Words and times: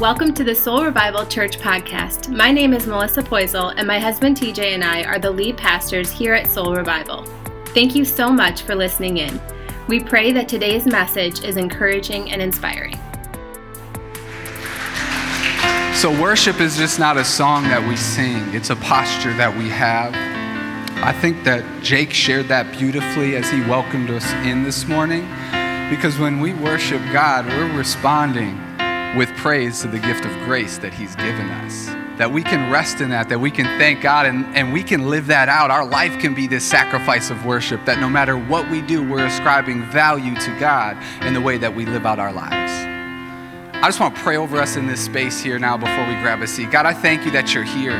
welcome 0.00 0.32
to 0.32 0.42
the 0.42 0.54
Soul 0.54 0.82
Revival 0.82 1.26
Church 1.26 1.58
podcast. 1.58 2.34
My 2.34 2.50
name 2.50 2.72
is 2.72 2.86
Melissa 2.86 3.22
Poisel, 3.22 3.74
and 3.76 3.86
my 3.86 3.98
husband 3.98 4.34
TJ 4.34 4.72
and 4.72 4.82
I 4.82 5.02
are 5.02 5.18
the 5.18 5.30
lead 5.30 5.58
pastors 5.58 6.10
here 6.10 6.32
at 6.32 6.46
Soul 6.46 6.74
Revival. 6.74 7.26
Thank 7.74 7.94
you 7.94 8.06
so 8.06 8.30
much 8.30 8.62
for 8.62 8.74
listening 8.74 9.18
in. 9.18 9.38
We 9.88 10.00
pray 10.00 10.32
that 10.32 10.48
today's 10.48 10.86
message 10.86 11.44
is 11.44 11.58
encouraging 11.58 12.32
and 12.32 12.40
inspiring. 12.40 12.98
So, 15.94 16.18
worship 16.18 16.62
is 16.62 16.78
just 16.78 16.98
not 16.98 17.18
a 17.18 17.24
song 17.24 17.64
that 17.64 17.86
we 17.86 17.94
sing, 17.94 18.42
it's 18.54 18.70
a 18.70 18.76
posture 18.76 19.34
that 19.34 19.54
we 19.54 19.68
have. 19.68 20.14
I 21.04 21.12
think 21.12 21.44
that 21.44 21.62
Jake 21.82 22.14
shared 22.14 22.48
that 22.48 22.72
beautifully 22.72 23.36
as 23.36 23.50
he 23.50 23.60
welcomed 23.60 24.08
us 24.08 24.32
in 24.46 24.64
this 24.64 24.88
morning 24.88 25.28
because 25.90 26.18
when 26.18 26.40
we 26.40 26.54
worship 26.54 27.02
God, 27.12 27.44
we're 27.48 27.76
responding 27.76 28.58
with 29.16 29.34
praise 29.36 29.80
to 29.80 29.88
the 29.88 29.98
gift 29.98 30.24
of 30.24 30.32
grace 30.44 30.78
that 30.78 30.94
He's 30.94 31.16
given 31.16 31.48
us. 31.50 31.86
That 32.18 32.30
we 32.30 32.42
can 32.42 32.70
rest 32.70 33.00
in 33.00 33.10
that, 33.10 33.28
that 33.28 33.38
we 33.38 33.50
can 33.50 33.66
thank 33.78 34.02
God 34.02 34.26
and, 34.26 34.44
and 34.54 34.72
we 34.72 34.82
can 34.82 35.08
live 35.08 35.26
that 35.28 35.48
out. 35.48 35.70
Our 35.70 35.84
life 35.84 36.18
can 36.20 36.34
be 36.34 36.46
this 36.46 36.64
sacrifice 36.64 37.30
of 37.30 37.46
worship, 37.46 37.84
that 37.86 37.98
no 37.98 38.08
matter 38.08 38.36
what 38.36 38.70
we 38.70 38.82
do, 38.82 39.08
we're 39.08 39.24
ascribing 39.24 39.82
value 39.84 40.34
to 40.34 40.60
God 40.60 40.96
in 41.22 41.34
the 41.34 41.40
way 41.40 41.56
that 41.58 41.74
we 41.74 41.86
live 41.86 42.04
out 42.04 42.18
our 42.18 42.32
lives. 42.32 42.72
I 43.76 43.88
just 43.88 43.98
want 43.98 44.14
to 44.14 44.20
pray 44.22 44.36
over 44.36 44.58
us 44.58 44.76
in 44.76 44.86
this 44.86 45.02
space 45.02 45.40
here 45.40 45.58
now 45.58 45.78
before 45.78 46.06
we 46.06 46.12
grab 46.20 46.42
a 46.42 46.46
seat. 46.46 46.70
God, 46.70 46.84
I 46.84 46.92
thank 46.92 47.24
you 47.24 47.30
that 47.30 47.54
you're 47.54 47.64
here. 47.64 47.96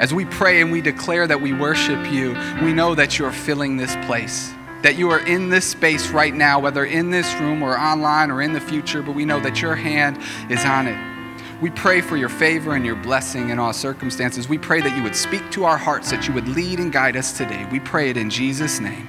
As 0.00 0.12
we 0.12 0.24
pray 0.24 0.60
and 0.60 0.72
we 0.72 0.80
declare 0.80 1.26
that 1.28 1.40
we 1.40 1.52
worship 1.52 2.10
you, 2.10 2.32
we 2.62 2.72
know 2.72 2.94
that 2.96 3.18
you're 3.18 3.32
filling 3.32 3.76
this 3.76 3.94
place 4.06 4.55
that 4.82 4.96
you 4.96 5.10
are 5.10 5.20
in 5.20 5.48
this 5.48 5.64
space 5.64 6.10
right 6.10 6.34
now, 6.34 6.58
whether 6.60 6.84
in 6.84 7.10
this 7.10 7.32
room 7.34 7.62
or 7.62 7.78
online 7.78 8.30
or 8.30 8.42
in 8.42 8.52
the 8.52 8.60
future, 8.60 9.02
but 9.02 9.14
we 9.14 9.24
know 9.24 9.40
that 9.40 9.60
your 9.62 9.74
hand 9.74 10.18
is 10.50 10.64
on 10.64 10.86
it. 10.86 11.16
We 11.60 11.70
pray 11.70 12.02
for 12.02 12.16
your 12.16 12.28
favor 12.28 12.74
and 12.74 12.84
your 12.84 12.96
blessing 12.96 13.48
in 13.48 13.58
all 13.58 13.72
circumstances. 13.72 14.48
We 14.48 14.58
pray 14.58 14.82
that 14.82 14.94
you 14.94 15.02
would 15.02 15.16
speak 15.16 15.50
to 15.52 15.64
our 15.64 15.78
hearts, 15.78 16.10
that 16.10 16.28
you 16.28 16.34
would 16.34 16.48
lead 16.48 16.78
and 16.78 16.92
guide 16.92 17.16
us 17.16 17.36
today. 17.36 17.66
We 17.72 17.80
pray 17.80 18.10
it 18.10 18.18
in 18.18 18.28
Jesus' 18.28 18.78
name. 18.78 19.08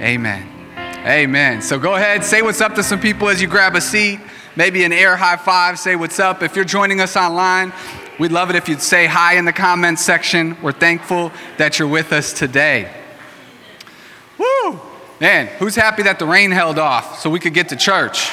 Amen. 0.00 0.46
Amen. 1.06 1.62
So 1.62 1.78
go 1.78 1.94
ahead, 1.94 2.22
say 2.24 2.42
what's 2.42 2.60
up 2.60 2.74
to 2.74 2.82
some 2.82 3.00
people 3.00 3.28
as 3.28 3.40
you 3.40 3.48
grab 3.48 3.74
a 3.74 3.80
seat. 3.80 4.20
Maybe 4.54 4.84
an 4.84 4.92
air 4.92 5.16
high 5.16 5.36
five, 5.36 5.78
say 5.78 5.96
what's 5.96 6.20
up. 6.20 6.42
If 6.42 6.54
you're 6.54 6.66
joining 6.66 7.00
us 7.00 7.16
online, 7.16 7.72
we'd 8.18 8.32
love 8.32 8.50
it 8.50 8.56
if 8.56 8.68
you'd 8.68 8.82
say 8.82 9.06
hi 9.06 9.36
in 9.36 9.46
the 9.46 9.52
comments 9.52 10.02
section. 10.02 10.60
We're 10.60 10.72
thankful 10.72 11.32
that 11.56 11.78
you're 11.78 11.88
with 11.88 12.12
us 12.12 12.34
today. 12.34 13.01
Man, 15.22 15.46
who's 15.60 15.76
happy 15.76 16.02
that 16.02 16.18
the 16.18 16.26
rain 16.26 16.50
held 16.50 16.80
off 16.80 17.20
so 17.20 17.30
we 17.30 17.38
could 17.38 17.54
get 17.54 17.68
to 17.68 17.76
church? 17.76 18.30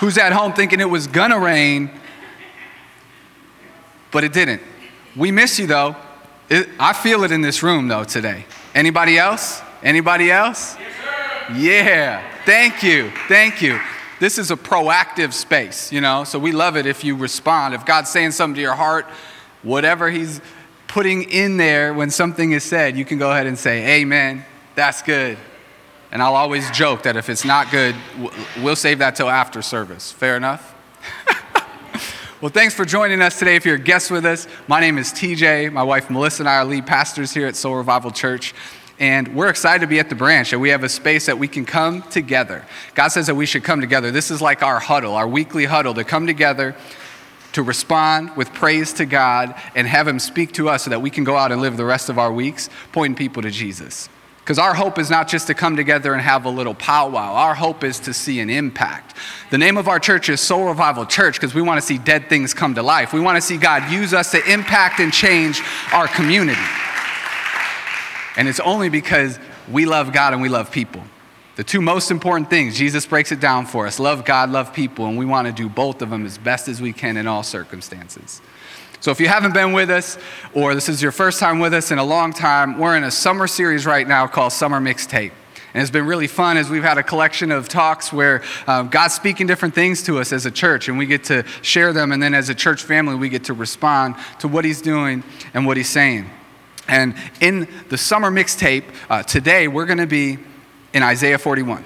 Who's 0.00 0.16
at 0.16 0.32
home 0.32 0.54
thinking 0.54 0.80
it 0.80 0.88
was 0.88 1.06
gonna 1.06 1.38
rain, 1.38 1.90
but 4.10 4.24
it 4.24 4.32
didn't? 4.32 4.62
We 5.14 5.30
miss 5.30 5.58
you 5.58 5.66
though. 5.66 5.96
It, 6.48 6.70
I 6.80 6.94
feel 6.94 7.24
it 7.24 7.30
in 7.30 7.42
this 7.42 7.62
room 7.62 7.88
though 7.88 8.04
today. 8.04 8.46
Anybody 8.74 9.18
else? 9.18 9.60
Anybody 9.82 10.30
else? 10.30 10.78
Yes, 11.50 11.58
yeah. 11.58 12.22
Thank 12.46 12.82
you. 12.82 13.12
Thank 13.28 13.60
you. 13.60 13.78
This 14.18 14.38
is 14.38 14.50
a 14.50 14.56
proactive 14.56 15.34
space, 15.34 15.92
you 15.92 16.00
know, 16.00 16.24
so 16.24 16.38
we 16.38 16.52
love 16.52 16.74
it 16.78 16.86
if 16.86 17.04
you 17.04 17.16
respond. 17.16 17.74
If 17.74 17.84
God's 17.84 18.08
saying 18.08 18.30
something 18.30 18.54
to 18.54 18.62
your 18.62 18.74
heart, 18.74 19.04
whatever 19.62 20.08
He's 20.08 20.40
putting 20.88 21.24
in 21.24 21.58
there 21.58 21.92
when 21.92 22.08
something 22.08 22.52
is 22.52 22.64
said, 22.64 22.96
you 22.96 23.04
can 23.04 23.18
go 23.18 23.30
ahead 23.30 23.46
and 23.46 23.58
say, 23.58 24.00
Amen, 24.00 24.42
that's 24.76 25.02
good. 25.02 25.38
And 26.12 26.22
I'll 26.22 26.36
always 26.36 26.70
joke 26.70 27.02
that 27.02 27.16
if 27.16 27.28
it's 27.28 27.44
not 27.44 27.70
good, 27.70 27.96
we'll 28.62 28.76
save 28.76 29.00
that 29.00 29.16
till 29.16 29.28
after 29.28 29.60
service. 29.60 30.12
Fair 30.12 30.36
enough? 30.36 30.74
well, 32.40 32.50
thanks 32.50 32.74
for 32.74 32.84
joining 32.84 33.20
us 33.20 33.38
today. 33.38 33.56
If 33.56 33.66
you're 33.66 33.74
a 33.74 33.80
guest 33.80 34.10
with 34.10 34.24
us, 34.24 34.46
my 34.68 34.80
name 34.80 34.98
is 34.98 35.12
TJ. 35.12 35.72
My 35.72 35.82
wife 35.82 36.08
Melissa 36.08 36.42
and 36.42 36.48
I 36.48 36.58
are 36.58 36.64
lead 36.64 36.86
pastors 36.86 37.32
here 37.32 37.48
at 37.48 37.56
Soul 37.56 37.74
Revival 37.74 38.12
Church. 38.12 38.54
And 38.98 39.34
we're 39.34 39.48
excited 39.48 39.80
to 39.80 39.86
be 39.86 39.98
at 39.98 40.08
the 40.08 40.14
branch, 40.14 40.52
and 40.52 40.62
we 40.62 40.70
have 40.70 40.82
a 40.82 40.88
space 40.88 41.26
that 41.26 41.38
we 41.38 41.48
can 41.48 41.66
come 41.66 42.02
together. 42.04 42.64
God 42.94 43.08
says 43.08 43.26
that 43.26 43.34
we 43.34 43.44
should 43.44 43.62
come 43.62 43.82
together. 43.82 44.10
This 44.10 44.30
is 44.30 44.40
like 44.40 44.62
our 44.62 44.78
huddle, 44.78 45.14
our 45.14 45.28
weekly 45.28 45.66
huddle, 45.66 45.92
to 45.94 46.04
come 46.04 46.26
together 46.26 46.74
to 47.52 47.62
respond 47.62 48.34
with 48.36 48.52
praise 48.54 48.94
to 48.94 49.04
God 49.04 49.54
and 49.74 49.86
have 49.86 50.08
Him 50.08 50.18
speak 50.18 50.52
to 50.52 50.68
us 50.68 50.84
so 50.84 50.90
that 50.90 51.02
we 51.02 51.10
can 51.10 51.24
go 51.24 51.36
out 51.36 51.52
and 51.52 51.60
live 51.60 51.76
the 51.76 51.84
rest 51.84 52.08
of 52.08 52.18
our 52.18 52.32
weeks 52.32 52.70
pointing 52.92 53.16
people 53.16 53.42
to 53.42 53.50
Jesus. 53.50 54.08
Because 54.46 54.60
our 54.60 54.74
hope 54.74 55.00
is 55.00 55.10
not 55.10 55.26
just 55.26 55.48
to 55.48 55.54
come 55.54 55.74
together 55.74 56.12
and 56.12 56.22
have 56.22 56.44
a 56.44 56.48
little 56.48 56.72
powwow. 56.72 57.34
Our 57.34 57.56
hope 57.56 57.82
is 57.82 57.98
to 57.98 58.14
see 58.14 58.38
an 58.38 58.48
impact. 58.48 59.16
The 59.50 59.58
name 59.58 59.76
of 59.76 59.88
our 59.88 59.98
church 59.98 60.28
is 60.28 60.40
Soul 60.40 60.66
Revival 60.66 61.04
Church 61.04 61.34
because 61.34 61.52
we 61.52 61.62
want 61.62 61.80
to 61.80 61.84
see 61.84 61.98
dead 61.98 62.28
things 62.28 62.54
come 62.54 62.76
to 62.76 62.82
life. 62.84 63.12
We 63.12 63.18
want 63.18 63.34
to 63.38 63.40
see 63.40 63.56
God 63.56 63.90
use 63.90 64.14
us 64.14 64.30
to 64.30 64.52
impact 64.52 65.00
and 65.00 65.12
change 65.12 65.62
our 65.92 66.06
community. 66.06 66.62
And 68.36 68.46
it's 68.46 68.60
only 68.60 68.88
because 68.88 69.40
we 69.68 69.84
love 69.84 70.12
God 70.12 70.32
and 70.32 70.40
we 70.40 70.48
love 70.48 70.70
people. 70.70 71.02
The 71.56 71.64
two 71.64 71.80
most 71.80 72.12
important 72.12 72.48
things, 72.48 72.78
Jesus 72.78 73.04
breaks 73.04 73.32
it 73.32 73.40
down 73.40 73.66
for 73.66 73.88
us 73.88 73.98
love 73.98 74.24
God, 74.24 74.50
love 74.50 74.72
people, 74.72 75.06
and 75.06 75.18
we 75.18 75.26
want 75.26 75.48
to 75.48 75.52
do 75.52 75.68
both 75.68 76.02
of 76.02 76.10
them 76.10 76.24
as 76.24 76.38
best 76.38 76.68
as 76.68 76.80
we 76.80 76.92
can 76.92 77.16
in 77.16 77.26
all 77.26 77.42
circumstances. 77.42 78.40
So, 79.00 79.10
if 79.10 79.20
you 79.20 79.28
haven't 79.28 79.52
been 79.52 79.72
with 79.72 79.90
us, 79.90 80.18
or 80.54 80.74
this 80.74 80.88
is 80.88 81.02
your 81.02 81.12
first 81.12 81.38
time 81.38 81.58
with 81.58 81.74
us 81.74 81.90
in 81.90 81.98
a 81.98 82.04
long 82.04 82.32
time, 82.32 82.78
we're 82.78 82.96
in 82.96 83.04
a 83.04 83.10
summer 83.10 83.46
series 83.46 83.84
right 83.84 84.06
now 84.06 84.26
called 84.26 84.52
Summer 84.52 84.80
Mixtape. 84.80 85.32
And 85.74 85.82
it's 85.82 85.90
been 85.90 86.06
really 86.06 86.26
fun 86.26 86.56
as 86.56 86.70
we've 86.70 86.82
had 86.82 86.96
a 86.96 87.02
collection 87.02 87.52
of 87.52 87.68
talks 87.68 88.10
where 88.10 88.42
um, 88.66 88.88
God's 88.88 89.12
speaking 89.12 89.46
different 89.46 89.74
things 89.74 90.02
to 90.04 90.18
us 90.18 90.32
as 90.32 90.46
a 90.46 90.50
church, 90.50 90.88
and 90.88 90.96
we 90.96 91.04
get 91.04 91.24
to 91.24 91.44
share 91.60 91.92
them. 91.92 92.12
And 92.12 92.22
then 92.22 92.32
as 92.32 92.48
a 92.48 92.54
church 92.54 92.82
family, 92.82 93.14
we 93.14 93.28
get 93.28 93.44
to 93.44 93.52
respond 93.52 94.14
to 94.38 94.48
what 94.48 94.64
He's 94.64 94.80
doing 94.80 95.22
and 95.52 95.66
what 95.66 95.76
He's 95.76 95.90
saying. 95.90 96.30
And 96.88 97.14
in 97.40 97.68
the 97.90 97.98
summer 97.98 98.30
mixtape, 98.30 98.84
uh, 99.10 99.22
today 99.24 99.68
we're 99.68 99.86
going 99.86 99.98
to 99.98 100.06
be 100.06 100.38
in 100.94 101.02
Isaiah 101.02 101.38
41. 101.38 101.84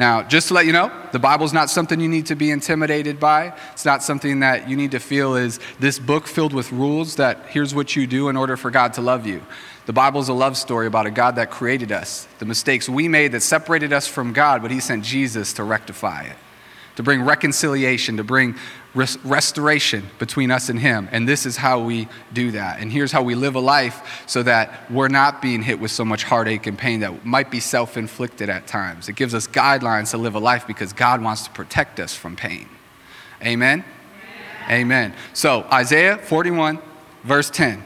Now, 0.00 0.22
just 0.22 0.48
to 0.48 0.54
let 0.54 0.64
you 0.64 0.72
know, 0.72 0.90
the 1.12 1.18
Bible 1.18 1.44
is 1.44 1.52
not 1.52 1.68
something 1.68 2.00
you 2.00 2.08
need 2.08 2.24
to 2.26 2.34
be 2.34 2.50
intimidated 2.50 3.20
by. 3.20 3.52
It's 3.72 3.84
not 3.84 4.02
something 4.02 4.40
that 4.40 4.66
you 4.66 4.74
need 4.74 4.92
to 4.92 4.98
feel 4.98 5.34
is 5.34 5.60
this 5.78 5.98
book 5.98 6.26
filled 6.26 6.54
with 6.54 6.72
rules 6.72 7.16
that 7.16 7.44
here's 7.50 7.74
what 7.74 7.94
you 7.94 8.06
do 8.06 8.30
in 8.30 8.36
order 8.38 8.56
for 8.56 8.70
God 8.70 8.94
to 8.94 9.02
love 9.02 9.26
you. 9.26 9.42
The 9.84 9.92
Bible 9.92 10.22
is 10.22 10.30
a 10.30 10.32
love 10.32 10.56
story 10.56 10.86
about 10.86 11.04
a 11.04 11.10
God 11.10 11.36
that 11.36 11.50
created 11.50 11.92
us, 11.92 12.26
the 12.38 12.46
mistakes 12.46 12.88
we 12.88 13.08
made 13.08 13.32
that 13.32 13.42
separated 13.42 13.92
us 13.92 14.06
from 14.06 14.32
God, 14.32 14.62
but 14.62 14.70
He 14.70 14.80
sent 14.80 15.04
Jesus 15.04 15.52
to 15.52 15.64
rectify 15.64 16.22
it 16.22 16.36
to 17.00 17.04
bring 17.04 17.22
reconciliation, 17.22 18.18
to 18.18 18.24
bring 18.24 18.54
res- 18.94 19.18
restoration 19.24 20.08
between 20.18 20.50
us 20.50 20.68
and 20.68 20.78
Him. 20.78 21.08
And 21.12 21.28
this 21.28 21.46
is 21.46 21.56
how 21.56 21.80
we 21.80 22.08
do 22.32 22.52
that. 22.52 22.80
And 22.80 22.92
here's 22.92 23.12
how 23.12 23.22
we 23.22 23.34
live 23.34 23.54
a 23.54 23.60
life 23.60 24.24
so 24.26 24.42
that 24.42 24.90
we're 24.90 25.08
not 25.08 25.42
being 25.42 25.62
hit 25.62 25.80
with 25.80 25.90
so 25.90 26.04
much 26.04 26.24
heartache 26.24 26.66
and 26.66 26.78
pain 26.78 27.00
that 27.00 27.24
might 27.24 27.50
be 27.50 27.60
self 27.60 27.96
inflicted 27.96 28.48
at 28.48 28.66
times. 28.66 29.08
It 29.08 29.16
gives 29.16 29.34
us 29.34 29.46
guidelines 29.46 30.10
to 30.10 30.18
live 30.18 30.34
a 30.34 30.40
life 30.40 30.66
because 30.66 30.92
God 30.92 31.22
wants 31.22 31.44
to 31.44 31.50
protect 31.50 32.00
us 32.00 32.14
from 32.14 32.36
pain. 32.36 32.68
Amen? 33.42 33.84
Amen. 34.68 34.80
Amen. 34.80 35.14
So, 35.32 35.66
Isaiah 35.72 36.18
41, 36.18 36.78
verse 37.24 37.50
10. 37.50 37.84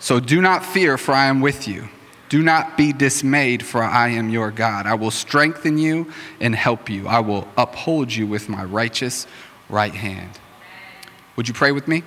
So 0.00 0.20
do 0.20 0.40
not 0.40 0.64
fear, 0.64 0.96
for 0.96 1.12
I 1.12 1.26
am 1.26 1.40
with 1.40 1.66
you. 1.66 1.88
Do 2.28 2.42
not 2.42 2.76
be 2.76 2.92
dismayed, 2.92 3.64
for 3.64 3.82
I 3.82 4.08
am 4.10 4.28
your 4.28 4.50
God. 4.50 4.86
I 4.86 4.94
will 4.94 5.10
strengthen 5.10 5.78
you 5.78 6.12
and 6.40 6.54
help 6.54 6.90
you. 6.90 7.08
I 7.08 7.20
will 7.20 7.48
uphold 7.56 8.14
you 8.14 8.26
with 8.26 8.48
my 8.48 8.64
righteous 8.64 9.26
right 9.68 9.94
hand. 9.94 10.38
Would 11.36 11.48
you 11.48 11.54
pray 11.54 11.72
with 11.72 11.88
me? 11.88 12.02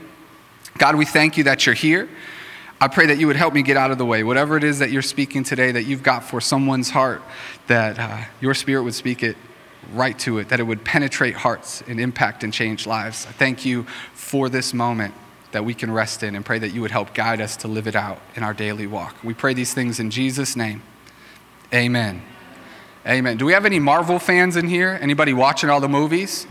God, 0.78 0.96
we 0.96 1.06
thank 1.06 1.38
you 1.38 1.46
that 1.46 1.66
you're 1.66 1.76
here. 1.76 2.10
I 2.80 2.88
pray 2.88 3.06
that 3.08 3.20
you 3.20 3.28
would 3.28 3.36
help 3.36 3.54
me 3.54 3.62
get 3.62 3.78
out 3.78 3.92
of 3.92 3.98
the 3.98 4.06
way. 4.06 4.24
Whatever 4.24 4.58
it 4.58 4.64
is 4.64 4.80
that 4.80 4.90
you're 4.90 5.04
speaking 5.04 5.44
today, 5.44 5.72
that 5.72 5.84
you've 5.84 6.02
got 6.02 6.24
for 6.24 6.42
someone's 6.42 6.90
heart, 6.90 7.22
that 7.68 8.00
uh, 8.00 8.24
your 8.40 8.56
spirit 8.56 8.84
would 8.84 8.96
speak 8.96 9.22
it 9.22 9.38
right 9.94 10.18
to 10.20 10.40
it, 10.40 10.50
that 10.50 10.60
it 10.60 10.64
would 10.64 10.84
penetrate 10.84 11.36
hearts 11.36 11.84
and 11.88 12.00
impact 12.00 12.44
and 12.44 12.52
change 12.52 12.88
lives. 12.88 13.28
I 13.28 13.32
thank 13.32 13.66
you 13.66 13.84
for 14.14 14.50
this 14.50 14.74
moment 14.74 15.14
that 15.52 15.66
we 15.66 15.74
can 15.74 15.92
rest 15.92 16.24
in 16.24 16.36
and 16.36 16.46
pray 16.46 16.60
that 16.60 16.70
you 16.70 16.82
would 16.82 16.92
help 16.92 17.14
guide 17.14 17.42
us 17.42 17.58
to 17.58 17.68
live 17.68 17.88
it 17.88 17.96
out 17.96 18.20
in 18.36 18.44
our 18.44 18.54
daily 18.54 18.88
walk. 18.88 19.16
We 19.24 19.34
pray 19.34 19.54
these 19.54 19.74
things 19.74 20.00
in 20.00 20.10
Jesus' 20.10 20.56
name. 20.56 20.82
Amen. 21.74 22.22
Amen. 23.06 23.38
Do 23.38 23.46
we 23.46 23.54
have 23.54 23.66
any 23.66 23.80
Marvel 23.80 24.20
fans 24.20 24.56
in 24.56 24.68
here? 24.68 24.98
Anybody 25.02 25.34
watching 25.34 25.70
all 25.70 25.82
the 25.82 25.90
movies? 25.90 26.48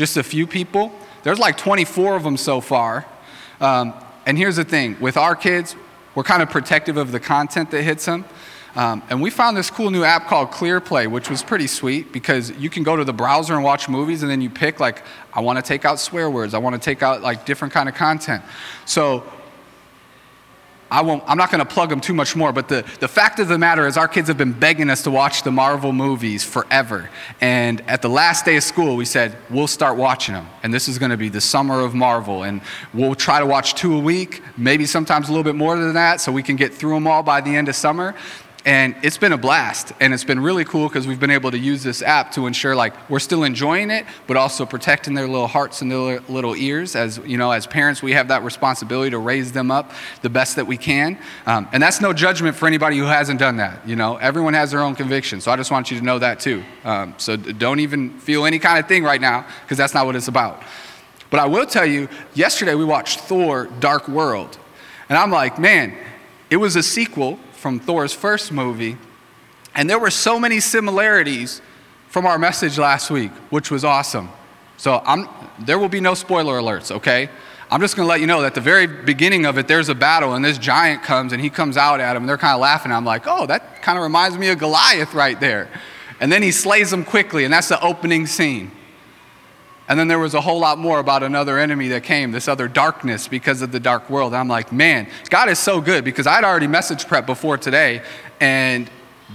Just 0.00 0.16
a 0.16 0.22
few 0.22 0.46
people? 0.46 0.90
There's 1.24 1.38
like 1.38 1.58
24 1.58 2.16
of 2.16 2.22
them 2.22 2.38
so 2.38 2.62
far. 2.62 3.04
Um, 3.60 3.92
and 4.24 4.38
here's 4.38 4.56
the 4.56 4.64
thing 4.64 4.98
with 4.98 5.18
our 5.18 5.36
kids, 5.36 5.76
we're 6.14 6.22
kind 6.22 6.42
of 6.42 6.48
protective 6.48 6.96
of 6.96 7.12
the 7.12 7.20
content 7.20 7.70
that 7.72 7.82
hits 7.82 8.06
them. 8.06 8.24
Um, 8.74 9.02
and 9.10 9.20
we 9.20 9.28
found 9.28 9.58
this 9.58 9.68
cool 9.68 9.90
new 9.90 10.02
app 10.02 10.26
called 10.26 10.52
ClearPlay, 10.52 11.06
which 11.06 11.28
was 11.28 11.42
pretty 11.42 11.66
sweet 11.66 12.12
because 12.12 12.50
you 12.52 12.70
can 12.70 12.82
go 12.82 12.96
to 12.96 13.04
the 13.04 13.12
browser 13.12 13.52
and 13.52 13.62
watch 13.62 13.90
movies, 13.90 14.22
and 14.22 14.30
then 14.30 14.40
you 14.40 14.48
pick 14.48 14.80
like, 14.80 15.02
I 15.34 15.40
want 15.40 15.58
to 15.58 15.62
take 15.62 15.84
out 15.84 16.00
swear 16.00 16.30
words, 16.30 16.54
I 16.54 16.58
want 16.60 16.76
to 16.76 16.80
take 16.80 17.02
out 17.02 17.20
like 17.20 17.44
different 17.44 17.74
kind 17.74 17.86
of 17.86 17.94
content. 17.94 18.42
So 18.86 19.30
I 20.90 21.02
won't, 21.02 21.22
I'm 21.26 21.38
not 21.38 21.50
going 21.50 21.64
to 21.64 21.72
plug 21.72 21.88
them 21.88 22.00
too 22.00 22.14
much 22.14 22.34
more, 22.34 22.52
but 22.52 22.68
the, 22.68 22.84
the 22.98 23.06
fact 23.06 23.38
of 23.38 23.48
the 23.48 23.58
matter 23.58 23.86
is, 23.86 23.96
our 23.96 24.08
kids 24.08 24.26
have 24.28 24.36
been 24.36 24.52
begging 24.52 24.90
us 24.90 25.02
to 25.04 25.10
watch 25.10 25.44
the 25.44 25.52
Marvel 25.52 25.92
movies 25.92 26.44
forever. 26.44 27.08
And 27.40 27.80
at 27.82 28.02
the 28.02 28.08
last 28.08 28.44
day 28.44 28.56
of 28.56 28.64
school, 28.64 28.96
we 28.96 29.04
said, 29.04 29.36
we'll 29.50 29.68
start 29.68 29.96
watching 29.96 30.34
them. 30.34 30.48
And 30.62 30.74
this 30.74 30.88
is 30.88 30.98
going 30.98 31.10
to 31.10 31.16
be 31.16 31.28
the 31.28 31.40
summer 31.40 31.80
of 31.80 31.94
Marvel. 31.94 32.42
And 32.42 32.60
we'll 32.92 33.14
try 33.14 33.38
to 33.38 33.46
watch 33.46 33.74
two 33.74 33.94
a 33.94 34.00
week, 34.00 34.42
maybe 34.56 34.84
sometimes 34.84 35.28
a 35.28 35.32
little 35.32 35.44
bit 35.44 35.54
more 35.54 35.76
than 35.78 35.94
that, 35.94 36.20
so 36.20 36.32
we 36.32 36.42
can 36.42 36.56
get 36.56 36.74
through 36.74 36.94
them 36.94 37.06
all 37.06 37.22
by 37.22 37.40
the 37.40 37.54
end 37.54 37.68
of 37.68 37.76
summer. 37.76 38.14
And 38.64 38.94
it's 39.02 39.16
been 39.16 39.32
a 39.32 39.38
blast. 39.38 39.92
And 40.00 40.12
it's 40.12 40.24
been 40.24 40.40
really 40.40 40.64
cool 40.64 40.88
because 40.88 41.06
we've 41.06 41.20
been 41.20 41.30
able 41.30 41.50
to 41.50 41.58
use 41.58 41.82
this 41.82 42.02
app 42.02 42.32
to 42.32 42.46
ensure 42.46 42.76
like 42.76 42.94
we're 43.08 43.18
still 43.18 43.42
enjoying 43.42 43.90
it, 43.90 44.04
but 44.26 44.36
also 44.36 44.66
protecting 44.66 45.14
their 45.14 45.26
little 45.26 45.46
hearts 45.46 45.80
and 45.80 45.90
their 45.90 46.20
little 46.28 46.54
ears. 46.54 46.94
As 46.94 47.18
you 47.24 47.38
know, 47.38 47.50
as 47.52 47.66
parents, 47.66 48.02
we 48.02 48.12
have 48.12 48.28
that 48.28 48.42
responsibility 48.42 49.10
to 49.10 49.18
raise 49.18 49.52
them 49.52 49.70
up 49.70 49.92
the 50.20 50.28
best 50.28 50.56
that 50.56 50.66
we 50.66 50.76
can. 50.76 51.18
Um, 51.46 51.68
and 51.72 51.82
that's 51.82 52.00
no 52.00 52.12
judgment 52.12 52.54
for 52.54 52.66
anybody 52.66 52.98
who 52.98 53.04
hasn't 53.04 53.40
done 53.40 53.56
that. 53.56 53.86
You 53.88 53.96
know, 53.96 54.16
everyone 54.16 54.54
has 54.54 54.72
their 54.72 54.80
own 54.80 54.94
conviction. 54.94 55.40
So 55.40 55.50
I 55.50 55.56
just 55.56 55.70
want 55.70 55.90
you 55.90 55.98
to 55.98 56.04
know 56.04 56.18
that 56.18 56.40
too. 56.40 56.62
Um, 56.84 57.14
so 57.16 57.36
don't 57.36 57.80
even 57.80 58.18
feel 58.18 58.44
any 58.44 58.58
kind 58.58 58.78
of 58.78 58.86
thing 58.86 59.04
right 59.04 59.20
now 59.20 59.46
because 59.62 59.78
that's 59.78 59.94
not 59.94 60.04
what 60.04 60.16
it's 60.16 60.28
about. 60.28 60.62
But 61.30 61.40
I 61.40 61.46
will 61.46 61.66
tell 61.66 61.86
you, 61.86 62.08
yesterday 62.34 62.74
we 62.74 62.84
watched 62.84 63.20
Thor 63.20 63.68
Dark 63.78 64.08
World. 64.08 64.58
And 65.08 65.16
I'm 65.16 65.30
like, 65.30 65.58
man, 65.58 65.96
it 66.50 66.56
was 66.56 66.76
a 66.76 66.82
sequel 66.82 67.38
from 67.60 67.78
Thor's 67.78 68.12
first 68.14 68.50
movie. 68.50 68.96
And 69.74 69.88
there 69.88 69.98
were 69.98 70.10
so 70.10 70.40
many 70.40 70.60
similarities 70.60 71.60
from 72.08 72.26
our 72.26 72.38
message 72.38 72.78
last 72.78 73.10
week, 73.10 73.30
which 73.50 73.70
was 73.70 73.84
awesome. 73.84 74.30
So 74.78 75.02
I'm, 75.04 75.28
there 75.58 75.78
will 75.78 75.90
be 75.90 76.00
no 76.00 76.14
spoiler 76.14 76.58
alerts, 76.58 76.90
okay? 76.90 77.28
I'm 77.70 77.80
just 77.80 77.94
going 77.94 78.06
to 78.06 78.08
let 78.08 78.20
you 78.20 78.26
know 78.26 78.40
that 78.40 78.48
at 78.48 78.54
the 78.54 78.60
very 78.62 78.86
beginning 78.86 79.44
of 79.44 79.58
it, 79.58 79.68
there's 79.68 79.90
a 79.90 79.94
battle, 79.94 80.34
and 80.34 80.44
this 80.44 80.58
giant 80.58 81.02
comes, 81.02 81.32
and 81.32 81.40
he 81.40 81.50
comes 81.50 81.76
out 81.76 82.00
at 82.00 82.16
him, 82.16 82.22
and 82.22 82.28
they're 82.28 82.38
kind 82.38 82.54
of 82.54 82.60
laughing. 82.60 82.90
I'm 82.90 83.04
like, 83.04 83.24
oh, 83.26 83.46
that 83.46 83.82
kind 83.82 83.96
of 83.96 84.02
reminds 84.02 84.38
me 84.38 84.48
of 84.48 84.58
Goliath 84.58 85.14
right 85.14 85.38
there. 85.38 85.68
And 86.18 86.32
then 86.32 86.42
he 86.42 86.50
slays 86.50 86.90
them 86.90 87.04
quickly, 87.04 87.44
and 87.44 87.52
that's 87.52 87.68
the 87.68 87.80
opening 87.80 88.26
scene. 88.26 88.72
And 89.90 89.98
then 89.98 90.06
there 90.06 90.20
was 90.20 90.34
a 90.34 90.40
whole 90.40 90.60
lot 90.60 90.78
more 90.78 91.00
about 91.00 91.24
another 91.24 91.58
enemy 91.58 91.88
that 91.88 92.04
came, 92.04 92.30
this 92.30 92.46
other 92.46 92.68
darkness 92.68 93.26
because 93.26 93.60
of 93.60 93.72
the 93.72 93.80
dark 93.80 94.08
world. 94.08 94.32
And 94.32 94.38
I'm 94.38 94.46
like, 94.46 94.70
man, 94.70 95.08
God 95.30 95.48
is 95.48 95.58
so 95.58 95.80
good 95.80 96.04
because 96.04 96.28
I'd 96.28 96.44
already 96.44 96.68
message 96.68 97.08
prep 97.08 97.26
before 97.26 97.58
today, 97.58 98.02
and 98.40 98.88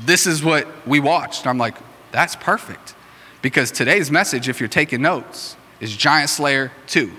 this 0.05 0.25
is 0.25 0.45
what 0.45 0.65
we 0.87 1.01
watched. 1.01 1.45
I'm 1.45 1.57
like, 1.57 1.75
that's 2.13 2.37
perfect. 2.37 2.95
Because 3.41 3.69
today's 3.69 4.09
message, 4.09 4.47
if 4.47 4.61
you're 4.61 4.69
taking 4.69 5.01
notes, 5.01 5.57
is 5.81 5.93
Giant 5.93 6.29
Slayer 6.29 6.71
2. 6.87 7.11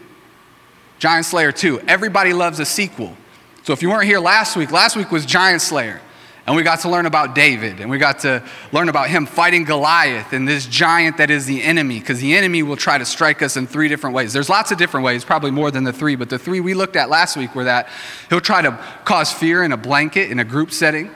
Giant 0.99 1.27
Slayer 1.27 1.53
2. 1.53 1.81
Everybody 1.81 2.33
loves 2.33 2.59
a 2.59 2.65
sequel. 2.65 3.19
So 3.65 3.75
if 3.75 3.83
you 3.83 3.91
weren't 3.91 4.07
here 4.07 4.19
last 4.19 4.57
week, 4.57 4.73
last 4.73 4.97
week 4.97 5.13
was 5.13 5.27
Giant 5.27 5.61
Slayer. 5.61 6.01
And 6.47 6.55
we 6.55 6.63
got 6.63 6.81
to 6.81 6.89
learn 6.89 7.07
about 7.07 7.35
David, 7.35 7.81
and 7.81 7.91
we 7.91 7.99
got 7.99 8.21
to 8.21 8.41
learn 8.71 8.89
about 8.89 9.11
him 9.11 9.27
fighting 9.27 9.65
Goliath 9.65 10.33
and 10.33 10.47
this 10.47 10.67
giant 10.67 11.17
that 11.17 11.29
is 11.29 11.45
the 11.45 11.61
enemy, 11.61 11.99
because 11.99 12.21
the 12.21 12.37
enemy 12.37 12.63
will 12.63 12.77
try 12.77 12.99
to 12.99 13.05
strike 13.05 13.43
us 13.43 13.57
in 13.57 13.67
three 13.67 13.89
different 13.89 14.15
ways. 14.15 14.33
There's 14.33 14.49
lots 14.49 14.71
of 14.71 14.79
different 14.79 15.05
ways, 15.05 15.25
probably 15.25 15.51
more 15.51 15.73
than 15.73 15.83
the 15.83 15.93
three, 15.93 16.15
but 16.15 16.31
the 16.31 16.39
three 16.39 16.61
we 16.61 16.75
looked 16.75 16.95
at 16.95 17.11
last 17.11 17.37
week 17.37 17.57
were 17.57 17.65
that 17.65 17.89
he'll 18.29 18.41
try 18.41 18.63
to 18.63 18.79
cause 19.05 19.33
fear 19.33 19.65
in 19.65 19.73
a 19.73 19.77
blanket, 19.77 20.31
in 20.31 20.39
a 20.39 20.45
group 20.45 20.71
setting, 20.71 21.11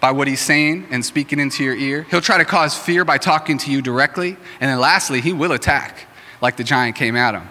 by 0.00 0.10
what 0.10 0.26
he's 0.26 0.40
saying 0.40 0.88
and 0.90 1.04
speaking 1.04 1.38
into 1.38 1.62
your 1.62 1.76
ear. 1.76 2.06
He'll 2.10 2.22
try 2.22 2.38
to 2.38 2.44
cause 2.44 2.76
fear 2.76 3.04
by 3.04 3.18
talking 3.18 3.58
to 3.58 3.70
you 3.70 3.82
directly. 3.82 4.38
And 4.60 4.70
then 4.70 4.80
lastly, 4.80 5.20
he 5.20 5.32
will 5.32 5.52
attack, 5.52 6.08
like 6.40 6.56
the 6.56 6.64
giant 6.64 6.96
came 6.96 7.14
at 7.14 7.34
him. 7.34 7.48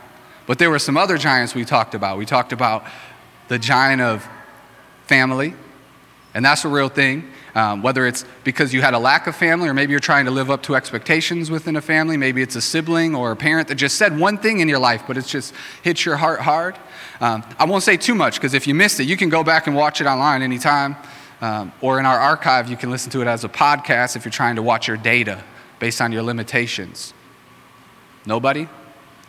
But 0.47 0.57
there 0.57 0.69
were 0.69 0.79
some 0.79 0.97
other 0.97 1.17
giants 1.17 1.55
we 1.55 1.63
talked 1.63 1.95
about. 1.95 2.17
We 2.17 2.25
talked 2.25 2.51
about 2.51 2.85
the 3.47 3.57
giant 3.57 4.01
of 4.01 4.27
family 5.05 5.53
and 6.33 6.43
that's 6.45 6.63
a 6.65 6.69
real 6.69 6.89
thing. 6.89 7.29
Um, 7.53 7.81
whether 7.81 8.07
it's 8.07 8.23
because 8.45 8.73
you 8.73 8.81
had 8.81 8.93
a 8.93 8.99
lack 8.99 9.27
of 9.27 9.35
family, 9.35 9.67
or 9.67 9.73
maybe 9.73 9.91
you're 9.91 9.99
trying 9.99 10.25
to 10.25 10.31
live 10.31 10.49
up 10.49 10.63
to 10.63 10.75
expectations 10.75 11.51
within 11.51 11.75
a 11.75 11.81
family, 11.81 12.15
maybe 12.15 12.41
it's 12.41 12.55
a 12.55 12.61
sibling 12.61 13.13
or 13.13 13.31
a 13.31 13.35
parent 13.35 13.67
that 13.67 13.75
just 13.75 13.97
said 13.97 14.17
one 14.17 14.37
thing 14.37 14.59
in 14.59 14.69
your 14.69 14.79
life, 14.79 15.03
but 15.05 15.17
it's 15.17 15.29
just 15.29 15.53
hit 15.81 16.05
your 16.05 16.15
heart 16.15 16.39
hard. 16.39 16.77
Um, 17.19 17.43
I 17.59 17.65
won't 17.65 17.83
say 17.83 17.97
too 17.97 18.15
much 18.15 18.35
because 18.35 18.53
if 18.53 18.67
you 18.67 18.73
missed 18.73 18.99
it, 19.01 19.03
you 19.03 19.17
can 19.17 19.27
go 19.27 19.43
back 19.43 19.67
and 19.67 19.75
watch 19.75 19.99
it 19.99 20.07
online 20.07 20.41
anytime. 20.41 20.95
Um, 21.41 21.73
or 21.81 21.99
in 21.99 22.05
our 22.05 22.19
archive, 22.19 22.69
you 22.69 22.77
can 22.77 22.89
listen 22.89 23.11
to 23.11 23.21
it 23.21 23.27
as 23.27 23.43
a 23.43 23.49
podcast 23.49 24.15
if 24.15 24.23
you're 24.23 24.31
trying 24.31 24.55
to 24.55 24.61
watch 24.61 24.87
your 24.87 24.97
data 24.97 25.43
based 25.79 25.99
on 25.99 26.11
your 26.11 26.21
limitations. 26.21 27.13
Nobody? 28.25 28.69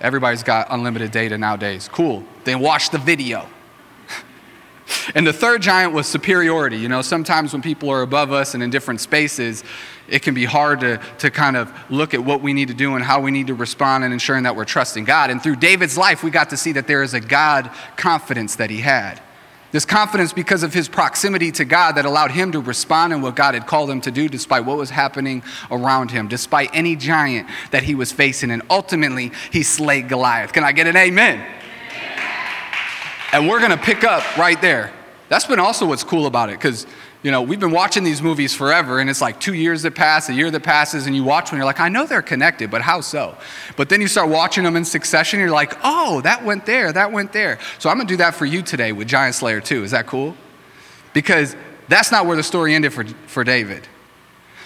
Everybody's 0.01 0.43
got 0.43 0.67
unlimited 0.71 1.11
data 1.11 1.39
nowadays. 1.39 1.89
Cool. 1.91 2.25
Then 2.45 2.61
watch 2.61 2.91
the 2.91 2.99
video. 2.99 3.49
And 5.15 5.27
the 5.27 5.33
third 5.33 5.63
giant 5.63 5.93
was 5.93 6.07
superiority. 6.07 6.79
You 6.79 6.89
know, 6.89 7.03
sometimes 7.03 7.53
when 7.53 7.63
people 7.63 7.91
are 7.91 8.03
above 8.03 8.33
us 8.33 8.55
and 8.55 8.63
in 8.63 8.71
different 8.71 9.01
spaces, 9.01 9.65
it 10.09 10.23
can 10.23 10.35
be 10.35 10.45
hard 10.45 10.81
to, 10.81 11.01
to 11.19 11.31
kind 11.31 11.57
of 11.57 11.73
look 11.91 12.15
at 12.15 12.25
what 12.25 12.43
we 12.43 12.53
need 12.53 12.69
to 12.69 12.75
do 12.75 12.95
and 12.95 13.05
how 13.05 13.21
we 13.21 13.31
need 13.31 13.47
to 13.47 13.55
respond 13.55 14.05
and 14.05 14.13
ensuring 14.13 14.45
that 14.45 14.57
we're 14.57 14.65
trusting 14.65 15.05
God. 15.05 15.31
And 15.31 15.43
through 15.43 15.57
David's 15.57 15.97
life, 15.97 16.23
we 16.23 16.31
got 16.31 16.51
to 16.51 16.57
see 16.57 16.73
that 16.73 16.87
there 16.87 17.03
is 17.03 17.15
a 17.15 17.21
God 17.21 17.71
confidence 17.97 18.57
that 18.57 18.71
he 18.71 18.79
had. 18.79 19.21
This 19.71 19.87
confidence 19.87 20.35
because 20.35 20.63
of 20.63 20.75
his 20.75 20.87
proximity 20.87 21.51
to 21.53 21.65
God 21.65 21.93
that 21.93 22.05
allowed 22.05 22.31
him 22.31 22.53
to 22.53 22.61
respond 22.61 23.15
in 23.15 23.23
what 23.23 23.35
God 23.35 23.55
had 23.55 23.67
called 23.67 23.89
him 23.89 24.03
to 24.03 24.11
do 24.11 24.29
despite 24.29 24.67
what 24.67 24.77
was 24.77 24.91
happening 24.91 25.43
around 25.71 26.11
him, 26.11 26.29
despite 26.29 26.69
any 26.75 26.95
giant 26.95 27.49
that 27.71 27.83
he 27.83 27.95
was 27.95 28.13
facing. 28.13 28.51
And 28.51 28.61
ultimately, 28.69 29.33
he 29.51 29.63
slayed 29.63 30.11
Goliath. 30.11 30.53
Can 30.53 30.63
I 30.63 30.73
get 30.73 30.87
an 30.87 30.97
amen? 30.97 31.62
And 33.33 33.49
we're 33.49 33.59
going 33.59 33.71
to 33.71 33.83
pick 33.83 34.05
up 34.05 34.37
right 34.37 34.61
there. 34.61 34.93
That's 35.31 35.47
been 35.47 35.59
also 35.59 35.87
what's 35.87 36.05
cool 36.05 36.27
about 36.27 36.51
it 36.51 36.59
because, 36.59 36.87
you 37.23 37.31
know, 37.31 37.41
we've 37.41 37.59
been 37.59 37.71
watching 37.71 38.05
these 38.05 38.21
movies 38.21 38.55
forever 38.55 38.99
and 38.99 39.09
it's 39.09 39.23
like 39.23 39.41
two 39.41 39.55
years 39.55 39.81
that 39.83 39.95
pass, 39.95 40.29
a 40.29 40.35
year 40.35 40.51
that 40.51 40.63
passes, 40.63 41.07
and 41.07 41.17
you 41.17 41.25
watch 41.25 41.51
one, 41.51 41.57
you're 41.57 41.65
like, 41.65 41.81
I 41.81 41.89
know 41.89 42.05
they're 42.05 42.21
connected, 42.21 42.71
but 42.71 42.83
how 42.83 43.01
so? 43.01 43.35
But 43.79 43.89
then 43.89 44.03
you 44.03 44.09
start 44.09 44.29
watching 44.29 44.65
them 44.65 44.77
in 44.77 44.85
succession, 44.85 45.41
you're 45.41 45.51
like, 45.51 45.73
oh, 45.83 46.21
that 46.21 46.45
went 46.45 46.67
there, 46.67 46.93
that 46.93 47.13
went 47.13 47.33
there. 47.33 47.59
So 47.79 47.89
I'm 47.89 47.97
going 47.97 48.07
to 48.07 48.13
do 48.13 48.19
that 48.19 48.35
for 48.35 48.45
you 48.45 48.61
today 48.61 48.93
with 48.93 49.09
Giant 49.09 49.35
Slayer 49.35 49.63
2. 49.63 49.85
Is 49.85 49.93
that 49.93 50.07
cool? 50.07 50.37
Because 51.15 51.57
that's 51.89 52.13
not 52.13 52.27
where 52.27 52.37
the 52.37 52.43
story 52.43 52.75
ended 52.75 52.93
for, 52.93 53.07
for 53.27 53.43
David. 53.43 53.89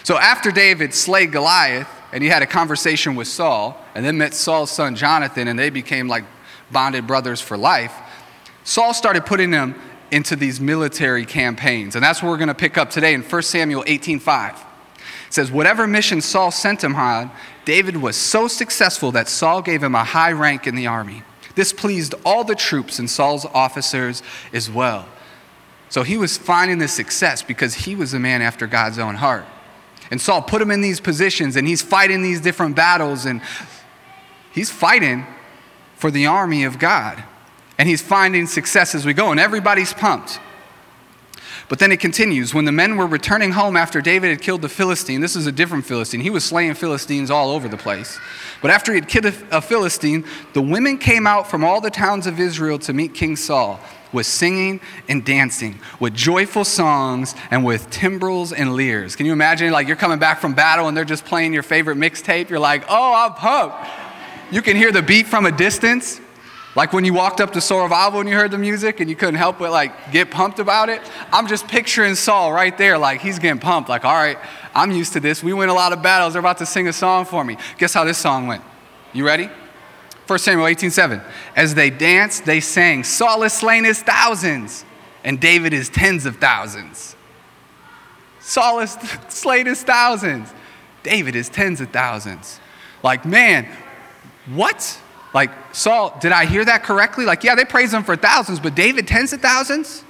So 0.02 0.18
after 0.18 0.50
David 0.50 0.94
slayed 0.94 1.30
Goliath 1.30 1.88
and 2.12 2.24
he 2.24 2.28
had 2.28 2.42
a 2.42 2.46
conversation 2.46 3.14
with 3.14 3.28
Saul 3.28 3.80
and 3.94 4.04
then 4.04 4.18
met 4.18 4.34
Saul's 4.34 4.72
son 4.72 4.96
Jonathan 4.96 5.46
and 5.46 5.56
they 5.56 5.70
became 5.70 6.08
like 6.08 6.24
bonded 6.72 7.06
brothers 7.06 7.40
for 7.40 7.56
life, 7.56 7.92
Saul 8.66 8.92
started 8.92 9.24
putting 9.24 9.52
them 9.52 9.80
into 10.10 10.34
these 10.34 10.60
military 10.60 11.24
campaigns. 11.24 11.94
And 11.94 12.04
that's 12.04 12.20
what 12.20 12.30
we're 12.30 12.36
going 12.36 12.48
to 12.48 12.54
pick 12.54 12.76
up 12.76 12.90
today 12.90 13.14
in 13.14 13.22
1 13.22 13.42
Samuel 13.42 13.84
18:5. 13.84 14.56
It 14.56 14.60
says, 15.30 15.52
Whatever 15.52 15.86
mission 15.86 16.20
Saul 16.20 16.50
sent 16.50 16.82
him 16.82 16.96
on, 16.96 17.30
David 17.64 17.96
was 17.96 18.16
so 18.16 18.48
successful 18.48 19.12
that 19.12 19.28
Saul 19.28 19.62
gave 19.62 19.84
him 19.84 19.94
a 19.94 20.02
high 20.02 20.32
rank 20.32 20.66
in 20.66 20.74
the 20.74 20.88
army. 20.88 21.22
This 21.54 21.72
pleased 21.72 22.16
all 22.24 22.42
the 22.42 22.56
troops 22.56 22.98
and 22.98 23.08
Saul's 23.08 23.44
officers 23.46 24.20
as 24.52 24.68
well. 24.68 25.06
So 25.88 26.02
he 26.02 26.18
was 26.18 26.36
finding 26.36 26.78
this 26.78 26.92
success 26.92 27.42
because 27.42 27.72
he 27.72 27.94
was 27.94 28.14
a 28.14 28.18
man 28.18 28.42
after 28.42 28.66
God's 28.66 28.98
own 28.98 29.14
heart. 29.14 29.44
And 30.10 30.20
Saul 30.20 30.42
put 30.42 30.60
him 30.60 30.72
in 30.72 30.80
these 30.80 30.98
positions 30.98 31.54
and 31.54 31.68
he's 31.68 31.82
fighting 31.82 32.20
these 32.20 32.40
different 32.40 32.74
battles 32.74 33.26
and 33.26 33.40
he's 34.52 34.72
fighting 34.72 35.24
for 35.94 36.10
the 36.10 36.26
army 36.26 36.64
of 36.64 36.80
God. 36.80 37.22
And 37.78 37.88
he's 37.88 38.00
finding 38.00 38.46
success 38.46 38.94
as 38.94 39.04
we 39.04 39.12
go, 39.12 39.30
and 39.30 39.40
everybody's 39.40 39.92
pumped. 39.92 40.40
But 41.68 41.80
then 41.80 41.90
it 41.90 41.98
continues. 41.98 42.54
When 42.54 42.64
the 42.64 42.72
men 42.72 42.96
were 42.96 43.06
returning 43.06 43.52
home 43.52 43.76
after 43.76 44.00
David 44.00 44.30
had 44.30 44.40
killed 44.40 44.62
the 44.62 44.68
Philistine, 44.68 45.20
this 45.20 45.34
is 45.34 45.46
a 45.46 45.52
different 45.52 45.84
Philistine. 45.84 46.20
He 46.20 46.30
was 46.30 46.44
slaying 46.44 46.74
Philistines 46.74 47.30
all 47.30 47.50
over 47.50 47.66
the 47.68 47.76
place. 47.76 48.18
But 48.62 48.70
after 48.70 48.92
he 48.92 49.00
had 49.00 49.08
killed 49.08 49.26
a 49.26 49.60
Philistine, 49.60 50.24
the 50.52 50.62
women 50.62 50.96
came 50.96 51.26
out 51.26 51.50
from 51.50 51.64
all 51.64 51.80
the 51.80 51.90
towns 51.90 52.26
of 52.26 52.38
Israel 52.38 52.78
to 52.80 52.92
meet 52.92 53.14
King 53.14 53.34
Saul 53.34 53.80
with 54.12 54.26
singing 54.26 54.80
and 55.08 55.24
dancing, 55.24 55.78
with 55.98 56.14
joyful 56.14 56.64
songs 56.64 57.34
and 57.50 57.64
with 57.64 57.90
timbrels 57.90 58.52
and 58.52 58.76
lyres. 58.76 59.16
Can 59.16 59.26
you 59.26 59.32
imagine? 59.32 59.72
Like 59.72 59.88
you're 59.88 59.96
coming 59.96 60.20
back 60.20 60.40
from 60.40 60.54
battle 60.54 60.86
and 60.86 60.96
they're 60.96 61.04
just 61.04 61.24
playing 61.24 61.52
your 61.52 61.64
favorite 61.64 61.98
mixtape. 61.98 62.48
You're 62.48 62.60
like, 62.60 62.84
oh, 62.88 63.12
I'm 63.14 63.34
pumped. 63.34 63.76
You 64.52 64.62
can 64.62 64.76
hear 64.76 64.92
the 64.92 65.02
beat 65.02 65.26
from 65.26 65.46
a 65.46 65.52
distance. 65.52 66.20
Like 66.76 66.92
when 66.92 67.06
you 67.06 67.14
walked 67.14 67.40
up 67.40 67.54
to 67.54 67.60
Soul 67.62 67.84
Revival 67.84 68.20
and 68.20 68.28
you 68.28 68.34
heard 68.34 68.50
the 68.50 68.58
music 68.58 69.00
and 69.00 69.08
you 69.08 69.16
couldn't 69.16 69.36
help 69.36 69.58
but 69.58 69.72
like 69.72 70.12
get 70.12 70.30
pumped 70.30 70.58
about 70.58 70.90
it. 70.90 71.00
I'm 71.32 71.46
just 71.46 71.66
picturing 71.66 72.14
Saul 72.14 72.52
right 72.52 72.76
there, 72.76 72.98
like 72.98 73.22
he's 73.22 73.38
getting 73.38 73.58
pumped. 73.58 73.88
Like, 73.88 74.04
all 74.04 74.14
right, 74.14 74.36
I'm 74.74 74.92
used 74.92 75.14
to 75.14 75.20
this. 75.20 75.42
We 75.42 75.54
win 75.54 75.70
a 75.70 75.74
lot 75.74 75.94
of 75.94 76.02
battles. 76.02 76.34
They're 76.34 76.40
about 76.40 76.58
to 76.58 76.66
sing 76.66 76.86
a 76.86 76.92
song 76.92 77.24
for 77.24 77.42
me. 77.42 77.56
Guess 77.78 77.94
how 77.94 78.04
this 78.04 78.18
song 78.18 78.46
went? 78.46 78.62
You 79.14 79.24
ready? 79.24 79.48
1 80.26 80.38
Samuel 80.38 80.66
18:7. 80.66 81.22
As 81.54 81.74
they 81.74 81.88
danced, 81.88 82.44
they 82.44 82.60
sang, 82.60 83.04
Saul 83.04 83.42
is 83.44 83.54
slain 83.54 83.84
his 83.84 84.02
thousands, 84.02 84.84
and 85.24 85.40
David 85.40 85.72
is 85.72 85.88
tens 85.88 86.26
of 86.26 86.36
thousands. 86.36 87.16
Saul 88.40 88.78
is 88.80 88.98
slain 89.28 89.64
his 89.64 89.82
thousands. 89.82 90.52
David 91.02 91.36
is 91.36 91.48
tens 91.48 91.80
of 91.80 91.90
thousands. 91.90 92.60
Like, 93.02 93.24
man, 93.24 93.66
what? 94.46 95.00
Like, 95.34 95.50
Saul, 95.74 96.16
did 96.20 96.32
I 96.32 96.46
hear 96.46 96.64
that 96.64 96.82
correctly? 96.82 97.24
Like, 97.24 97.44
yeah, 97.44 97.54
they 97.54 97.64
praise 97.64 97.92
him 97.92 98.04
for 98.04 98.16
thousands, 98.16 98.60
but 98.60 98.74
David, 98.74 99.06
tens 99.06 99.32
of 99.32 99.40
thousands? 99.40 100.04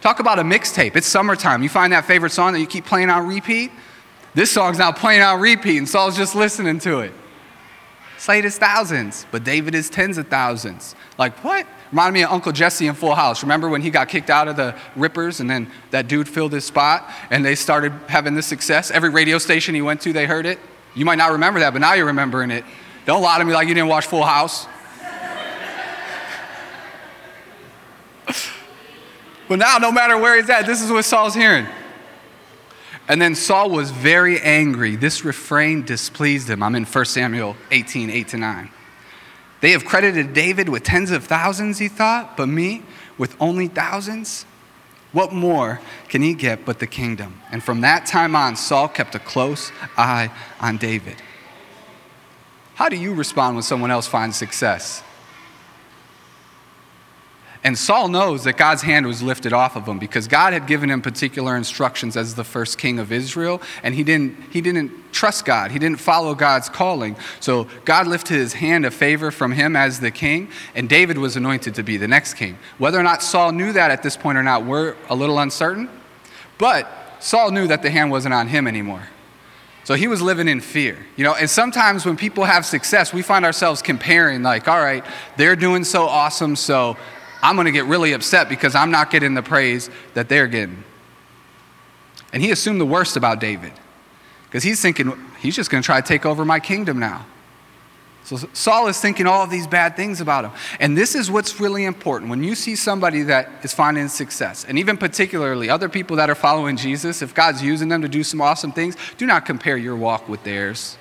Talk 0.00 0.20
about 0.20 0.38
a 0.38 0.42
mixtape. 0.42 0.96
It's 0.96 1.06
summertime. 1.06 1.62
You 1.62 1.68
find 1.68 1.92
that 1.92 2.04
favorite 2.04 2.30
song 2.30 2.52
that 2.52 2.60
you 2.60 2.66
keep 2.66 2.84
playing 2.84 3.10
on 3.10 3.26
repeat? 3.26 3.70
This 4.34 4.50
song's 4.50 4.78
now 4.78 4.92
playing 4.92 5.22
on 5.22 5.40
repeat, 5.40 5.78
and 5.78 5.88
Saul's 5.88 6.16
just 6.16 6.34
listening 6.34 6.78
to 6.80 7.00
it. 7.00 7.12
Slade 8.18 8.44
is 8.44 8.56
thousands, 8.56 9.26
but 9.32 9.42
David 9.42 9.74
is 9.74 9.90
tens 9.90 10.16
of 10.16 10.28
thousands. 10.28 10.94
Like, 11.18 11.42
what? 11.42 11.66
Reminded 11.90 12.14
me 12.14 12.22
of 12.22 12.30
Uncle 12.30 12.52
Jesse 12.52 12.86
in 12.86 12.94
Full 12.94 13.14
House. 13.14 13.42
Remember 13.42 13.68
when 13.68 13.82
he 13.82 13.90
got 13.90 14.08
kicked 14.08 14.30
out 14.30 14.48
of 14.48 14.56
the 14.56 14.74
Rippers 14.96 15.40
and 15.40 15.50
then 15.50 15.70
that 15.90 16.08
dude 16.08 16.28
filled 16.28 16.52
his 16.52 16.64
spot 16.64 17.10
and 17.30 17.44
they 17.44 17.54
started 17.54 17.92
having 18.08 18.34
this 18.34 18.46
success? 18.46 18.90
Every 18.90 19.10
radio 19.10 19.38
station 19.38 19.74
he 19.74 19.82
went 19.82 20.00
to, 20.02 20.12
they 20.12 20.26
heard 20.26 20.46
it. 20.46 20.58
You 20.94 21.04
might 21.04 21.18
not 21.18 21.32
remember 21.32 21.60
that, 21.60 21.72
but 21.72 21.80
now 21.80 21.94
you're 21.94 22.06
remembering 22.06 22.50
it. 22.50 22.64
Don't 23.04 23.22
lie 23.22 23.38
to 23.38 23.44
me 23.44 23.52
like 23.52 23.68
you 23.68 23.74
didn't 23.74 23.88
watch 23.88 24.06
Full 24.06 24.24
House. 24.24 24.66
but 29.48 29.58
now, 29.58 29.78
no 29.78 29.90
matter 29.90 30.16
where 30.16 30.36
he's 30.36 30.48
at, 30.48 30.66
this 30.66 30.80
is 30.80 30.90
what 30.90 31.04
Saul's 31.04 31.34
hearing. 31.34 31.66
And 33.08 33.20
then 33.20 33.34
Saul 33.34 33.70
was 33.70 33.90
very 33.90 34.40
angry. 34.40 34.96
This 34.96 35.24
refrain 35.24 35.82
displeased 35.84 36.48
him. 36.48 36.62
I'm 36.62 36.74
in 36.74 36.84
1 36.84 37.04
Samuel 37.04 37.56
18, 37.70 38.10
8 38.10 38.28
to 38.28 38.36
9. 38.36 38.70
They 39.60 39.72
have 39.72 39.84
credited 39.84 40.32
David 40.32 40.68
with 40.68 40.82
tens 40.82 41.10
of 41.10 41.24
thousands, 41.24 41.78
he 41.78 41.88
thought, 41.88 42.36
but 42.36 42.46
me 42.46 42.82
with 43.18 43.36
only 43.40 43.68
thousands? 43.68 44.44
What 45.12 45.32
more 45.32 45.80
can 46.08 46.22
he 46.22 46.34
get 46.34 46.64
but 46.64 46.78
the 46.78 46.86
kingdom? 46.86 47.40
And 47.50 47.62
from 47.62 47.82
that 47.82 48.06
time 48.06 48.34
on, 48.34 48.56
Saul 48.56 48.88
kept 48.88 49.14
a 49.14 49.18
close 49.18 49.70
eye 49.96 50.30
on 50.60 50.78
David. 50.78 51.16
How 52.82 52.88
do 52.88 52.96
you 52.96 53.14
respond 53.14 53.54
when 53.54 53.62
someone 53.62 53.92
else 53.92 54.08
finds 54.08 54.36
success? 54.36 55.04
And 57.62 57.78
Saul 57.78 58.08
knows 58.08 58.42
that 58.42 58.56
God's 58.56 58.82
hand 58.82 59.06
was 59.06 59.22
lifted 59.22 59.52
off 59.52 59.76
of 59.76 59.86
him 59.86 60.00
because 60.00 60.26
God 60.26 60.52
had 60.52 60.66
given 60.66 60.90
him 60.90 61.00
particular 61.00 61.56
instructions 61.56 62.16
as 62.16 62.34
the 62.34 62.42
first 62.42 62.78
king 62.78 62.98
of 62.98 63.12
Israel, 63.12 63.62
and 63.84 63.94
he 63.94 64.02
didn't, 64.02 64.36
he 64.50 64.60
didn't 64.60 65.12
trust 65.12 65.44
God. 65.44 65.70
He 65.70 65.78
didn't 65.78 66.00
follow 66.00 66.34
God's 66.34 66.68
calling. 66.68 67.14
So 67.38 67.68
God 67.84 68.08
lifted 68.08 68.34
his 68.34 68.54
hand 68.54 68.84
of 68.84 68.92
favor 68.92 69.30
from 69.30 69.52
him 69.52 69.76
as 69.76 70.00
the 70.00 70.10
king, 70.10 70.50
and 70.74 70.88
David 70.88 71.18
was 71.18 71.36
anointed 71.36 71.76
to 71.76 71.84
be 71.84 71.98
the 71.98 72.08
next 72.08 72.34
king. 72.34 72.58
Whether 72.78 72.98
or 72.98 73.04
not 73.04 73.22
Saul 73.22 73.52
knew 73.52 73.72
that 73.74 73.92
at 73.92 74.02
this 74.02 74.16
point 74.16 74.38
or 74.38 74.42
not, 74.42 74.66
we're 74.66 74.96
a 75.08 75.14
little 75.14 75.38
uncertain. 75.38 75.88
But 76.58 76.88
Saul 77.20 77.52
knew 77.52 77.68
that 77.68 77.82
the 77.82 77.90
hand 77.90 78.10
wasn't 78.10 78.34
on 78.34 78.48
him 78.48 78.66
anymore. 78.66 79.06
So 79.84 79.94
he 79.94 80.06
was 80.06 80.22
living 80.22 80.48
in 80.48 80.60
fear. 80.60 80.98
You 81.16 81.24
know, 81.24 81.34
and 81.34 81.50
sometimes 81.50 82.06
when 82.06 82.16
people 82.16 82.44
have 82.44 82.64
success, 82.64 83.12
we 83.12 83.22
find 83.22 83.44
ourselves 83.44 83.82
comparing, 83.82 84.42
like, 84.42 84.68
all 84.68 84.78
right, 84.78 85.04
they're 85.36 85.56
doing 85.56 85.84
so 85.84 86.04
awesome, 86.04 86.56
so 86.56 86.96
I'm 87.42 87.56
going 87.56 87.66
to 87.66 87.72
get 87.72 87.86
really 87.86 88.12
upset 88.12 88.48
because 88.48 88.74
I'm 88.74 88.90
not 88.90 89.10
getting 89.10 89.34
the 89.34 89.42
praise 89.42 89.90
that 90.14 90.28
they're 90.28 90.46
getting. 90.46 90.84
And 92.32 92.42
he 92.42 92.50
assumed 92.50 92.80
the 92.80 92.86
worst 92.86 93.16
about 93.16 93.40
David 93.40 93.72
because 94.44 94.62
he's 94.62 94.80
thinking, 94.80 95.12
he's 95.40 95.56
just 95.56 95.70
going 95.70 95.82
to 95.82 95.86
try 95.86 96.00
to 96.00 96.06
take 96.06 96.24
over 96.24 96.44
my 96.44 96.60
kingdom 96.60 96.98
now. 96.98 97.26
So 98.38 98.48
Saul 98.52 98.88
is 98.88 99.00
thinking 99.00 99.26
all 99.26 99.42
of 99.42 99.50
these 99.50 99.66
bad 99.66 99.96
things 99.96 100.20
about 100.20 100.44
him. 100.44 100.52
And 100.80 100.96
this 100.96 101.14
is 101.14 101.30
what's 101.30 101.60
really 101.60 101.84
important. 101.84 102.30
When 102.30 102.42
you 102.42 102.54
see 102.54 102.76
somebody 102.76 103.22
that 103.22 103.50
is 103.62 103.72
finding 103.72 104.08
success, 104.08 104.64
and 104.66 104.78
even 104.78 104.96
particularly 104.96 105.68
other 105.68 105.88
people 105.88 106.16
that 106.16 106.30
are 106.30 106.34
following 106.34 106.76
Jesus, 106.76 107.22
if 107.22 107.34
God's 107.34 107.62
using 107.62 107.88
them 107.88 108.02
to 108.02 108.08
do 108.08 108.22
some 108.22 108.40
awesome 108.40 108.72
things, 108.72 108.96
do 109.18 109.26
not 109.26 109.44
compare 109.44 109.76
your 109.76 109.96
walk 109.96 110.28
with 110.28 110.42
theirs. 110.44 110.96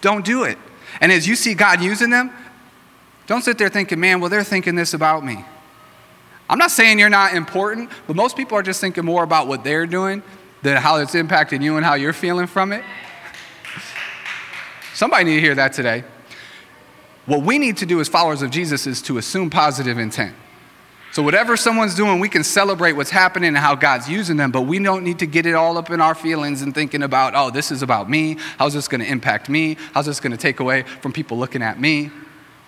Don't 0.00 0.24
do 0.24 0.44
it. 0.44 0.58
And 1.00 1.10
as 1.10 1.26
you 1.26 1.36
see 1.36 1.54
God 1.54 1.80
using 1.80 2.10
them, 2.10 2.30
don't 3.26 3.42
sit 3.42 3.56
there 3.56 3.68
thinking, 3.68 4.00
man, 4.00 4.20
well, 4.20 4.28
they're 4.28 4.44
thinking 4.44 4.74
this 4.74 4.94
about 4.94 5.24
me. 5.24 5.44
I'm 6.50 6.58
not 6.58 6.70
saying 6.70 6.98
you're 6.98 7.08
not 7.08 7.34
important, 7.34 7.90
but 8.06 8.14
most 8.14 8.36
people 8.36 8.58
are 8.58 8.62
just 8.62 8.80
thinking 8.80 9.04
more 9.04 9.22
about 9.22 9.46
what 9.46 9.64
they're 9.64 9.86
doing 9.86 10.22
than 10.60 10.76
how 10.76 10.96
it's 10.96 11.14
impacting 11.14 11.62
you 11.62 11.76
and 11.76 11.86
how 11.86 11.94
you're 11.94 12.12
feeling 12.12 12.46
from 12.46 12.72
it. 12.72 12.84
Somebody 14.94 15.24
need 15.24 15.34
to 15.36 15.40
hear 15.40 15.54
that 15.54 15.72
today. 15.72 16.04
What 17.26 17.42
we 17.42 17.58
need 17.58 17.76
to 17.78 17.86
do 17.86 18.00
as 18.00 18.08
followers 18.08 18.42
of 18.42 18.50
Jesus 18.50 18.86
is 18.86 19.00
to 19.02 19.18
assume 19.18 19.50
positive 19.50 19.98
intent. 19.98 20.34
So, 21.12 21.22
whatever 21.22 21.58
someone's 21.58 21.94
doing, 21.94 22.20
we 22.20 22.28
can 22.28 22.42
celebrate 22.42 22.92
what's 22.92 23.10
happening 23.10 23.48
and 23.48 23.58
how 23.58 23.74
God's 23.74 24.08
using 24.08 24.38
them, 24.38 24.50
but 24.50 24.62
we 24.62 24.78
don't 24.78 25.04
need 25.04 25.18
to 25.18 25.26
get 25.26 25.44
it 25.44 25.54
all 25.54 25.76
up 25.76 25.90
in 25.90 26.00
our 26.00 26.14
feelings 26.14 26.62
and 26.62 26.74
thinking 26.74 27.02
about, 27.02 27.34
oh, 27.36 27.50
this 27.50 27.70
is 27.70 27.82
about 27.82 28.08
me. 28.08 28.38
How's 28.58 28.72
this 28.72 28.88
going 28.88 29.02
to 29.02 29.06
impact 29.06 29.50
me? 29.50 29.76
How's 29.92 30.06
this 30.06 30.20
going 30.20 30.32
to 30.32 30.38
take 30.38 30.60
away 30.60 30.84
from 31.02 31.12
people 31.12 31.38
looking 31.38 31.62
at 31.62 31.78
me? 31.78 32.10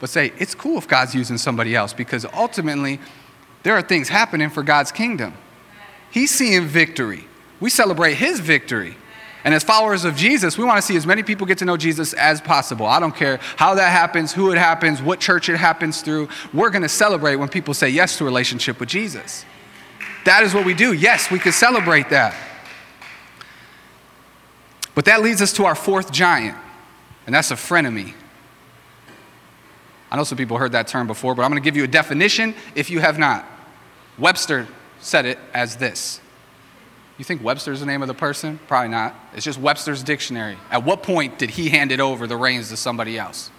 but 0.04 0.10
say, 0.10 0.32
it's 0.38 0.54
cool 0.54 0.76
if 0.76 0.86
God's 0.86 1.14
using 1.14 1.38
somebody 1.38 1.74
else 1.74 1.94
because 1.94 2.26
ultimately 2.34 3.00
there 3.62 3.74
are 3.74 3.80
things 3.80 4.10
happening 4.10 4.50
for 4.50 4.62
God's 4.62 4.92
kingdom. 4.92 5.32
He's 6.10 6.30
seeing 6.30 6.66
victory. 6.66 7.26
We 7.58 7.70
celebrate 7.70 8.14
his 8.16 8.38
victory. 8.38 8.96
And 9.44 9.52
as 9.52 9.62
followers 9.62 10.06
of 10.06 10.16
Jesus, 10.16 10.56
we 10.56 10.64
want 10.64 10.78
to 10.78 10.82
see 10.82 10.96
as 10.96 11.06
many 11.06 11.22
people 11.22 11.46
get 11.46 11.58
to 11.58 11.66
know 11.66 11.76
Jesus 11.76 12.14
as 12.14 12.40
possible. 12.40 12.86
I 12.86 12.98
don't 12.98 13.14
care 13.14 13.38
how 13.56 13.74
that 13.74 13.90
happens, 13.90 14.32
who 14.32 14.50
it 14.50 14.58
happens, 14.58 15.02
what 15.02 15.20
church 15.20 15.50
it 15.50 15.58
happens 15.58 16.00
through. 16.00 16.28
We're 16.54 16.70
going 16.70 16.82
to 16.82 16.88
celebrate 16.88 17.36
when 17.36 17.50
people 17.50 17.74
say 17.74 17.90
yes 17.90 18.16
to 18.18 18.24
a 18.24 18.26
relationship 18.26 18.80
with 18.80 18.88
Jesus. 18.88 19.44
That 20.24 20.42
is 20.44 20.54
what 20.54 20.64
we 20.64 20.72
do. 20.72 20.94
Yes, 20.94 21.30
we 21.30 21.38
can 21.38 21.52
celebrate 21.52 22.08
that. 22.08 22.34
But 24.94 25.04
that 25.04 25.22
leads 25.22 25.42
us 25.42 25.52
to 25.54 25.66
our 25.66 25.74
fourth 25.74 26.10
giant, 26.10 26.56
and 27.26 27.34
that's 27.34 27.50
a 27.50 27.56
frenemy. 27.56 28.14
I 30.10 30.16
know 30.16 30.24
some 30.24 30.38
people 30.38 30.56
heard 30.56 30.72
that 30.72 30.86
term 30.86 31.06
before, 31.06 31.34
but 31.34 31.42
I'm 31.42 31.50
going 31.50 31.60
to 31.60 31.64
give 31.64 31.76
you 31.76 31.84
a 31.84 31.88
definition 31.88 32.54
if 32.74 32.88
you 32.88 33.00
have 33.00 33.18
not. 33.18 33.44
Webster 34.16 34.68
said 35.00 35.26
it 35.26 35.38
as 35.52 35.76
this. 35.76 36.20
You 37.16 37.24
think 37.24 37.42
Webster's 37.42 37.80
the 37.80 37.86
name 37.86 38.02
of 38.02 38.08
the 38.08 38.14
person? 38.14 38.58
Probably 38.66 38.88
not. 38.88 39.14
It's 39.34 39.44
just 39.44 39.58
Webster's 39.58 40.02
dictionary. 40.02 40.58
At 40.70 40.84
what 40.84 41.02
point 41.02 41.38
did 41.38 41.50
he 41.50 41.68
hand 41.68 41.92
it 41.92 42.00
over 42.00 42.26
the 42.26 42.36
reins 42.36 42.70
to 42.70 42.76
somebody 42.76 43.18
else? 43.18 43.50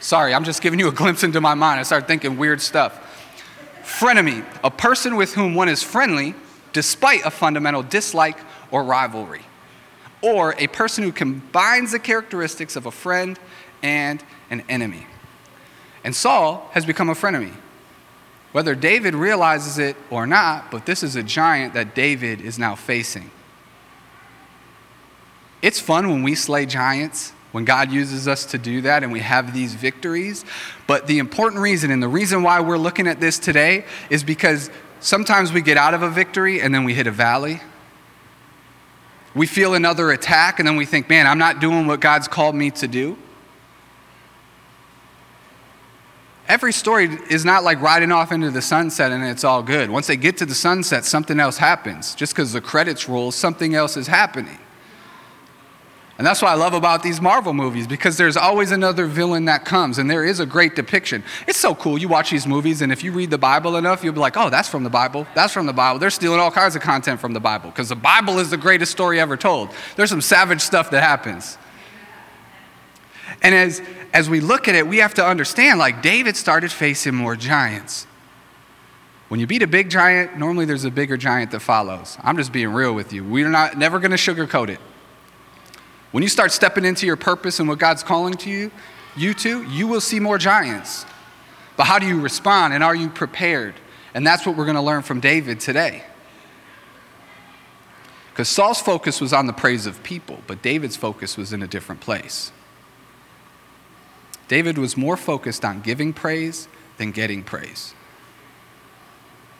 Sorry, 0.00 0.34
I'm 0.34 0.44
just 0.44 0.60
giving 0.62 0.80
you 0.80 0.88
a 0.88 0.92
glimpse 0.92 1.22
into 1.22 1.40
my 1.40 1.54
mind. 1.54 1.78
I 1.78 1.84
started 1.84 2.06
thinking 2.06 2.36
weird 2.36 2.60
stuff. 2.60 2.98
Frenemy, 3.82 4.44
a 4.64 4.70
person 4.70 5.16
with 5.16 5.34
whom 5.34 5.54
one 5.54 5.68
is 5.68 5.82
friendly 5.82 6.34
despite 6.72 7.24
a 7.24 7.30
fundamental 7.30 7.82
dislike 7.82 8.38
or 8.70 8.82
rivalry. 8.82 9.42
Or 10.22 10.54
a 10.58 10.66
person 10.66 11.04
who 11.04 11.12
combines 11.12 11.92
the 11.92 11.98
characteristics 11.98 12.76
of 12.76 12.86
a 12.86 12.90
friend 12.90 13.38
and 13.82 14.22
an 14.50 14.62
enemy. 14.68 15.06
And 16.04 16.14
Saul 16.14 16.68
has 16.72 16.84
become 16.84 17.08
a 17.08 17.14
frenemy. 17.14 17.52
Whether 18.52 18.74
David 18.74 19.14
realizes 19.14 19.78
it 19.78 19.96
or 20.10 20.26
not, 20.26 20.70
but 20.70 20.86
this 20.86 21.02
is 21.02 21.14
a 21.14 21.22
giant 21.22 21.74
that 21.74 21.94
David 21.94 22.40
is 22.40 22.58
now 22.58 22.74
facing. 22.74 23.30
It's 25.62 25.78
fun 25.78 26.08
when 26.08 26.22
we 26.22 26.34
slay 26.34 26.66
giants, 26.66 27.32
when 27.52 27.64
God 27.64 27.92
uses 27.92 28.26
us 28.26 28.46
to 28.46 28.58
do 28.58 28.82
that 28.82 29.02
and 29.02 29.12
we 29.12 29.20
have 29.20 29.52
these 29.54 29.74
victories. 29.74 30.44
But 30.86 31.06
the 31.06 31.18
important 31.18 31.62
reason 31.62 31.90
and 31.90 32.02
the 32.02 32.08
reason 32.08 32.42
why 32.42 32.60
we're 32.60 32.78
looking 32.78 33.06
at 33.06 33.20
this 33.20 33.38
today 33.38 33.84
is 34.08 34.24
because 34.24 34.70
sometimes 35.00 35.52
we 35.52 35.60
get 35.60 35.76
out 35.76 35.94
of 35.94 36.02
a 36.02 36.10
victory 36.10 36.60
and 36.60 36.74
then 36.74 36.84
we 36.84 36.94
hit 36.94 37.06
a 37.06 37.12
valley. 37.12 37.60
We 39.34 39.46
feel 39.46 39.74
another 39.74 40.10
attack 40.10 40.58
and 40.58 40.66
then 40.66 40.76
we 40.76 40.86
think, 40.86 41.08
man, 41.08 41.26
I'm 41.26 41.38
not 41.38 41.60
doing 41.60 41.86
what 41.86 42.00
God's 42.00 42.26
called 42.26 42.54
me 42.54 42.70
to 42.72 42.88
do. 42.88 43.16
Every 46.50 46.72
story 46.72 47.06
is 47.30 47.44
not 47.44 47.62
like 47.62 47.80
riding 47.80 48.10
off 48.10 48.32
into 48.32 48.50
the 48.50 48.60
sunset 48.60 49.12
and 49.12 49.24
it's 49.24 49.44
all 49.44 49.62
good. 49.62 49.88
Once 49.88 50.08
they 50.08 50.16
get 50.16 50.36
to 50.38 50.46
the 50.46 50.54
sunset, 50.54 51.04
something 51.04 51.38
else 51.38 51.56
happens. 51.56 52.14
Just 52.14 52.34
because 52.34 52.52
the 52.52 52.60
credits 52.60 53.08
roll, 53.08 53.30
something 53.30 53.74
else 53.74 53.96
is 53.96 54.08
happening. 54.08 54.58
And 56.18 56.26
that's 56.26 56.42
what 56.42 56.50
I 56.50 56.54
love 56.54 56.74
about 56.74 57.02
these 57.02 57.18
Marvel 57.18 57.54
movies 57.54 57.86
because 57.86 58.18
there's 58.18 58.36
always 58.36 58.72
another 58.72 59.06
villain 59.06 59.46
that 59.46 59.64
comes, 59.64 59.96
and 59.96 60.10
there 60.10 60.22
is 60.22 60.38
a 60.38 60.44
great 60.44 60.76
depiction. 60.76 61.24
It's 61.48 61.56
so 61.56 61.74
cool. 61.74 61.96
You 61.96 62.08
watch 62.08 62.30
these 62.30 62.46
movies, 62.46 62.82
and 62.82 62.92
if 62.92 63.02
you 63.02 63.10
read 63.10 63.30
the 63.30 63.38
Bible 63.38 63.76
enough, 63.78 64.04
you'll 64.04 64.12
be 64.12 64.20
like, 64.20 64.36
oh, 64.36 64.50
that's 64.50 64.68
from 64.68 64.84
the 64.84 64.90
Bible. 64.90 65.26
That's 65.34 65.50
from 65.50 65.64
the 65.64 65.72
Bible. 65.72 65.98
They're 65.98 66.10
stealing 66.10 66.38
all 66.38 66.50
kinds 66.50 66.76
of 66.76 66.82
content 66.82 67.20
from 67.20 67.32
the 67.32 67.40
Bible 67.40 67.70
because 67.70 67.88
the 67.88 67.96
Bible 67.96 68.38
is 68.38 68.50
the 68.50 68.58
greatest 68.58 68.92
story 68.92 69.18
ever 69.18 69.38
told. 69.38 69.70
There's 69.96 70.10
some 70.10 70.20
savage 70.20 70.60
stuff 70.60 70.90
that 70.90 71.02
happens. 71.02 71.56
And 73.40 73.54
as, 73.54 73.80
as 74.12 74.28
we 74.28 74.40
look 74.40 74.68
at 74.68 74.74
it, 74.74 74.86
we 74.86 74.98
have 74.98 75.14
to 75.14 75.24
understand 75.24 75.78
like 75.78 76.02
David 76.02 76.36
started 76.36 76.72
facing 76.72 77.14
more 77.14 77.36
giants. 77.36 78.06
When 79.28 79.38
you 79.38 79.46
beat 79.46 79.62
a 79.62 79.68
big 79.68 79.90
giant, 79.90 80.36
normally 80.36 80.64
there's 80.64 80.84
a 80.84 80.90
bigger 80.90 81.16
giant 81.16 81.52
that 81.52 81.60
follows. 81.60 82.18
I'm 82.22 82.36
just 82.36 82.52
being 82.52 82.72
real 82.72 82.92
with 82.92 83.12
you. 83.12 83.22
We're 83.24 83.48
not 83.48 83.78
never 83.78 84.00
going 84.00 84.10
to 84.10 84.16
sugarcoat 84.16 84.68
it. 84.68 84.80
When 86.10 86.24
you 86.24 86.28
start 86.28 86.50
stepping 86.50 86.84
into 86.84 87.06
your 87.06 87.16
purpose 87.16 87.60
and 87.60 87.68
what 87.68 87.78
God's 87.78 88.02
calling 88.02 88.34
to 88.38 88.50
you, 88.50 88.72
you 89.16 89.32
too, 89.32 89.62
you 89.64 89.86
will 89.86 90.00
see 90.00 90.18
more 90.18 90.38
giants. 90.38 91.06
But 91.76 91.84
how 91.84 92.00
do 92.00 92.06
you 92.06 92.20
respond 92.20 92.74
and 92.74 92.82
are 92.82 92.94
you 92.94 93.08
prepared? 93.08 93.74
And 94.14 94.26
that's 94.26 94.44
what 94.44 94.56
we're 94.56 94.64
going 94.64 94.76
to 94.76 94.82
learn 94.82 95.02
from 95.02 95.20
David 95.20 95.60
today. 95.60 96.02
Because 98.30 98.48
Saul's 98.48 98.80
focus 98.80 99.20
was 99.20 99.32
on 99.32 99.46
the 99.46 99.52
praise 99.52 99.86
of 99.86 100.02
people, 100.02 100.40
but 100.48 100.62
David's 100.62 100.96
focus 100.96 101.36
was 101.36 101.52
in 101.52 101.62
a 101.62 101.68
different 101.68 102.00
place. 102.00 102.50
David 104.50 104.78
was 104.78 104.96
more 104.96 105.16
focused 105.16 105.64
on 105.64 105.80
giving 105.80 106.12
praise 106.12 106.66
than 106.98 107.12
getting 107.12 107.44
praise. 107.44 107.94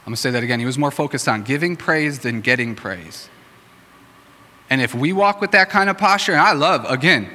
I'm 0.00 0.06
going 0.06 0.16
to 0.16 0.20
say 0.20 0.32
that 0.32 0.42
again. 0.42 0.58
He 0.58 0.66
was 0.66 0.78
more 0.78 0.90
focused 0.90 1.28
on 1.28 1.44
giving 1.44 1.76
praise 1.76 2.18
than 2.18 2.40
getting 2.40 2.74
praise. 2.74 3.28
And 4.68 4.80
if 4.80 4.92
we 4.92 5.12
walk 5.12 5.40
with 5.40 5.52
that 5.52 5.70
kind 5.70 5.90
of 5.90 5.96
posture, 5.96 6.32
and 6.32 6.40
I 6.40 6.54
love, 6.54 6.84
again, 6.90 7.30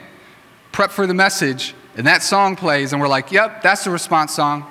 prep 0.73 0.91
for 0.91 1.07
the 1.07 1.13
message, 1.13 1.73
and 1.95 2.05
that 2.07 2.23
song 2.23 2.57
plays, 2.57 2.91
and 2.91 3.01
we're 3.01 3.07
like, 3.07 3.31
yep, 3.31 3.61
that's 3.61 3.85
the 3.85 3.89
response 3.89 4.33
song. 4.35 4.69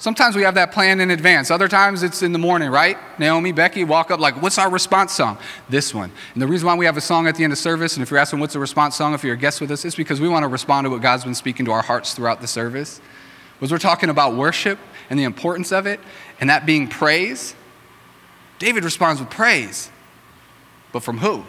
Sometimes 0.00 0.34
we 0.34 0.42
have 0.42 0.54
that 0.54 0.72
plan 0.72 0.98
in 0.98 1.10
advance. 1.10 1.50
Other 1.50 1.68
times 1.68 2.02
it's 2.02 2.22
in 2.22 2.32
the 2.32 2.38
morning, 2.38 2.70
right? 2.70 2.96
Naomi, 3.18 3.52
Becky 3.52 3.84
walk 3.84 4.10
up 4.10 4.18
like, 4.18 4.40
what's 4.40 4.56
our 4.56 4.70
response 4.70 5.12
song? 5.12 5.36
This 5.68 5.94
one. 5.94 6.10
And 6.32 6.40
the 6.40 6.46
reason 6.46 6.66
why 6.66 6.74
we 6.74 6.86
have 6.86 6.96
a 6.96 7.02
song 7.02 7.26
at 7.26 7.34
the 7.34 7.44
end 7.44 7.52
of 7.52 7.58
service, 7.58 7.96
and 7.96 8.02
if 8.02 8.10
you're 8.10 8.18
asking 8.18 8.40
what's 8.40 8.54
the 8.54 8.60
response 8.60 8.96
song, 8.96 9.12
if 9.12 9.22
you're 9.22 9.34
a 9.34 9.36
guest 9.36 9.60
with 9.60 9.70
us, 9.70 9.84
it's 9.84 9.94
because 9.94 10.18
we 10.18 10.26
want 10.26 10.42
to 10.42 10.48
respond 10.48 10.86
to 10.86 10.90
what 10.90 11.02
God's 11.02 11.24
been 11.24 11.34
speaking 11.34 11.66
to 11.66 11.72
our 11.72 11.82
hearts 11.82 12.14
throughout 12.14 12.40
the 12.40 12.46
service. 12.46 12.98
Was 13.60 13.70
we're 13.70 13.76
talking 13.76 14.08
about 14.08 14.36
worship 14.36 14.78
and 15.10 15.18
the 15.18 15.24
importance 15.24 15.70
of 15.70 15.86
it, 15.86 16.00
and 16.40 16.48
that 16.48 16.64
being 16.64 16.88
praise. 16.88 17.54
David 18.58 18.84
responds 18.84 19.20
with 19.20 19.28
praise. 19.28 19.90
But 20.92 21.02
from 21.02 21.18
who? 21.18 21.44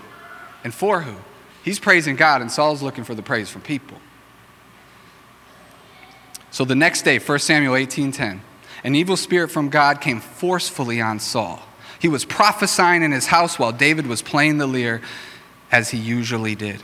And 0.65 0.73
for 0.73 1.03
who? 1.03 1.15
He's 1.63 1.79
praising 1.79 2.17
God, 2.17 2.41
and 2.41 2.51
Saul's 2.51 2.81
looking 2.81 3.05
for 3.05 3.15
the 3.15 3.23
praise 3.23 3.49
from 3.49 3.61
people. 3.61 3.97
So 6.51 6.65
the 6.65 6.75
next 6.75 7.03
day, 7.03 7.17
1 7.17 7.39
Samuel 7.39 7.75
18:10, 7.75 8.41
an 8.83 8.95
evil 8.95 9.17
spirit 9.17 9.49
from 9.49 9.69
God 9.69 10.01
came 10.01 10.19
forcefully 10.19 11.01
on 11.01 11.19
Saul. 11.19 11.61
He 11.99 12.07
was 12.07 12.25
prophesying 12.25 13.03
in 13.03 13.11
his 13.11 13.27
house 13.27 13.57
while 13.57 13.71
David 13.71 14.07
was 14.07 14.21
playing 14.21 14.57
the 14.57 14.67
lyre 14.67 15.01
as 15.71 15.89
he 15.89 15.97
usually 15.97 16.55
did. 16.55 16.83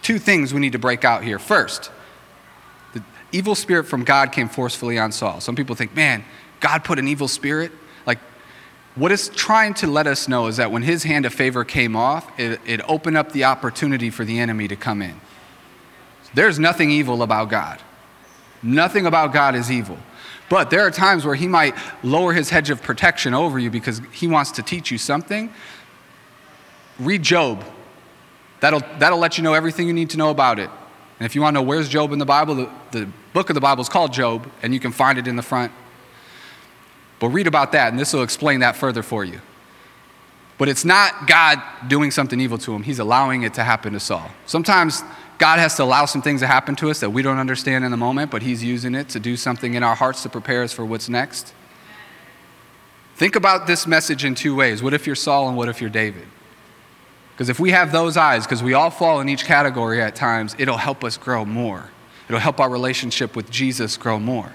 Two 0.00 0.18
things 0.18 0.54
we 0.54 0.60
need 0.60 0.72
to 0.72 0.78
break 0.78 1.04
out 1.04 1.22
here. 1.24 1.38
First, 1.38 1.90
the 2.92 3.02
evil 3.32 3.54
spirit 3.54 3.84
from 3.84 4.04
God 4.04 4.32
came 4.32 4.48
forcefully 4.48 4.98
on 4.98 5.12
Saul. 5.12 5.40
Some 5.40 5.56
people 5.56 5.74
think, 5.74 5.94
man, 5.94 6.24
God 6.60 6.84
put 6.84 6.98
an 6.98 7.08
evil 7.08 7.28
spirit? 7.28 7.72
Like, 8.06 8.18
what 8.94 9.12
it's 9.12 9.28
trying 9.28 9.74
to 9.74 9.86
let 9.86 10.06
us 10.06 10.28
know 10.28 10.46
is 10.46 10.56
that 10.58 10.70
when 10.70 10.82
his 10.82 11.02
hand 11.02 11.26
of 11.26 11.34
favor 11.34 11.64
came 11.64 11.96
off, 11.96 12.30
it, 12.38 12.60
it 12.64 12.80
opened 12.88 13.16
up 13.16 13.32
the 13.32 13.44
opportunity 13.44 14.08
for 14.08 14.24
the 14.24 14.38
enemy 14.38 14.68
to 14.68 14.76
come 14.76 15.02
in. 15.02 15.20
There's 16.32 16.58
nothing 16.58 16.90
evil 16.90 17.22
about 17.22 17.50
God. 17.50 17.80
Nothing 18.64 19.04
about 19.04 19.34
God 19.34 19.54
is 19.54 19.70
evil. 19.70 19.98
But 20.48 20.70
there 20.70 20.80
are 20.80 20.90
times 20.90 21.24
where 21.24 21.34
he 21.34 21.46
might 21.46 21.74
lower 22.02 22.32
his 22.32 22.48
hedge 22.48 22.70
of 22.70 22.82
protection 22.82 23.34
over 23.34 23.58
you 23.58 23.70
because 23.70 24.00
he 24.10 24.26
wants 24.26 24.52
to 24.52 24.62
teach 24.62 24.90
you 24.90 24.98
something. 24.98 25.52
Read 26.98 27.22
Job. 27.22 27.64
That'll, 28.60 28.80
that'll 28.98 29.18
let 29.18 29.36
you 29.36 29.44
know 29.44 29.52
everything 29.52 29.86
you 29.86 29.92
need 29.92 30.10
to 30.10 30.16
know 30.16 30.30
about 30.30 30.58
it. 30.58 30.70
And 31.18 31.26
if 31.26 31.34
you 31.34 31.42
want 31.42 31.54
to 31.54 31.60
know 31.60 31.66
where's 31.66 31.88
Job 31.88 32.12
in 32.12 32.18
the 32.18 32.24
Bible, 32.24 32.54
the, 32.54 32.70
the 32.90 33.08
book 33.34 33.50
of 33.50 33.54
the 33.54 33.60
Bible 33.60 33.82
is 33.82 33.88
called 33.88 34.12
Job, 34.12 34.50
and 34.62 34.72
you 34.72 34.80
can 34.80 34.92
find 34.92 35.18
it 35.18 35.26
in 35.26 35.36
the 35.36 35.42
front. 35.42 35.70
But 37.20 37.28
read 37.28 37.46
about 37.46 37.72
that, 37.72 37.90
and 37.90 37.98
this 37.98 38.12
will 38.12 38.22
explain 38.22 38.60
that 38.60 38.76
further 38.76 39.02
for 39.02 39.24
you. 39.24 39.40
But 40.56 40.68
it's 40.68 40.84
not 40.84 41.26
God 41.26 41.62
doing 41.88 42.10
something 42.10 42.40
evil 42.40 42.58
to 42.58 42.74
him, 42.74 42.82
he's 42.82 42.98
allowing 42.98 43.42
it 43.42 43.54
to 43.54 43.64
happen 43.64 43.92
to 43.92 44.00
Saul. 44.00 44.30
Sometimes 44.46 45.02
God 45.38 45.58
has 45.58 45.76
to 45.76 45.82
allow 45.82 46.06
some 46.06 46.22
things 46.22 46.40
to 46.40 46.46
happen 46.46 46.76
to 46.76 46.90
us 46.90 47.00
that 47.00 47.10
we 47.10 47.22
don't 47.22 47.38
understand 47.38 47.84
in 47.84 47.90
the 47.90 47.96
moment, 47.96 48.30
but 48.30 48.42
He's 48.42 48.62
using 48.62 48.94
it 48.94 49.08
to 49.10 49.20
do 49.20 49.36
something 49.36 49.74
in 49.74 49.82
our 49.82 49.94
hearts 49.94 50.22
to 50.22 50.28
prepare 50.28 50.62
us 50.62 50.72
for 50.72 50.84
what's 50.84 51.08
next. 51.08 51.52
Think 53.16 53.36
about 53.36 53.66
this 53.66 53.86
message 53.86 54.24
in 54.24 54.34
two 54.34 54.54
ways. 54.54 54.82
What 54.82 54.94
if 54.94 55.06
you're 55.06 55.16
Saul 55.16 55.48
and 55.48 55.56
what 55.56 55.68
if 55.68 55.80
you're 55.80 55.90
David? 55.90 56.26
Because 57.32 57.48
if 57.48 57.58
we 57.58 57.72
have 57.72 57.90
those 57.90 58.16
eyes, 58.16 58.44
because 58.44 58.62
we 58.62 58.74
all 58.74 58.90
fall 58.90 59.20
in 59.20 59.28
each 59.28 59.44
category 59.44 60.00
at 60.00 60.14
times, 60.14 60.54
it'll 60.58 60.76
help 60.76 61.02
us 61.02 61.16
grow 61.16 61.44
more. 61.44 61.90
It'll 62.28 62.40
help 62.40 62.60
our 62.60 62.70
relationship 62.70 63.34
with 63.36 63.50
Jesus 63.50 63.96
grow 63.96 64.18
more. 64.20 64.52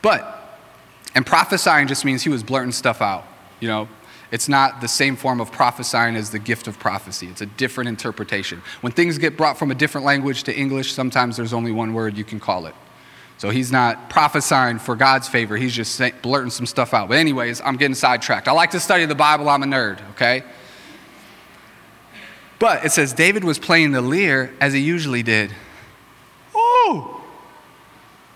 But, 0.00 0.58
and 1.14 1.26
prophesying 1.26 1.88
just 1.88 2.04
means 2.04 2.22
he 2.22 2.28
was 2.28 2.42
blurting 2.42 2.72
stuff 2.72 3.02
out. 3.02 3.24
You 3.60 3.68
know, 3.68 3.88
it's 4.32 4.48
not 4.48 4.80
the 4.80 4.88
same 4.88 5.14
form 5.14 5.42
of 5.42 5.52
prophesying 5.52 6.16
as 6.16 6.30
the 6.30 6.38
gift 6.38 6.66
of 6.66 6.78
prophecy. 6.78 7.28
It's 7.28 7.42
a 7.42 7.46
different 7.46 7.88
interpretation. 7.88 8.62
When 8.80 8.90
things 8.90 9.18
get 9.18 9.36
brought 9.36 9.58
from 9.58 9.70
a 9.70 9.74
different 9.74 10.06
language 10.06 10.44
to 10.44 10.56
English, 10.56 10.94
sometimes 10.94 11.36
there's 11.36 11.52
only 11.52 11.70
one 11.70 11.92
word 11.92 12.16
you 12.16 12.24
can 12.24 12.40
call 12.40 12.64
it. 12.66 12.74
So 13.36 13.50
he's 13.50 13.70
not 13.70 14.08
prophesying 14.08 14.78
for 14.78 14.96
God's 14.96 15.28
favor, 15.28 15.56
he's 15.56 15.74
just 15.74 16.00
blurting 16.22 16.50
some 16.50 16.64
stuff 16.64 16.94
out. 16.94 17.08
But, 17.08 17.18
anyways, 17.18 17.60
I'm 17.60 17.76
getting 17.76 17.94
sidetracked. 17.94 18.48
I 18.48 18.52
like 18.52 18.70
to 18.70 18.80
study 18.80 19.04
the 19.04 19.14
Bible, 19.14 19.50
I'm 19.50 19.62
a 19.62 19.66
nerd, 19.66 20.00
okay? 20.12 20.44
But 22.58 22.86
it 22.86 22.92
says 22.92 23.12
David 23.12 23.44
was 23.44 23.58
playing 23.58 23.92
the 23.92 24.00
lyre 24.00 24.54
as 24.60 24.72
he 24.72 24.80
usually 24.80 25.22
did. 25.22 25.54
Oh! 26.54 27.22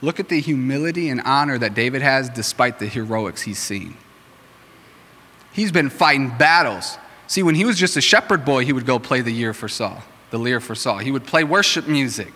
Look 0.02 0.20
at 0.20 0.28
the 0.28 0.40
humility 0.40 1.08
and 1.08 1.22
honor 1.22 1.56
that 1.56 1.72
David 1.72 2.02
has 2.02 2.28
despite 2.28 2.80
the 2.80 2.86
heroics 2.86 3.42
he's 3.42 3.58
seen. 3.58 3.96
He's 5.56 5.72
been 5.72 5.88
fighting 5.88 6.28
battles. 6.36 6.98
See, 7.28 7.42
when 7.42 7.54
he 7.54 7.64
was 7.64 7.78
just 7.78 7.96
a 7.96 8.02
shepherd 8.02 8.44
boy, 8.44 8.66
he 8.66 8.74
would 8.74 8.84
go 8.84 8.98
play 8.98 9.22
the 9.22 9.32
year 9.32 9.54
for 9.54 9.68
Saul, 9.68 10.02
the 10.30 10.38
lyre 10.38 10.60
for 10.60 10.74
Saul. 10.74 10.98
He 10.98 11.10
would 11.10 11.24
play 11.24 11.44
worship 11.44 11.88
music. 11.88 12.34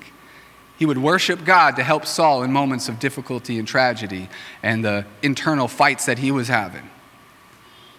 He 0.79 0.87
would 0.87 0.97
worship 0.97 1.45
God 1.45 1.77
to 1.77 1.83
help 1.83 2.07
Saul 2.07 2.43
in 2.43 2.51
moments 2.51 2.89
of 2.89 2.99
difficulty 2.99 3.59
and 3.59 3.69
tragedy 3.69 4.31
and 4.63 4.83
the 4.83 5.05
internal 5.23 5.69
fights 5.69 6.07
that 6.07 6.19
he 6.19 6.33
was 6.33 6.49
having. 6.49 6.89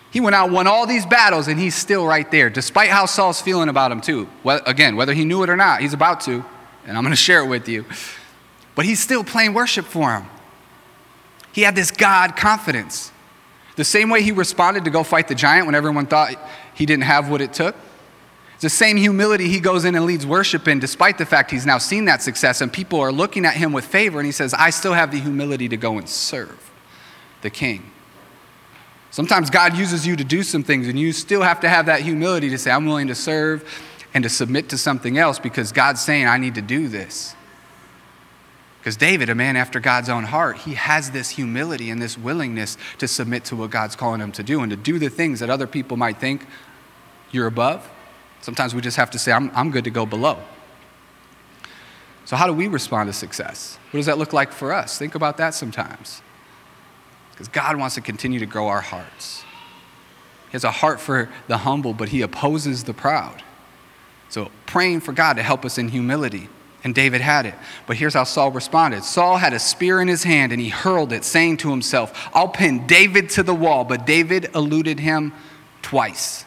He 0.09 0.19
went 0.19 0.35
out, 0.35 0.49
won 0.49 0.65
all 0.65 0.87
these 0.87 1.05
battles, 1.05 1.47
and 1.47 1.59
he's 1.59 1.75
still 1.75 2.07
right 2.07 2.29
there, 2.31 2.49
despite 2.49 2.89
how 2.89 3.05
Saul's 3.05 3.39
feeling 3.39 3.69
about 3.69 3.91
him, 3.91 4.01
too. 4.01 4.27
Well, 4.43 4.59
again, 4.65 4.95
whether 4.95 5.13
he 5.13 5.23
knew 5.23 5.43
it 5.43 5.51
or 5.51 5.55
not, 5.55 5.81
he's 5.81 5.93
about 5.93 6.21
to, 6.21 6.43
and 6.87 6.97
I'm 6.97 7.03
going 7.03 7.11
to 7.11 7.15
share 7.15 7.43
it 7.43 7.47
with 7.47 7.69
you. 7.69 7.85
But 8.73 8.85
he's 8.85 8.99
still 8.99 9.23
playing 9.23 9.53
worship 9.53 9.85
for 9.85 10.15
him. 10.15 10.25
He 11.53 11.61
had 11.61 11.75
this 11.75 11.91
God 11.91 12.35
confidence. 12.35 13.11
The 13.75 13.83
same 13.83 14.09
way 14.09 14.21
he 14.21 14.31
responded 14.31 14.85
to 14.85 14.91
go 14.91 15.03
fight 15.03 15.27
the 15.27 15.35
giant 15.35 15.65
when 15.65 15.75
everyone 15.75 16.05
thought 16.05 16.35
he 16.73 16.85
didn't 16.85 17.03
have 17.03 17.29
what 17.29 17.41
it 17.41 17.53
took. 17.53 17.75
The 18.59 18.69
same 18.69 18.95
humility 18.95 19.47
he 19.47 19.59
goes 19.59 19.85
in 19.85 19.95
and 19.95 20.05
leads 20.05 20.25
worship 20.25 20.67
in, 20.67 20.79
despite 20.79 21.17
the 21.17 21.25
fact 21.25 21.49
he's 21.49 21.65
now 21.65 21.79
seen 21.79 22.05
that 22.05 22.21
success 22.21 22.61
and 22.61 22.71
people 22.71 22.99
are 22.99 23.11
looking 23.11 23.43
at 23.43 23.55
him 23.55 23.73
with 23.73 23.85
favor, 23.85 24.19
and 24.19 24.25
he 24.25 24.31
says, 24.31 24.53
I 24.53 24.69
still 24.69 24.93
have 24.93 25.11
the 25.11 25.19
humility 25.19 25.67
to 25.69 25.77
go 25.77 25.97
and 25.97 26.07
serve 26.07 26.71
the 27.41 27.49
king. 27.49 27.91
Sometimes 29.09 29.49
God 29.49 29.75
uses 29.75 30.05
you 30.05 30.15
to 30.15 30.23
do 30.23 30.43
some 30.43 30.63
things, 30.63 30.87
and 30.87 30.99
you 30.99 31.11
still 31.11 31.41
have 31.41 31.59
to 31.61 31.69
have 31.69 31.87
that 31.87 32.01
humility 32.01 32.49
to 32.51 32.57
say, 32.57 32.69
I'm 32.69 32.85
willing 32.85 33.07
to 33.07 33.15
serve 33.15 33.67
and 34.13 34.23
to 34.23 34.29
submit 34.29 34.69
to 34.69 34.77
something 34.77 35.17
else 35.17 35.39
because 35.39 35.71
God's 35.71 36.01
saying, 36.01 36.27
I 36.27 36.37
need 36.37 36.55
to 36.55 36.61
do 36.61 36.87
this. 36.87 37.35
Because 38.81 38.97
David, 38.97 39.29
a 39.29 39.35
man 39.35 39.55
after 39.55 39.79
God's 39.79 40.09
own 40.09 40.23
heart, 40.23 40.57
he 40.57 40.73
has 40.73 41.11
this 41.11 41.29
humility 41.29 41.91
and 41.91 42.01
this 42.01 42.17
willingness 42.17 42.79
to 42.97 43.07
submit 43.07 43.45
to 43.45 43.55
what 43.55 43.69
God's 43.69 43.95
calling 43.95 44.19
him 44.19 44.31
to 44.31 44.41
do 44.41 44.61
and 44.61 44.71
to 44.71 44.75
do 44.75 44.97
the 44.97 45.07
things 45.07 45.39
that 45.39 45.51
other 45.51 45.67
people 45.67 45.97
might 45.97 46.19
think 46.19 46.47
you're 47.29 47.45
above. 47.45 47.87
Sometimes 48.41 48.73
we 48.73 48.81
just 48.81 48.97
have 48.97 49.11
to 49.11 49.19
say, 49.19 49.31
I'm, 49.31 49.51
I'm 49.53 49.69
good 49.69 49.83
to 49.83 49.91
go 49.91 50.07
below. 50.07 50.39
So, 52.25 52.35
how 52.35 52.47
do 52.47 52.53
we 52.53 52.67
respond 52.67 53.07
to 53.07 53.13
success? 53.13 53.77
What 53.91 53.99
does 53.99 54.07
that 54.07 54.17
look 54.17 54.33
like 54.33 54.51
for 54.51 54.73
us? 54.73 54.97
Think 54.97 55.13
about 55.13 55.37
that 55.37 55.53
sometimes. 55.53 56.23
Because 57.31 57.49
God 57.49 57.75
wants 57.77 57.93
to 57.95 58.01
continue 58.01 58.39
to 58.39 58.47
grow 58.47 58.67
our 58.67 58.81
hearts. 58.81 59.43
He 60.45 60.53
has 60.53 60.63
a 60.63 60.71
heart 60.71 60.99
for 60.99 61.29
the 61.47 61.57
humble, 61.59 61.93
but 61.93 62.09
he 62.09 62.23
opposes 62.23 62.85
the 62.85 62.95
proud. 62.95 63.43
So, 64.29 64.49
praying 64.65 65.01
for 65.01 65.13
God 65.13 65.33
to 65.33 65.43
help 65.43 65.65
us 65.65 65.77
in 65.77 65.89
humility. 65.89 66.49
And 66.83 66.95
David 66.95 67.21
had 67.21 67.45
it. 67.45 67.53
But 67.85 67.97
here's 67.97 68.15
how 68.15 68.23
Saul 68.23 68.51
responded 68.51 69.03
Saul 69.03 69.37
had 69.37 69.53
a 69.53 69.59
spear 69.59 70.01
in 70.01 70.07
his 70.07 70.23
hand 70.23 70.51
and 70.51 70.61
he 70.61 70.69
hurled 70.69 71.13
it, 71.13 71.23
saying 71.23 71.57
to 71.57 71.69
himself, 71.69 72.29
I'll 72.33 72.47
pin 72.47 72.87
David 72.87 73.29
to 73.31 73.43
the 73.43 73.53
wall. 73.53 73.83
But 73.83 74.05
David 74.05 74.49
eluded 74.55 74.99
him 74.99 75.33
twice. 75.81 76.45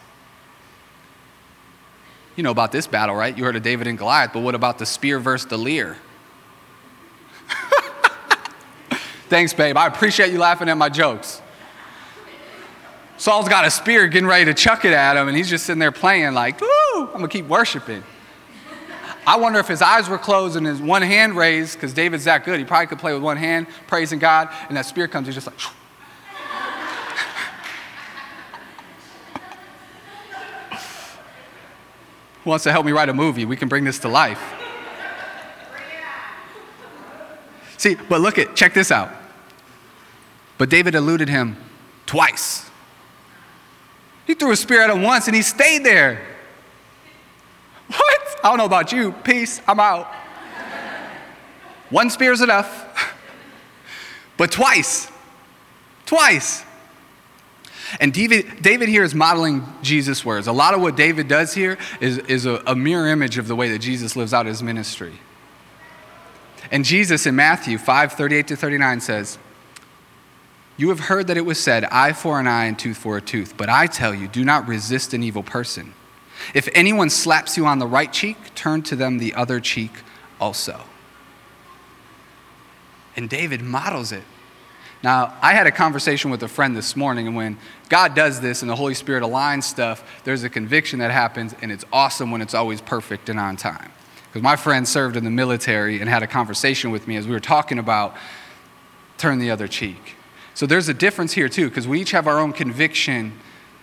You 2.37 2.43
know 2.43 2.51
about 2.51 2.73
this 2.73 2.89
battle, 2.89 3.15
right? 3.15 3.37
You 3.37 3.45
heard 3.45 3.55
of 3.55 3.63
David 3.63 3.87
and 3.87 3.97
Goliath, 3.97 4.33
but 4.33 4.41
what 4.41 4.57
about 4.57 4.79
the 4.79 4.87
spear 4.87 5.21
versus 5.21 5.49
the 5.49 5.57
lyre? 5.57 5.97
Thanks, 9.29 9.55
babe. 9.55 9.77
I 9.77 9.87
appreciate 9.87 10.33
you 10.33 10.39
laughing 10.39 10.69
at 10.69 10.77
my 10.77 10.89
jokes. 10.89 11.41
Saul's 13.17 13.49
got 13.49 13.65
a 13.65 13.71
spear 13.71 14.09
getting 14.09 14.27
ready 14.27 14.47
to 14.47 14.55
chuck 14.55 14.85
it 14.85 14.93
at 14.93 15.17
him, 15.17 15.29
and 15.29 15.37
he's 15.37 15.49
just 15.49 15.65
sitting 15.67 15.79
there 15.79 15.93
playing, 15.93 16.35
like, 16.35 16.61
woo, 16.61 16.69
I'm 16.97 17.13
gonna 17.13 17.29
keep 17.29 17.47
worshiping. 17.47 18.03
I 19.27 19.37
wonder 19.37 19.59
if 19.59 19.69
his 19.69 19.81
eyes 19.81 20.09
were 20.09 20.19
closed 20.19 20.57
and 20.57 20.67
his 20.67 20.81
one 20.81 21.03
hand 21.03 21.37
raised, 21.37 21.75
because 21.75 21.95
David's 21.95 22.25
that 22.25 22.45
good. 22.45 22.59
He 22.59 22.65
probably 22.65 22.89
could 22.89 22.99
play 22.99 23.15
with 23.15 23.23
one 23.23 23.37
hand, 23.37 23.67
praising 23.87 24.19
God, 24.19 24.49
and 24.69 24.77
that 24.77 24.87
spear 24.87 25.09
comes, 25.09 25.27
he's 25.27 25.35
just 25.35 25.47
like, 25.47 25.59
Who 32.45 32.51
wants 32.51 32.65
to 32.65 32.73
help 32.73 32.85
me 32.85 32.93
write 32.93 33.09
a 33.09 33.15
movie? 33.15 33.47
We 33.47 33.57
can 33.57 33.69
bring 33.69 33.85
this 33.85 33.99
to 34.01 34.09
life. 34.09 34.41
See, 37.79 37.95
but 37.95 38.21
look 38.21 38.39
at, 38.39 38.55
check 38.55 38.75
this 38.75 38.93
out. 38.93 39.11
But 40.59 40.69
David 40.69 40.95
eluded 40.95 41.31
him 41.31 41.57
twice. 42.05 42.71
He 44.27 44.35
threw 44.35 44.53
a 44.53 44.57
spear 44.57 44.83
at 44.83 44.91
him 44.91 45.03
once 45.03 45.27
and 45.27 45.35
he 45.35 45.43
stayed 45.43 45.85
there. 45.85 46.34
What? 47.97 48.41
I 48.45 48.49
don't 48.49 48.59
know 48.59 48.65
about 48.65 48.93
you. 48.93 49.13
Peace. 49.13 49.61
I'm 49.67 49.81
out. 49.81 50.07
One 51.91 52.11
spear 52.11 52.33
is 52.33 52.41
enough. 52.41 53.15
but 54.37 54.51
twice. 54.51 55.11
Twice. 56.07 56.65
And 58.01 58.13
David, 58.13 58.63
David 58.63 58.89
here 58.89 59.05
is 59.05 59.15
modeling 59.15 59.65
Jesus' 59.83 60.25
words. 60.25 60.47
A 60.47 60.53
lot 60.53 60.75
of 60.75 60.81
what 60.81 60.97
David 60.97 61.29
does 61.29 61.55
here 61.55 61.79
is, 62.01 62.19
is 62.19 62.47
a, 62.47 62.63
a 62.67 62.75
mirror 62.75 63.09
image 63.09 63.39
of 63.39 63.47
the 63.47 63.55
way 63.55 63.71
that 63.71 63.79
Jesus 63.79 64.17
lives 64.17 64.35
out 64.35 64.47
his 64.47 64.63
ministry. 64.63 65.21
And 66.71 66.85
Jesus 66.85 67.27
in 67.27 67.37
Matthew 67.37 67.79
5 67.79 68.13
38 68.15 68.49
to 68.49 68.57
39 68.57 69.01
says, 69.01 69.39
You 70.77 70.89
have 70.89 71.01
heard 71.01 71.27
that 71.29 71.37
it 71.37 71.45
was 71.45 71.63
said, 71.63 71.85
eye 71.85 72.13
for 72.13 72.41
an 72.41 72.47
eye 72.47 72.65
and 72.65 72.79
tooth 72.79 72.97
for 72.97 73.17
a 73.17 73.21
tooth. 73.21 73.57
But 73.57 73.69
I 73.69 73.87
tell 73.87 74.15
you, 74.15 74.27
do 74.27 74.45
not 74.45 74.67
resist 74.67 75.15
an 75.15 75.23
evil 75.23 75.43
person. 75.43 75.95
If 76.55 76.69
anyone 76.75 77.11
slaps 77.11 77.57
you 77.57 77.67
on 77.67 77.79
the 77.79 77.87
right 77.87 78.13
cheek, 78.13 78.37
turn 78.55 78.83
to 78.83 78.97
them 78.97 79.19
the 79.19 79.35
other 79.35 79.61
cheek 79.61 79.93
also. 80.41 80.81
And 83.17 83.29
David 83.29 83.63
models 83.63 84.13
it. 84.13 84.25
Now, 85.03 85.37
I 85.43 85.53
had 85.53 85.67
a 85.67 85.71
conversation 85.71 86.31
with 86.31 86.43
a 86.43 86.49
friend 86.49 86.75
this 86.75 86.97
morning, 86.97 87.27
and 87.27 87.37
when 87.37 87.59
God 87.91 88.15
does 88.15 88.41
this 88.41 88.63
and 88.63 88.71
the 88.71 88.75
Holy 88.75 88.95
Spirit 88.95 89.23
aligns 89.23 89.65
stuff, 89.65 90.03
there's 90.25 90.45
a 90.45 90.49
conviction 90.49 90.99
that 91.01 91.11
happens, 91.11 91.55
and 91.61 91.71
it's 91.71 91.85
awesome 91.93 92.31
when 92.31 92.41
it's 92.41 92.55
always 92.55 92.81
perfect 92.81 93.29
and 93.29 93.39
on 93.39 93.57
time. 93.57 93.93
Because 94.29 94.43
my 94.43 94.57
friend 94.57 94.89
served 94.89 95.17
in 95.17 95.25
the 95.25 95.31
military 95.31 96.01
and 96.01 96.09
had 96.09 96.23
a 96.23 96.27
conversation 96.27 96.91
with 96.91 97.07
me 97.07 97.17
as 97.17 97.27
we 97.27 97.33
were 97.33 97.41
talking 97.41 97.79
about 97.79 98.17
turn 99.19 99.39
the 99.39 99.51
other 99.51 99.69
cheek. 99.69 100.17
So 100.55 100.67
there's 100.67 100.89
a 100.89 100.95
difference 100.95 101.35
here, 101.35 101.51
too, 101.51 101.69
because 101.69 101.87
we 101.87 102.01
each 102.01 102.13
have 102.13 102.27
our 102.27 102.39
own 102.39 102.55
conviction 102.55 103.39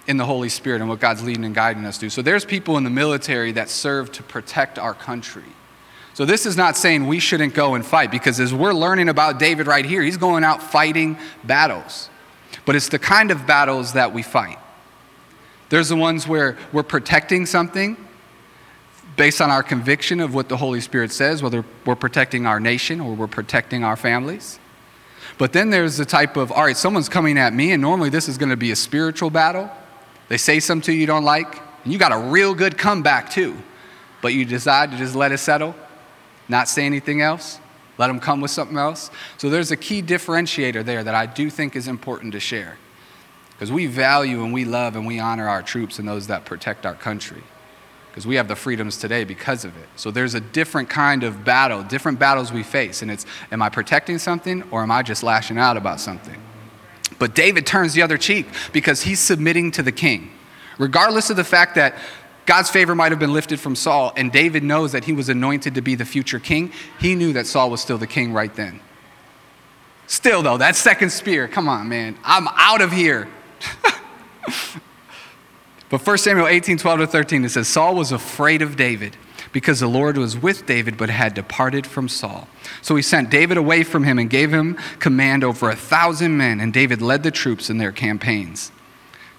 in 0.08 0.18
the 0.18 0.26
Holy 0.26 0.50
Spirit 0.50 0.82
and 0.82 0.90
what 0.90 1.00
God's 1.00 1.24
leading 1.24 1.46
and 1.46 1.54
guiding 1.54 1.86
us 1.86 1.98
to. 2.00 2.10
So 2.10 2.22
there's 2.22 2.46
people 2.46 2.78
in 2.78 2.84
the 2.84 2.90
military 2.90 3.52
that 3.54 3.70
serve 3.70 4.12
to 4.14 4.24
protect 4.24 4.80
our 4.80 4.94
country. 4.94 5.44
So 6.14 6.26
this 6.26 6.46
is 6.46 6.58
not 6.58 6.76
saying 6.76 7.08
we 7.08 7.20
shouldn't 7.20 7.54
go 7.54 7.76
and 7.76 7.86
fight 7.86 8.12
because 8.12 8.40
as 8.40 8.54
we're 8.54 8.74
learning 8.74 9.10
about 9.10 9.40
David 9.40 9.68
right 9.68 9.86
here, 9.86 10.02
he's 10.02 10.18
going 10.18 10.44
out 10.44 10.62
fighting 10.62 11.18
battles. 11.44 12.10
But 12.66 12.76
it's 12.76 12.90
the 12.90 13.00
kind 13.00 13.32
of 13.32 13.48
battles 13.48 13.94
that 13.94 14.14
we 14.14 14.22
fight. 14.22 14.60
There's 15.70 15.90
the 15.90 15.96
ones 15.96 16.28
where 16.28 16.58
we're 16.74 16.84
protecting 16.84 17.46
something 17.46 17.96
based 19.16 19.40
on 19.40 19.50
our 19.50 19.64
conviction 19.64 20.20
of 20.20 20.34
what 20.34 20.50
the 20.50 20.58
Holy 20.58 20.82
Spirit 20.82 21.12
says, 21.12 21.42
whether 21.42 21.64
we're 21.86 21.96
protecting 21.96 22.46
our 22.46 22.60
nation 22.60 23.00
or 23.00 23.14
we're 23.14 23.28
protecting 23.28 23.84
our 23.84 23.96
families. 23.96 24.60
But 25.38 25.54
then 25.54 25.70
there's 25.70 25.98
the 25.98 26.06
type 26.06 26.38
of, 26.38 26.52
all 26.52 26.64
right, 26.66 26.78
someone's 26.78 27.10
coming 27.10 27.38
at 27.38 27.54
me, 27.54 27.72
and 27.72 27.82
normally 27.82 28.10
this 28.10 28.28
is 28.28 28.38
going 28.38 28.50
to 28.50 28.58
be 28.58 28.72
a 28.72 28.76
spiritual 28.76 29.30
battle. 29.30 29.72
They 30.32 30.38
say 30.38 30.62
something 30.62 30.86
to 30.86 30.94
you 30.94 31.02
you 31.02 31.08
don't 31.08 31.26
like, 31.26 31.62
and 31.84 31.92
you 31.92 32.00
got 32.00 32.14
a 32.14 32.18
real 32.18 32.54
good 32.54 32.78
comeback 32.78 33.30
too. 33.30 33.58
But 34.22 34.34
you 34.34 34.46
decide 34.46 34.92
to 34.92 34.98
just 34.98 35.14
let 35.14 35.34
it 35.34 35.40
settle 35.40 35.76
not 36.48 36.70
say 36.70 36.86
anything 36.86 37.22
else, 37.22 37.60
let 37.98 38.08
them 38.08 38.22
come 38.22 38.40
with 38.40 38.52
something 38.52 38.78
else. 38.78 39.12
So 39.38 39.50
there's 39.50 39.72
a 39.72 39.76
key 39.76 40.02
differentiator 40.02 40.86
there 40.86 41.04
that 41.04 41.16
I 41.16 41.26
do 41.26 41.50
think 41.50 41.76
is 41.76 41.90
important 41.90 42.32
to 42.32 42.40
share. 42.40 42.78
Because 43.52 43.74
we 43.74 43.88
value 43.88 44.42
and 44.42 44.54
we 44.54 44.64
love 44.64 44.96
and 44.96 45.06
we 45.06 45.20
honor 45.20 45.50
our 45.50 45.62
troops 45.62 46.00
and 46.00 46.08
those 46.08 46.28
that 46.28 46.46
protect 46.46 46.86
our 46.86 46.96
country. 46.96 47.44
Because 48.10 48.26
we 48.26 48.36
have 48.36 48.48
the 48.48 48.56
freedoms 48.56 48.96
today 48.96 49.26
because 49.26 49.66
of 49.66 49.76
it. 49.76 49.90
So 49.98 50.12
there's 50.12 50.34
a 50.34 50.40
different 50.40 50.90
kind 50.90 51.24
of 51.24 51.44
battle, 51.44 51.84
different 51.84 52.20
battles 52.20 52.54
we 52.54 52.64
face. 52.64 53.02
And 53.02 53.12
it's, 53.12 53.26
am 53.52 53.62
I 53.62 53.68
protecting 53.68 54.18
something 54.18 54.64
or 54.72 54.82
am 54.82 54.92
I 54.92 55.04
just 55.04 55.24
lashing 55.24 55.58
out 55.58 55.76
about 55.76 56.00
something? 56.00 56.42
But 57.20 57.36
David 57.36 57.66
turns 57.66 57.94
the 57.94 58.02
other 58.02 58.18
cheek 58.18 58.48
because 58.72 59.04
he's 59.04 59.20
submitting 59.20 59.72
to 59.72 59.84
the 59.84 59.92
king. 59.92 60.32
Regardless 60.78 61.30
of 61.30 61.38
the 61.38 61.44
fact 61.44 61.76
that 61.76 61.96
God's 62.46 62.70
favor 62.70 62.96
might 62.96 63.12
have 63.12 63.20
been 63.20 63.34
lifted 63.34 63.60
from 63.60 63.76
Saul, 63.76 64.14
and 64.18 64.32
David 64.32 64.64
knows 64.64 64.92
that 64.94 65.06
he 65.06 65.14
was 65.14 65.30
anointed 65.30 65.76
to 65.76 65.82
be 65.82 65.96
the 65.96 66.06
future 66.06 66.40
king. 66.40 66.72
He 67.00 67.16
knew 67.16 67.34
that 67.34 67.46
Saul 67.48 67.70
was 67.70 67.82
still 67.82 67.98
the 67.98 68.08
king 68.08 68.34
right 68.34 68.54
then. 68.56 68.80
Still, 70.08 70.42
though, 70.42 70.58
that 70.58 70.76
second 70.76 71.12
spear, 71.12 71.48
come 71.48 71.70
on, 71.70 71.88
man, 71.88 72.18
I'm 72.24 72.48
out 72.50 72.82
of 72.82 72.92
here. 72.92 73.30
but 75.90 76.06
1 76.06 76.18
Samuel 76.18 76.48
18 76.48 76.78
12 76.78 77.00
to 77.00 77.08
13, 77.08 77.46
it 77.46 77.50
says, 77.50 77.68
Saul 77.68 77.96
was 77.96 78.12
afraid 78.12 78.62
of 78.62 78.76
David 78.76 79.16
because 79.52 79.80
the 79.80 79.88
Lord 79.88 80.18
was 80.18 80.38
with 80.38 80.66
David 80.66 80.98
but 80.98 81.10
had 81.10 81.34
departed 81.34 81.86
from 81.86 82.08
Saul. 82.08 82.48
So 82.82 82.96
he 82.96 83.02
sent 83.02 83.30
David 83.30 83.58
away 83.58 83.84
from 83.84 84.04
him 84.04 84.18
and 84.18 84.30
gave 84.30 84.54
him 84.54 84.78
command 85.00 85.44
over 85.44 85.70
a 85.70 85.76
thousand 85.76 86.38
men, 86.38 86.60
and 86.60 86.74
David 86.74 87.02
led 87.02 87.24
the 87.24 87.32
troops 87.32 87.70
in 87.70 87.78
their 87.78 87.92
campaigns. 87.92 88.72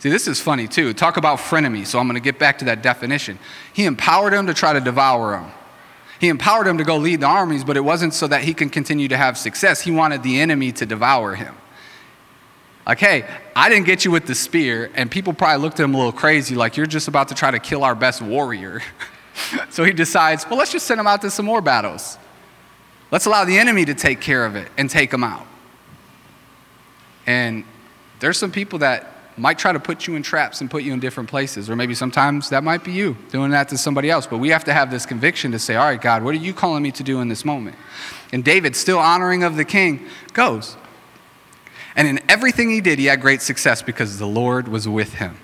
See, 0.01 0.11
this 0.11 0.27
is 0.27 0.40
funny 0.40 0.66
too. 0.66 0.92
Talk 0.92 1.16
about 1.16 1.38
frenemy, 1.38 1.87
so 1.87 1.98
I'm 1.98 2.07
going 2.07 2.20
to 2.20 2.20
get 2.20 2.38
back 2.38 2.59
to 2.59 2.64
that 2.66 2.83
definition. 2.83 3.38
He 3.72 3.85
empowered 3.85 4.33
him 4.33 4.48
to 4.48 4.55
try 4.55 4.72
to 4.72 4.81
devour 4.81 5.37
him. 5.37 5.53
He 6.20 6.29
empowered 6.29 6.66
him 6.66 6.79
to 6.79 6.85
go 6.85 6.96
lead 6.98 7.20
the 7.20 7.27
armies, 7.27 7.64
but 7.64 7.77
it 7.77 7.81
wasn't 7.81 8.14
so 8.14 8.27
that 8.29 8.42
he 8.42 8.55
can 8.55 8.68
continue 8.68 9.09
to 9.09 9.16
have 9.16 9.38
success. 9.38 9.81
He 9.81 9.90
wanted 9.90 10.22
the 10.22 10.40
enemy 10.40 10.72
to 10.72 10.87
devour 10.87 11.35
him. 11.35 11.55
Like, 12.87 12.98
hey, 12.98 13.25
I 13.55 13.68
didn't 13.68 13.87
get 13.87 14.05
you 14.05 14.11
with 14.11 14.27
the 14.27 14.35
spear, 14.35 14.90
and 14.94 15.11
people 15.11 15.33
probably 15.33 15.62
looked 15.62 15.79
at 15.79 15.85
him 15.85 15.94
a 15.94 15.96
little 15.96 16.12
crazy, 16.12 16.55
like, 16.57 16.77
you're 16.77 16.87
just 16.87 17.07
about 17.07 17.29
to 17.29 17.35
try 17.35 17.51
to 17.51 17.61
kill 17.61 17.85
our 17.85 17.94
best 17.94 18.20
warrior. 18.20 18.83
so 19.71 19.85
he 19.85 19.92
decides, 19.92 20.47
well, 20.49 20.59
let's 20.59 20.73
just 20.73 20.87
send 20.87 21.01
him 21.01 21.07
out 21.07 21.23
to 21.23 21.31
some 21.31 21.47
more 21.47 21.61
battles. 21.61 22.18
Let's 23.11 23.27
allow 23.27 23.45
the 23.45 23.59
enemy 23.59 23.85
to 23.85 23.95
take 23.95 24.21
care 24.21 24.45
of 24.45 24.57
it 24.57 24.68
and 24.79 24.88
take 24.88 25.12
him 25.12 25.23
out. 25.23 25.47
And 27.27 27.64
there's 28.21 28.38
some 28.38 28.51
people 28.51 28.81
that 28.81 29.09
might 29.37 29.59
try 29.59 29.73
to 29.73 29.81
put 29.81 30.07
you 30.07 30.14
in 30.14 30.23
traps 30.23 30.61
and 30.61 30.71
put 30.71 30.83
you 30.83 30.92
in 30.92 31.01
different 31.01 31.29
places. 31.29 31.71
Or 31.71 31.77
maybe 31.77 31.95
sometimes 31.95 32.51
that 32.51 32.62
might 32.62 32.85
be 32.85 32.92
you 32.92 33.16
doing 33.31 33.51
that 33.51 33.68
to 33.71 33.79
somebody 33.79 34.11
else. 34.11 34.27
But 34.27 34.38
we 34.38 34.51
have 34.51 34.64
to 34.64 34.73
have 34.73 34.90
this 34.90 35.07
conviction 35.07 35.53
to 35.53 35.59
say, 35.59 35.77
all 35.77 35.87
right, 35.87 36.01
God, 36.01 36.23
what 36.23 36.35
are 36.35 36.38
you 36.38 36.53
calling 36.53 36.83
me 36.83 36.90
to 36.92 37.03
do 37.03 37.21
in 37.21 37.29
this 37.29 37.45
moment? 37.45 37.77
And 38.33 38.45
David, 38.45 38.77
still 38.77 38.99
honoring 38.99 39.42
of 39.42 39.57
the 39.57 39.64
king, 39.64 40.07
goes. 40.33 40.77
And 41.97 42.09
in 42.09 42.21
everything 42.29 42.71
he 42.71 42.81
did, 42.81 42.99
he 42.99 43.07
had 43.07 43.21
great 43.21 43.42
success 43.42 43.83
because 43.83 44.18
the 44.18 44.27
Lord 44.27 44.68
was 44.68 44.88
with 44.88 45.14
him. 45.14 45.37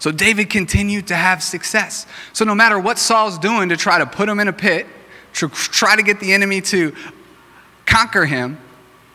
So 0.00 0.10
David 0.10 0.50
continued 0.50 1.06
to 1.08 1.14
have 1.14 1.42
success. 1.42 2.06
So 2.32 2.44
no 2.44 2.54
matter 2.54 2.78
what 2.78 2.98
Saul's 2.98 3.38
doing 3.38 3.68
to 3.68 3.76
try 3.76 3.98
to 3.98 4.06
put 4.06 4.28
him 4.28 4.40
in 4.40 4.48
a 4.48 4.52
pit, 4.52 4.86
to 5.34 5.48
try 5.48 5.94
to 5.94 6.02
get 6.02 6.18
the 6.18 6.32
enemy 6.32 6.60
to 6.62 6.94
conquer 7.86 8.24
him, 8.24 8.58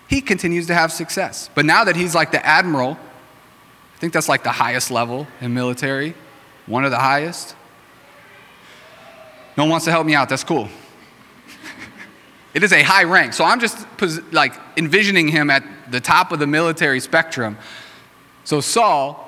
he 0.08 0.22
continues 0.22 0.68
to 0.68 0.76
have 0.76 0.94
success. 0.94 1.50
But 1.54 1.66
now 1.66 1.84
that 1.84 1.98
he's 1.98 2.16
like 2.16 2.32
the 2.32 2.46
admiral 2.46 2.98
I 3.96 3.98
think 3.98 4.12
that's 4.12 4.28
like 4.28 4.44
the 4.44 4.52
highest 4.52 4.92
level 4.92 5.26
in 5.40 5.54
military, 5.54 6.16
one 6.66 6.84
of 6.84 6.92
the 6.92 7.00
highest. 7.00 7.56
No 9.56 9.64
one 9.64 9.72
wants 9.72 9.86
to 9.86 9.92
help 9.92 10.06
me 10.06 10.14
out. 10.14 10.28
That's 10.28 10.44
cool. 10.44 10.68
it 12.54 12.62
is 12.62 12.74
a 12.74 12.84
high 12.84 13.06
rank. 13.06 13.32
So 13.32 13.46
I'm 13.46 13.62
just 13.62 13.88
like 14.34 14.54
envisioning 14.76 15.30
him 15.30 15.50
at 15.50 15.64
the 15.90 16.02
top 16.02 16.34
of 16.34 16.40
the 16.40 16.48
military 16.48 17.00
spectrum. 17.00 17.58
So 18.44 18.60
Saul 18.60 19.25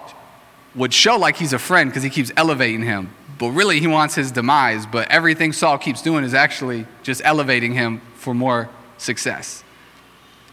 would 0.75 0.93
show 0.93 1.17
like 1.17 1.37
he's 1.37 1.53
a 1.53 1.59
friend 1.59 1.89
because 1.89 2.03
he 2.03 2.09
keeps 2.09 2.31
elevating 2.37 2.83
him. 2.83 3.11
But 3.39 3.51
really, 3.51 3.79
he 3.79 3.87
wants 3.87 4.15
his 4.15 4.31
demise. 4.31 4.85
But 4.85 5.09
everything 5.09 5.53
Saul 5.53 5.77
keeps 5.77 6.01
doing 6.01 6.23
is 6.23 6.33
actually 6.33 6.85
just 7.03 7.21
elevating 7.23 7.73
him 7.73 8.01
for 8.15 8.33
more 8.33 8.69
success. 8.97 9.63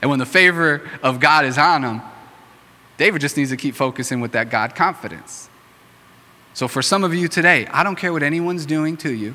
And 0.03 0.11
when 0.11 0.19
the 0.19 0.27
favor 0.27 0.89
of 1.03 1.21
God 1.21 1.47
is 1.47 1.57
on 1.57 1.83
him, 1.83 2.03
David 2.97 3.21
just 3.21 3.37
needs 3.37 3.51
to 3.51 3.57
keep 3.57 3.75
focusing 3.75 4.21
with 4.21 4.33
that 4.33 4.51
God 4.51 4.75
confidence. 4.75 5.49
So, 6.53 6.69
for 6.69 6.83
some 6.83 7.03
of 7.03 7.13
you 7.13 7.27
today, 7.27 7.67
I 7.67 7.83
don't 7.83 7.97
care 7.97 8.13
what 8.13 8.23
anyone's 8.23 8.65
doing 8.65 8.97
to 8.99 9.13
you, 9.13 9.35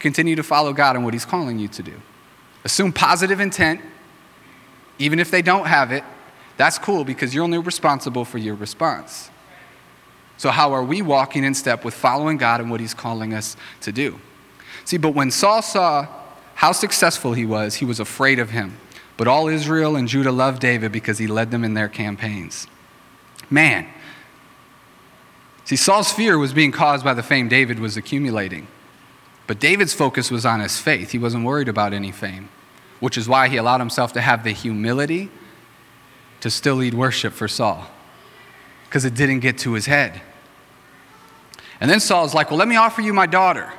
continue 0.00 0.34
to 0.34 0.42
follow 0.42 0.72
God 0.72 0.96
and 0.96 1.04
what 1.04 1.14
He's 1.14 1.24
calling 1.24 1.58
you 1.58 1.68
to 1.68 1.82
do. 1.82 1.94
Assume 2.64 2.92
positive 2.92 3.38
intent, 3.38 3.80
even 4.98 5.20
if 5.20 5.30
they 5.30 5.42
don't 5.42 5.66
have 5.66 5.92
it. 5.92 6.02
That's 6.56 6.78
cool 6.78 7.04
because 7.04 7.34
you're 7.34 7.44
only 7.44 7.58
responsible 7.58 8.24
for 8.24 8.38
your 8.38 8.56
response. 8.56 9.30
So, 10.38 10.50
how 10.50 10.72
are 10.72 10.84
we 10.84 11.02
walking 11.02 11.44
in 11.44 11.54
step 11.54 11.84
with 11.84 11.94
following 11.94 12.36
God 12.36 12.60
and 12.60 12.70
what 12.70 12.80
He's 12.80 12.94
calling 12.94 13.32
us 13.32 13.56
to 13.80 13.92
do? 13.92 14.20
See, 14.84 14.98
but 14.98 15.14
when 15.14 15.30
Saul 15.30 15.62
saw 15.62 16.06
how 16.56 16.72
successful 16.72 17.34
he 17.34 17.44
was, 17.44 17.76
he 17.76 17.84
was 17.84 18.00
afraid 18.00 18.38
of 18.38 18.50
him. 18.50 18.78
But 19.16 19.28
all 19.28 19.48
Israel 19.48 19.96
and 19.96 20.08
Judah 20.08 20.32
loved 20.32 20.60
David 20.60 20.92
because 20.92 21.18
he 21.18 21.26
led 21.26 21.50
them 21.50 21.64
in 21.64 21.74
their 21.74 21.88
campaigns. 21.88 22.66
Man. 23.50 23.86
See, 25.64 25.76
Saul's 25.76 26.12
fear 26.12 26.38
was 26.38 26.52
being 26.52 26.72
caused 26.72 27.04
by 27.04 27.14
the 27.14 27.22
fame 27.22 27.48
David 27.48 27.78
was 27.78 27.96
accumulating. 27.96 28.68
But 29.46 29.60
David's 29.60 29.92
focus 29.92 30.30
was 30.30 30.46
on 30.46 30.60
his 30.60 30.78
faith. 30.78 31.10
He 31.10 31.18
wasn't 31.18 31.44
worried 31.44 31.68
about 31.68 31.92
any 31.92 32.12
fame, 32.12 32.48
which 33.00 33.18
is 33.18 33.28
why 33.28 33.48
he 33.48 33.56
allowed 33.56 33.80
himself 33.80 34.12
to 34.14 34.20
have 34.20 34.44
the 34.44 34.52
humility 34.52 35.28
to 36.40 36.50
still 36.50 36.76
lead 36.76 36.94
worship 36.94 37.32
for 37.32 37.48
Saul, 37.48 37.86
because 38.96 39.04
it 39.04 39.14
didn't 39.14 39.40
get 39.40 39.58
to 39.58 39.74
his 39.74 39.84
head. 39.84 40.22
And 41.82 41.90
then 41.90 42.00
Saul's 42.00 42.32
like, 42.32 42.50
Well, 42.50 42.58
let 42.58 42.66
me 42.66 42.76
offer 42.76 43.02
you 43.02 43.12
my 43.12 43.26
daughter. 43.26 43.70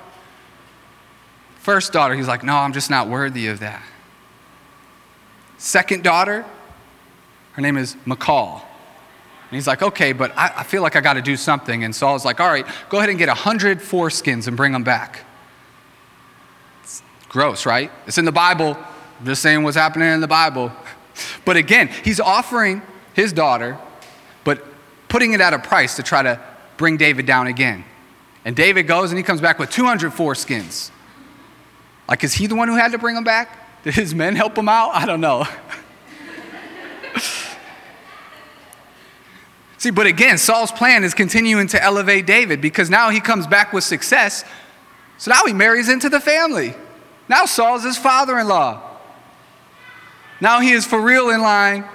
First 1.57 1.91
daughter, 1.91 2.13
he's 2.13 2.27
like, 2.27 2.43
No, 2.43 2.55
I'm 2.55 2.71
just 2.71 2.91
not 2.91 3.07
worthy 3.07 3.47
of 3.47 3.61
that. 3.61 3.81
Second 5.57 6.03
daughter, 6.03 6.45
her 7.53 7.61
name 7.63 7.77
is 7.77 7.95
Michal. 8.05 8.61
And 9.49 9.55
he's 9.55 9.65
like, 9.65 9.81
okay, 9.81 10.11
but 10.11 10.37
I, 10.37 10.53
I 10.57 10.63
feel 10.63 10.83
like 10.83 10.95
I 10.95 11.01
got 11.01 11.13
to 11.13 11.21
do 11.23 11.35
something. 11.35 11.83
And 11.83 11.95
Saul's 11.95 12.23
like, 12.23 12.39
all 12.39 12.49
right, 12.49 12.67
go 12.89 12.97
ahead 12.97 13.09
and 13.09 13.17
get 13.17 13.27
a 13.27 13.33
hundred 13.33 13.79
foreskins 13.79 14.47
and 14.47 14.55
bring 14.55 14.71
them 14.71 14.83
back. 14.83 15.21
It's 16.83 17.01
gross, 17.27 17.65
right? 17.65 17.89
It's 18.05 18.19
in 18.19 18.25
the 18.25 18.31
Bible. 18.31 18.77
I'm 19.19 19.25
just 19.25 19.41
saying 19.41 19.63
what's 19.63 19.77
happening 19.77 20.09
in 20.09 20.21
the 20.21 20.27
Bible. 20.27 20.71
But 21.45 21.57
again, 21.57 21.87
he's 21.87 22.19
offering 22.19 22.83
his 23.15 23.33
daughter, 23.33 23.79
putting 25.09 25.33
it 25.33 25.41
at 25.41 25.53
a 25.53 25.59
price 25.59 25.95
to 25.95 26.03
try 26.03 26.23
to 26.23 26.39
bring 26.77 26.97
David 26.97 27.25
down 27.25 27.47
again. 27.47 27.83
And 28.45 28.55
David 28.55 28.83
goes 28.83 29.11
and 29.11 29.17
he 29.17 29.23
comes 29.23 29.41
back 29.41 29.59
with 29.59 29.69
200 29.71 30.11
foreskins. 30.11 30.91
Like, 32.07 32.23
is 32.23 32.33
he 32.33 32.47
the 32.47 32.55
one 32.55 32.69
who 32.69 32.75
had 32.75 32.93
to 32.93 32.97
bring 32.97 33.15
him 33.15 33.23
back? 33.23 33.83
Did 33.83 33.95
his 33.95 34.15
men 34.15 34.35
help 34.35 34.57
him 34.57 34.69
out? 34.69 34.91
I 34.93 35.05
don't 35.05 35.21
know. 35.21 35.45
See, 39.77 39.91
but 39.91 40.07
again, 40.07 40.37
Saul's 40.37 40.71
plan 40.71 41.03
is 41.03 41.13
continuing 41.13 41.67
to 41.67 41.81
elevate 41.81 42.25
David 42.25 42.61
because 42.61 42.89
now 42.89 43.09
he 43.09 43.19
comes 43.19 43.45
back 43.45 43.73
with 43.73 43.83
success. 43.83 44.43
So 45.17 45.31
now 45.31 45.45
he 45.45 45.53
marries 45.53 45.89
into 45.89 46.09
the 46.09 46.19
family. 46.19 46.73
Now 47.29 47.45
Saul's 47.45 47.83
his 47.83 47.97
father 47.97 48.39
in 48.39 48.47
law. 48.47 48.81
Now 50.41 50.59
he 50.61 50.71
is 50.71 50.85
for 50.85 50.99
real 51.01 51.29
in 51.29 51.41
line 51.41 51.85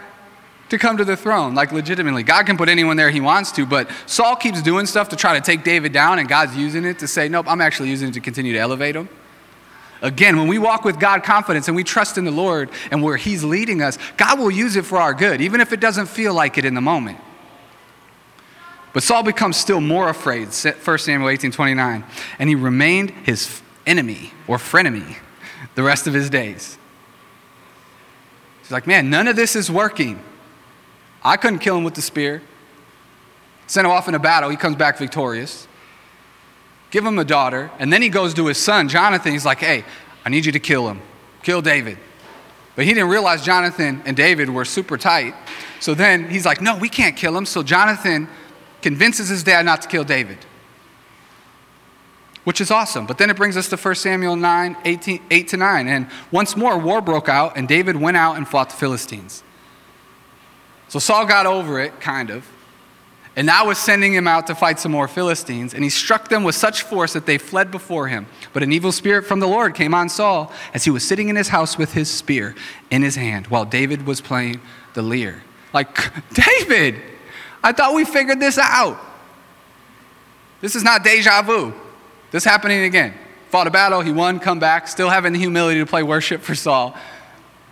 to 0.73 0.79
come 0.79 0.97
to 0.97 1.05
the 1.05 1.19
throne, 1.19 1.55
like 1.55 1.71
legitimately. 1.71 2.23
God 2.23 2.47
can 2.47 2.57
put 2.57 2.71
anyone 2.71 2.97
there 2.97 3.11
he 3.11 3.21
wants 3.21 3.53
to, 3.53 3.67
but 3.67 3.91
Saul 4.07 4.37
keeps 4.37 4.63
doing 4.63 4.87
stuff 4.87 5.11
to 5.11 5.17
try 5.17 5.35
to 5.39 5.41
take 5.43 5.65
David 5.65 5.93
down, 5.93 6.19
and 6.19 6.27
God's 6.27 6.57
using 6.57 6.87
it 6.87 6.99
to 7.01 7.07
say, 7.07 7.29
nope, 7.29 7.45
I'm 7.47 7.61
actually 7.61 7.91
using 7.91 8.09
it 8.09 8.15
to 8.15 8.21
continue 8.21 8.55
to 8.55 8.59
elevate 8.59 8.97
him. 8.97 9.11
Again, 10.01 10.39
when 10.39 10.49
we 10.49 10.59
walk 10.59 10.83
with 10.87 10.99
God 10.99 11.25
confidence 11.25 11.69
and 11.69 11.77
we 11.77 11.85
trust 11.85 12.17
in 12.17 12.25
the 12.25 12.31
Lord 12.31 12.71
and 12.91 13.03
where 13.03 13.19
He's 13.19 13.45
leading 13.45 13.83
us, 13.83 13.99
God 14.17 14.39
will 14.39 14.51
use 14.51 14.75
it 14.75 14.87
for 14.87 14.99
our 14.99 15.13
good, 15.13 15.43
even 15.43 15.61
if 15.61 15.75
it 15.75 15.79
doesn't 15.79 16.07
feel 16.07 16.33
like 16.33 16.57
it 16.57 16.65
in 16.65 16.75
the 16.75 16.81
moment. 16.81 17.19
But 18.95 19.03
Saul 19.03 19.23
becomes 19.23 19.59
still 19.59 19.81
more 19.81 20.09
afraid, 20.09 20.49
1 20.49 20.99
Samuel 20.99 21.29
18 21.29 21.53
29, 21.53 22.05
and 22.39 22.49
he 22.49 22.55
remained 22.55 23.11
his 23.11 23.61
enemy 23.87 24.33
or 24.49 24.57
frenemy 24.57 25.17
the 25.75 25.83
rest 25.83 26.07
of 26.07 26.15
his 26.15 26.31
days. 26.31 26.79
He's 28.63 28.73
like, 28.73 28.87
man, 28.87 29.11
none 29.11 29.29
of 29.29 29.37
this 29.37 29.55
is 29.55 29.71
working. 29.71 30.23
I 31.25 31.37
couldn't 31.37 31.61
kill 31.61 31.77
him 31.77 31.85
with 31.85 31.95
the 31.95 32.03
spear. 32.03 32.43
Send 33.67 33.87
him 33.87 33.93
off 33.93 34.09
in 34.09 34.15
a 34.15 34.19
battle. 34.19 34.51
He 34.51 34.57
comes 34.57 34.77
back 34.77 34.99
victorious. 34.99 35.67
Give 36.91 37.07
him 37.07 37.19
a 37.19 37.25
daughter. 37.25 37.71
And 37.79 37.93
then 37.93 38.03
he 38.03 38.09
goes 38.09 38.35
to 38.35 38.47
his 38.47 38.59
son, 38.59 38.89
Jonathan. 38.89 39.33
He's 39.33 39.47
like, 39.47 39.59
hey, 39.59 39.85
I 40.25 40.29
need 40.29 40.45
you 40.45 40.53
to 40.53 40.61
kill 40.61 40.89
him. 40.89 41.01
Kill 41.43 41.63
David. 41.63 41.99
But 42.75 42.85
he 42.85 42.95
didn't 42.95 43.11
realize 43.11 43.45
Jonathan 43.45 44.03
and 44.05 44.17
David 44.17 44.49
were 44.49 44.65
super 44.65 44.97
tight. 44.97 45.35
So 45.81 45.95
then 45.95 46.29
he's 46.31 46.47
like, 46.47 46.61
no, 46.61 46.77
we 46.77 46.89
can't 46.89 47.17
kill 47.17 47.37
him. 47.37 47.47
So 47.47 47.63
Jonathan 47.63 48.29
convinces 48.81 49.29
his 49.29 49.43
dad 49.43 49.65
not 49.65 49.83
to 49.83 49.89
kill 49.89 50.05
David, 50.05 50.39
which 52.45 52.61
is 52.61 52.71
awesome. 52.71 53.07
But 53.07 53.19
then 53.19 53.31
it 53.31 53.37
brings 53.37 53.57
us 53.57 53.69
to 53.69 53.77
1 53.77 53.95
Samuel 53.95 54.37
9, 54.37 54.77
18, 54.85 55.23
8 55.31 55.49
to 55.49 55.57
9. 55.57 55.89
And 55.89 56.09
once 56.31 56.57
more, 56.57 56.79
war 56.79 57.01
broke 57.01 57.29
out, 57.29 57.57
and 57.57 57.69
David 57.69 57.97
went 57.97 58.17
out 58.17 58.37
and 58.37 58.47
fought 58.47 58.71
the 58.71 58.77
Philistines. 58.77 59.43
So 60.92 60.98
Saul 60.98 61.24
got 61.24 61.46
over 61.46 61.81
it, 61.81 62.02
kind 62.02 62.28
of, 62.28 62.46
and 63.35 63.46
now 63.46 63.66
was 63.66 63.78
sending 63.78 64.12
him 64.12 64.28
out 64.28 64.48
to 64.48 64.55
fight 64.55 64.78
some 64.78 64.92
more 64.92 65.09
Philistines. 65.09 65.72
And 65.72 65.83
he 65.83 65.88
struck 65.88 66.28
them 66.28 66.44
with 66.44 66.55
such 66.55 66.83
force 66.83 67.14
that 67.14 67.24
they 67.24 67.38
fled 67.38 67.70
before 67.70 68.09
him. 68.09 68.26
But 68.52 68.62
an 68.62 68.72
evil 68.72 68.92
spirit 68.92 69.24
from 69.24 69.40
the 69.40 69.46
Lord 69.46 69.74
came 69.74 69.94
on 69.94 70.11
Saul 70.11 70.52
as 70.74 70.85
he 70.85 70.90
was 70.90 71.02
sitting 71.02 71.31
in 71.31 71.37
his 71.37 71.48
house 71.48 71.78
with 71.78 71.94
his 71.94 72.11
spear 72.11 72.55
in 72.90 73.00
his 73.00 73.16
hand 73.16 73.46
while 73.46 73.64
David 73.64 74.07
was 74.07 74.20
playing 74.20 74.61
the 74.92 75.00
lyre. 75.00 75.42
Like, 75.72 75.96
David, 76.35 77.00
I 77.64 77.72
thought 77.72 77.94
we 77.94 78.05
figured 78.05 78.38
this 78.38 78.59
out. 78.59 79.00
This 80.61 80.76
is 80.76 80.85
not 80.85 81.05
deja 81.05 81.40
vu. 81.40 81.72
This 82.33 82.44
happening 82.44 82.83
again. 82.83 83.14
Fought 83.48 83.66
a 83.66 83.70
battle, 83.70 84.02
he 84.02 84.12
won, 84.12 84.38
come 84.38 84.59
back, 84.59 84.88
still 84.88 85.09
having 85.09 85.33
the 85.33 85.38
humility 85.38 85.81
to 85.81 85.87
play 85.87 86.02
worship 86.02 86.42
for 86.42 86.55
Saul. 86.55 86.94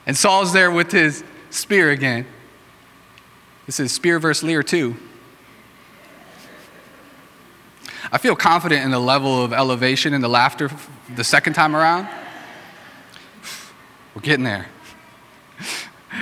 And 0.06 0.16
Saul's 0.16 0.54
there 0.54 0.70
with 0.70 0.90
his 0.90 1.22
spear 1.50 1.90
again. 1.90 2.24
This 3.66 3.80
is 3.80 3.92
Spear 3.92 4.18
versus 4.18 4.42
Lear 4.42 4.62
2. 4.62 4.96
I 8.12 8.18
feel 8.18 8.34
confident 8.34 8.84
in 8.84 8.90
the 8.90 8.98
level 8.98 9.44
of 9.44 9.52
elevation 9.52 10.14
and 10.14 10.24
the 10.24 10.28
laughter 10.28 10.70
the 11.14 11.22
second 11.22 11.52
time 11.52 11.76
around. 11.76 12.08
We're 14.14 14.22
getting 14.22 14.44
there. 14.44 14.66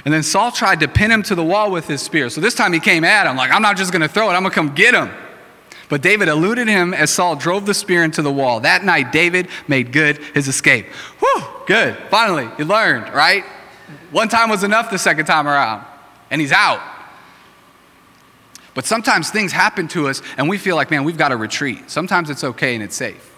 And 0.05 0.13
then 0.13 0.23
Saul 0.23 0.53
tried 0.53 0.81
to 0.81 0.89
pin 0.89 1.11
him 1.11 1.23
to 1.25 1.35
the 1.35 1.43
wall 1.43 1.71
with 1.71 1.87
his 1.87 2.03
spear. 2.03 2.29
So 2.29 2.41
this 2.41 2.55
time 2.55 2.73
he 2.73 2.81
came 2.81 3.05
at 3.05 3.27
him, 3.27 3.37
like, 3.37 3.51
I'm 3.51 3.63
not 3.63 3.77
just 3.77 3.91
going 3.91 4.03
to 4.03 4.09
throw 4.09 4.29
it, 4.31 4.35
I'm 4.35 4.43
going 4.43 4.51
to 4.51 4.55
come 4.55 4.75
get 4.75 4.95
him. 4.95 5.11
But 5.89 6.03
David 6.03 6.29
eluded 6.29 6.69
him 6.69 6.93
as 6.93 7.11
Saul 7.11 7.35
drove 7.37 7.65
the 7.65 7.73
spear 7.73 8.05
into 8.05 8.21
the 8.21 8.31
wall. 8.31 8.61
That 8.61 8.85
night, 8.85 9.11
David 9.11 9.49
made 9.67 9.91
good 9.91 10.19
his 10.35 10.47
escape. 10.47 10.87
Whew, 11.21 11.45
good. 11.67 11.97
Finally, 12.11 12.49
he 12.59 12.65
learned, 12.65 13.15
right? 13.15 13.45
One 14.11 14.29
time 14.29 14.51
was 14.51 14.65
enough 14.65 14.91
the 14.91 14.99
second 14.99 15.25
time 15.25 15.49
around, 15.49 15.87
and 16.31 16.43
he's 16.43 16.53
out. 16.53 16.83
But 18.79 18.87
sometimes 18.87 19.29
things 19.29 19.51
happen 19.51 19.89
to 19.89 20.07
us 20.07 20.23
and 20.37 20.49
we 20.49 20.57
feel 20.57 20.77
like, 20.77 20.89
man, 20.89 21.03
we've 21.03 21.19
got 21.19 21.31
to 21.31 21.37
retreat. 21.37 21.91
Sometimes 21.91 22.31
it's 22.31 22.45
okay 22.45 22.77
and 22.77 22.85
it's 22.85 22.95
safe. 22.95 23.35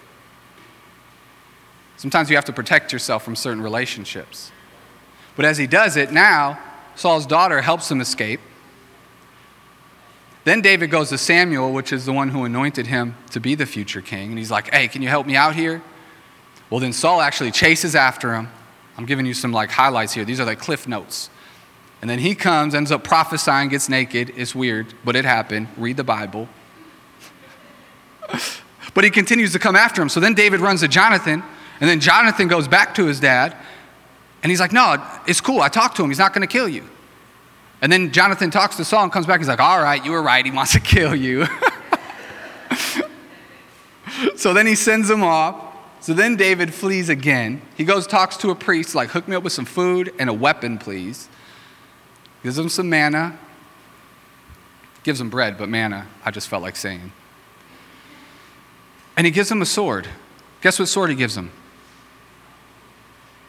Sometimes 1.97 2.29
you 2.29 2.35
have 2.35 2.45
to 2.45 2.53
protect 2.53 2.93
yourself 2.93 3.25
from 3.25 3.35
certain 3.35 3.63
relationships. 3.63 4.51
But 5.35 5.45
as 5.45 5.57
he 5.57 5.65
does 5.65 5.97
it, 5.97 6.11
now 6.11 6.59
Saul's 6.93 7.25
daughter 7.25 7.59
helps 7.61 7.89
him 7.89 8.01
escape. 8.01 8.39
Then 10.43 10.61
David 10.61 10.91
goes 10.91 11.09
to 11.09 11.17
Samuel, 11.17 11.73
which 11.73 11.91
is 11.91 12.05
the 12.05 12.13
one 12.13 12.29
who 12.29 12.45
anointed 12.45 12.85
him 12.85 13.15
to 13.31 13.39
be 13.39 13.55
the 13.55 13.65
future 13.65 14.01
king, 14.03 14.29
and 14.29 14.37
he's 14.37 14.51
like, 14.51 14.71
hey, 14.71 14.87
can 14.87 15.01
you 15.01 15.09
help 15.09 15.25
me 15.25 15.35
out 15.35 15.55
here? 15.55 15.81
Well, 16.69 16.79
then 16.79 16.93
Saul 16.93 17.19
actually 17.19 17.49
chases 17.49 17.95
after 17.95 18.35
him. 18.35 18.47
I'm 18.95 19.07
giving 19.07 19.25
you 19.25 19.33
some 19.33 19.51
like 19.51 19.71
highlights 19.71 20.13
here. 20.13 20.23
These 20.23 20.39
are 20.39 20.45
like 20.45 20.59
cliff 20.59 20.87
notes. 20.87 21.31
And 22.01 22.09
then 22.09 22.19
he 22.19 22.33
comes, 22.33 22.73
ends 22.73 22.91
up 22.91 23.03
prophesying, 23.03 23.69
gets 23.69 23.87
naked. 23.87 24.33
It's 24.35 24.55
weird, 24.55 24.93
but 25.05 25.15
it 25.15 25.23
happened. 25.23 25.67
Read 25.77 25.97
the 25.97 26.03
Bible. 26.03 26.49
but 28.95 29.03
he 29.03 29.11
continues 29.11 29.53
to 29.53 29.59
come 29.59 29.75
after 29.75 30.01
him. 30.01 30.09
So 30.09 30.19
then 30.19 30.33
David 30.33 30.61
runs 30.61 30.81
to 30.81 30.87
Jonathan, 30.87 31.43
and 31.79 31.89
then 31.89 31.99
Jonathan 31.99 32.47
goes 32.47 32.67
back 32.67 32.95
to 32.95 33.05
his 33.05 33.19
dad, 33.19 33.55
and 34.41 34.49
he's 34.49 34.59
like, 34.59 34.71
No, 34.71 34.97
it's 35.27 35.41
cool. 35.41 35.61
I 35.61 35.69
talked 35.69 35.95
to 35.97 36.03
him. 36.03 36.09
He's 36.09 36.17
not 36.17 36.33
going 36.33 36.41
to 36.41 36.51
kill 36.51 36.67
you. 36.67 36.89
And 37.83 37.91
then 37.91 38.11
Jonathan 38.11 38.49
talks 38.49 38.77
to 38.77 38.85
Saul 38.85 39.03
and 39.03 39.11
comes 39.11 39.27
back. 39.27 39.39
He's 39.39 39.47
like, 39.47 39.59
All 39.59 39.81
right, 39.81 40.03
you 40.03 40.11
were 40.11 40.23
right. 40.23 40.43
He 40.43 40.51
wants 40.51 40.73
to 40.73 40.79
kill 40.95 41.15
you. 41.15 41.45
so 44.35 44.55
then 44.55 44.65
he 44.65 44.73
sends 44.73 45.07
him 45.07 45.23
off. 45.23 45.67
So 45.99 46.15
then 46.15 46.35
David 46.35 46.73
flees 46.73 47.09
again. 47.09 47.61
He 47.77 47.83
goes, 47.83 48.07
talks 48.07 48.35
to 48.37 48.49
a 48.49 48.55
priest, 48.55 48.95
like, 48.95 49.09
hook 49.09 49.27
me 49.27 49.35
up 49.35 49.43
with 49.43 49.53
some 49.53 49.65
food 49.65 50.11
and 50.17 50.31
a 50.31 50.33
weapon, 50.33 50.79
please 50.79 51.29
gives 52.43 52.55
them 52.55 52.69
some 52.69 52.89
manna, 52.89 53.37
gives 55.03 55.19
them 55.19 55.29
bread, 55.29 55.57
but 55.57 55.69
manna, 55.69 56.07
I 56.23 56.31
just 56.31 56.47
felt 56.47 56.63
like 56.63 56.75
saying. 56.75 57.11
And 59.17 59.25
he 59.25 59.31
gives 59.31 59.49
them 59.49 59.61
a 59.61 59.65
sword. 59.65 60.07
Guess 60.61 60.79
what 60.79 60.87
sword 60.87 61.09
he 61.09 61.15
gives 61.15 61.35
them? 61.35 61.51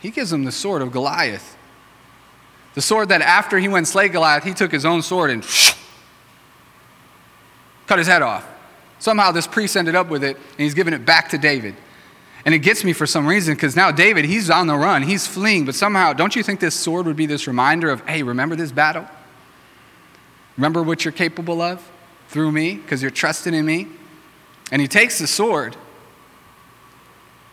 He 0.01 0.11
gives 0.11 0.31
them 0.31 0.45
the 0.45 0.53
sword 0.53 0.83
of 0.83 0.91
Goliath. 0.91 1.57
The 2.75 2.83
sword 2.83 3.11
that 3.11 3.23
after 3.23 3.59
he 3.59 3.69
went 3.69 3.87
slay 3.87 4.09
Goliath, 4.09 4.45
he 4.45 4.55
took 4.55 4.73
his 4.73 4.85
own 4.85 5.03
sword 5.03 5.31
and 5.31 5.47
cut 7.87 7.99
his 7.99 8.09
head 8.09 8.23
off. 8.23 8.47
Somehow 8.99 9.33
this 9.33 9.47
priest 9.47 9.77
ended 9.77 9.95
up 9.95 10.09
with 10.09 10.25
it, 10.25 10.37
and 10.37 10.59
he's 10.59 10.75
giving 10.75 10.95
it 10.95 11.05
back 11.05 11.29
to 11.31 11.39
David. 11.39 11.75
And 12.45 12.55
it 12.55 12.59
gets 12.59 12.83
me 12.83 12.93
for 12.93 13.07
some 13.07 13.27
reason 13.27 13.55
because 13.55 13.77
now 13.77 13.93
David, 13.93 14.25
he's 14.25 14.51
on 14.51 14.67
the 14.67 14.77
run, 14.77 15.03
he's 15.03 15.27
fleeing, 15.27 15.65
but 15.65 15.75
somehow, 15.75 16.13
don't 16.13 16.35
you 16.35 16.43
think 16.43 16.59
this 16.59 16.75
sword 16.75 17.07
would 17.07 17.17
be 17.17 17.27
this 17.27 17.47
reminder 17.47 17.89
of, 17.89 18.07
hey, 18.07 18.23
remember 18.23 18.57
this 18.57 18.73
battle? 18.73 19.07
Remember 20.57 20.83
what 20.83 21.05
you're 21.05 21.13
capable 21.13 21.63
of 21.63 21.89
through 22.29 22.51
me 22.51 22.75
because 22.75 23.01
you're 23.01 23.11
trusting 23.11 23.55
in 23.55 23.65
me? 23.65 23.89
And 24.73 24.83
he 24.83 24.89
takes 24.89 25.19
the 25.19 25.27
sword, 25.27 25.77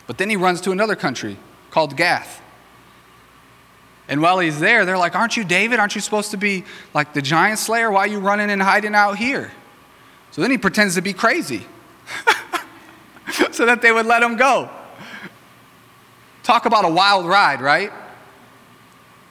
but 0.07 0.17
then 0.17 0.29
he 0.29 0.35
runs 0.35 0.61
to 0.61 0.71
another 0.71 0.95
country 0.95 1.37
called 1.69 1.95
Gath. 1.95 2.41
And 4.07 4.23
while 4.23 4.39
he's 4.39 4.59
there, 4.59 4.85
they're 4.85 4.97
like, 4.97 5.15
Aren't 5.15 5.37
you 5.37 5.43
David? 5.43 5.79
Aren't 5.79 5.93
you 5.93 6.01
supposed 6.01 6.31
to 6.31 6.37
be 6.37 6.63
like 6.95 7.13
the 7.13 7.21
giant 7.21 7.59
slayer? 7.59 7.91
Why 7.91 8.01
are 8.01 8.07
you 8.07 8.19
running 8.19 8.49
and 8.49 8.61
hiding 8.61 8.95
out 8.95 9.17
here? 9.17 9.51
So 10.31 10.41
then 10.41 10.49
he 10.49 10.57
pretends 10.57 10.95
to 10.95 11.01
be 11.01 11.13
crazy 11.13 11.65
so 13.51 13.65
that 13.65 13.81
they 13.81 13.91
would 13.91 14.07
let 14.07 14.23
him 14.23 14.35
go. 14.35 14.69
Talk 16.49 16.65
about 16.65 16.83
a 16.83 16.89
wild 16.89 17.27
ride, 17.27 17.61
right? 17.61 17.91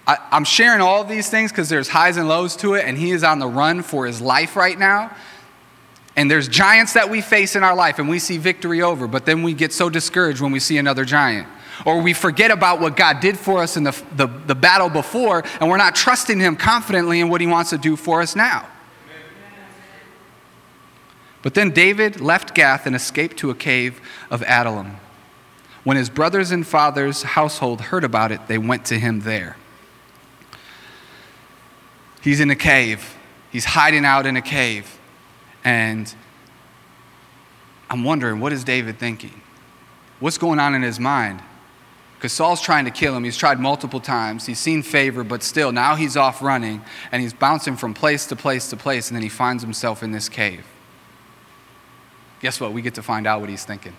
I, 0.07 0.19
am 0.31 0.45
sharing 0.45 0.81
all 0.81 1.03
of 1.03 1.09
these 1.09 1.29
things 1.29 1.51
because 1.51 1.69
there's 1.69 1.89
highs 1.89 2.17
and 2.17 2.29
lows 2.29 2.55
to 2.59 2.75
it, 2.75 2.85
and 2.85 2.97
he 2.97 3.11
is 3.11 3.25
on 3.25 3.41
the 3.41 3.47
run 3.49 3.83
for 3.83 4.07
his 4.07 4.21
life 4.21 4.55
right 4.55 4.79
now. 4.79 5.11
And 6.15 6.31
there's 6.31 6.47
giants 6.47 6.93
that 6.93 7.11
we 7.11 7.21
face 7.21 7.57
in 7.57 7.65
our 7.65 7.75
life, 7.75 7.99
and 7.99 8.09
we 8.09 8.21
see 8.21 8.39
victory 8.39 8.83
over, 8.83 9.09
but 9.09 9.27
then 9.27 9.43
we 9.43 9.53
get 9.53 9.73
so 9.73 9.91
discouraged 9.91 10.41
when 10.41 10.53
we 10.53 10.61
see 10.61 10.79
another 10.79 11.05
giant. 11.05 11.49
Or 11.85 12.01
we 12.01 12.13
forget 12.13 12.53
about 12.53 12.81
what 12.81 12.97
God 12.97 13.19
did 13.19 13.37
for 13.37 13.65
us 13.65 13.77
in 13.77 13.83
the, 13.83 14.01
the, 14.15 14.29
the 14.29 14.55
battle 14.55 14.89
before, 14.89 15.43
and 15.59 15.69
we're 15.69 15.77
not 15.77 15.97
trusting 15.97 16.39
Him 16.39 16.55
confidently 16.55 17.19
in 17.19 17.29
what 17.29 17.41
He 17.41 17.49
wants 17.49 17.71
to 17.71 17.79
do 17.79 17.97
for 17.97 18.23
us 18.23 18.37
now. 18.37 18.65
But 21.43 21.55
then 21.55 21.73
David 21.73 22.21
left 22.21 22.55
Gath 22.55 22.87
and 22.87 22.95
escaped 22.95 23.39
to 23.39 23.51
a 23.51 23.57
cave 23.57 24.01
of 24.31 24.45
Adullam. 24.45 24.99
When 25.85 25.97
his 25.97 26.11
brothers 26.11 26.51
and 26.51 26.67
father's 26.67 27.23
household 27.23 27.81
heard 27.81 28.05
about 28.05 28.33
it, 28.33 28.47
they 28.47 28.59
went 28.59 28.85
to 28.87 28.99
him 28.99 29.21
there. 29.21 29.57
He's 32.21 32.41
in 32.41 32.51
a 32.51 32.57
cave. 32.57 33.17
He's 33.51 33.65
hiding 33.65 34.05
out 34.05 34.27
in 34.27 34.37
a 34.37 34.43
cave. 34.43 34.99
And 35.65 36.13
I'm 37.89 38.05
wondering, 38.05 38.41
what 38.41 38.53
is 38.53 38.65
David 38.65 38.99
thinking? 38.99 39.41
What's 40.21 40.39
going 40.39 40.59
on 40.59 40.75
in 40.75 40.83
his 40.83 40.99
mind? 40.99 41.43
Because 42.17 42.33
Saul's 42.33 42.61
trying 42.61 42.85
to 42.85 42.91
kill 42.91 43.17
him. 43.17 43.23
He's 43.23 43.37
tried 43.37 43.61
multiple 43.61 44.01
times. 44.01 44.45
He's 44.45 44.59
seen 44.59 44.83
favor, 44.83 45.23
but 45.23 45.45
still, 45.45 45.71
now 45.71 45.95
he's 45.95 46.17
off 46.17 46.43
running 46.43 46.83
and 47.13 47.23
he's 47.23 47.33
bouncing 47.33 47.77
from 47.77 47.95
place 47.95 48.27
to 48.27 48.37
place 48.37 48.69
to 48.71 48.77
place, 48.77 49.09
and 49.09 49.15
then 49.15 49.23
he 49.23 49.29
finds 49.29 49.63
himself 49.63 50.03
in 50.03 50.11
this 50.11 50.29
cave. 50.29 50.67
Guess 52.41 52.61
what? 52.61 52.73
We 52.73 52.83
get 52.83 52.95
to 52.95 53.03
find 53.03 53.27
out 53.27 53.41
what 53.41 53.49
he's 53.49 53.65
thinking. 53.65 53.95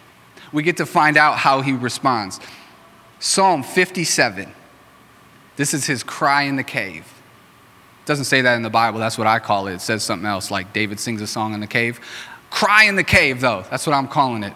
We 0.51 0.63
get 0.63 0.77
to 0.77 0.85
find 0.85 1.17
out 1.17 1.37
how 1.37 1.61
he 1.61 1.73
responds. 1.73 2.39
Psalm 3.19 3.63
57. 3.63 4.51
This 5.55 5.73
is 5.73 5.85
his 5.85 6.03
cry 6.03 6.43
in 6.43 6.55
the 6.55 6.63
cave. 6.63 7.05
It 8.03 8.05
doesn't 8.05 8.25
say 8.25 8.41
that 8.41 8.55
in 8.55 8.61
the 8.61 8.69
Bible. 8.69 8.99
That's 8.99 9.17
what 9.17 9.27
I 9.27 9.39
call 9.39 9.67
it. 9.67 9.73
It 9.73 9.81
says 9.81 10.03
something 10.03 10.25
else, 10.25 10.49
like 10.49 10.73
David 10.73 10.99
sings 10.99 11.21
a 11.21 11.27
song 11.27 11.53
in 11.53 11.59
the 11.59 11.67
cave. 11.67 11.99
Cry 12.49 12.85
in 12.85 12.95
the 12.95 13.03
cave, 13.03 13.41
though. 13.41 13.65
That's 13.69 13.85
what 13.85 13.93
I'm 13.93 14.07
calling 14.07 14.43
it. 14.43 14.53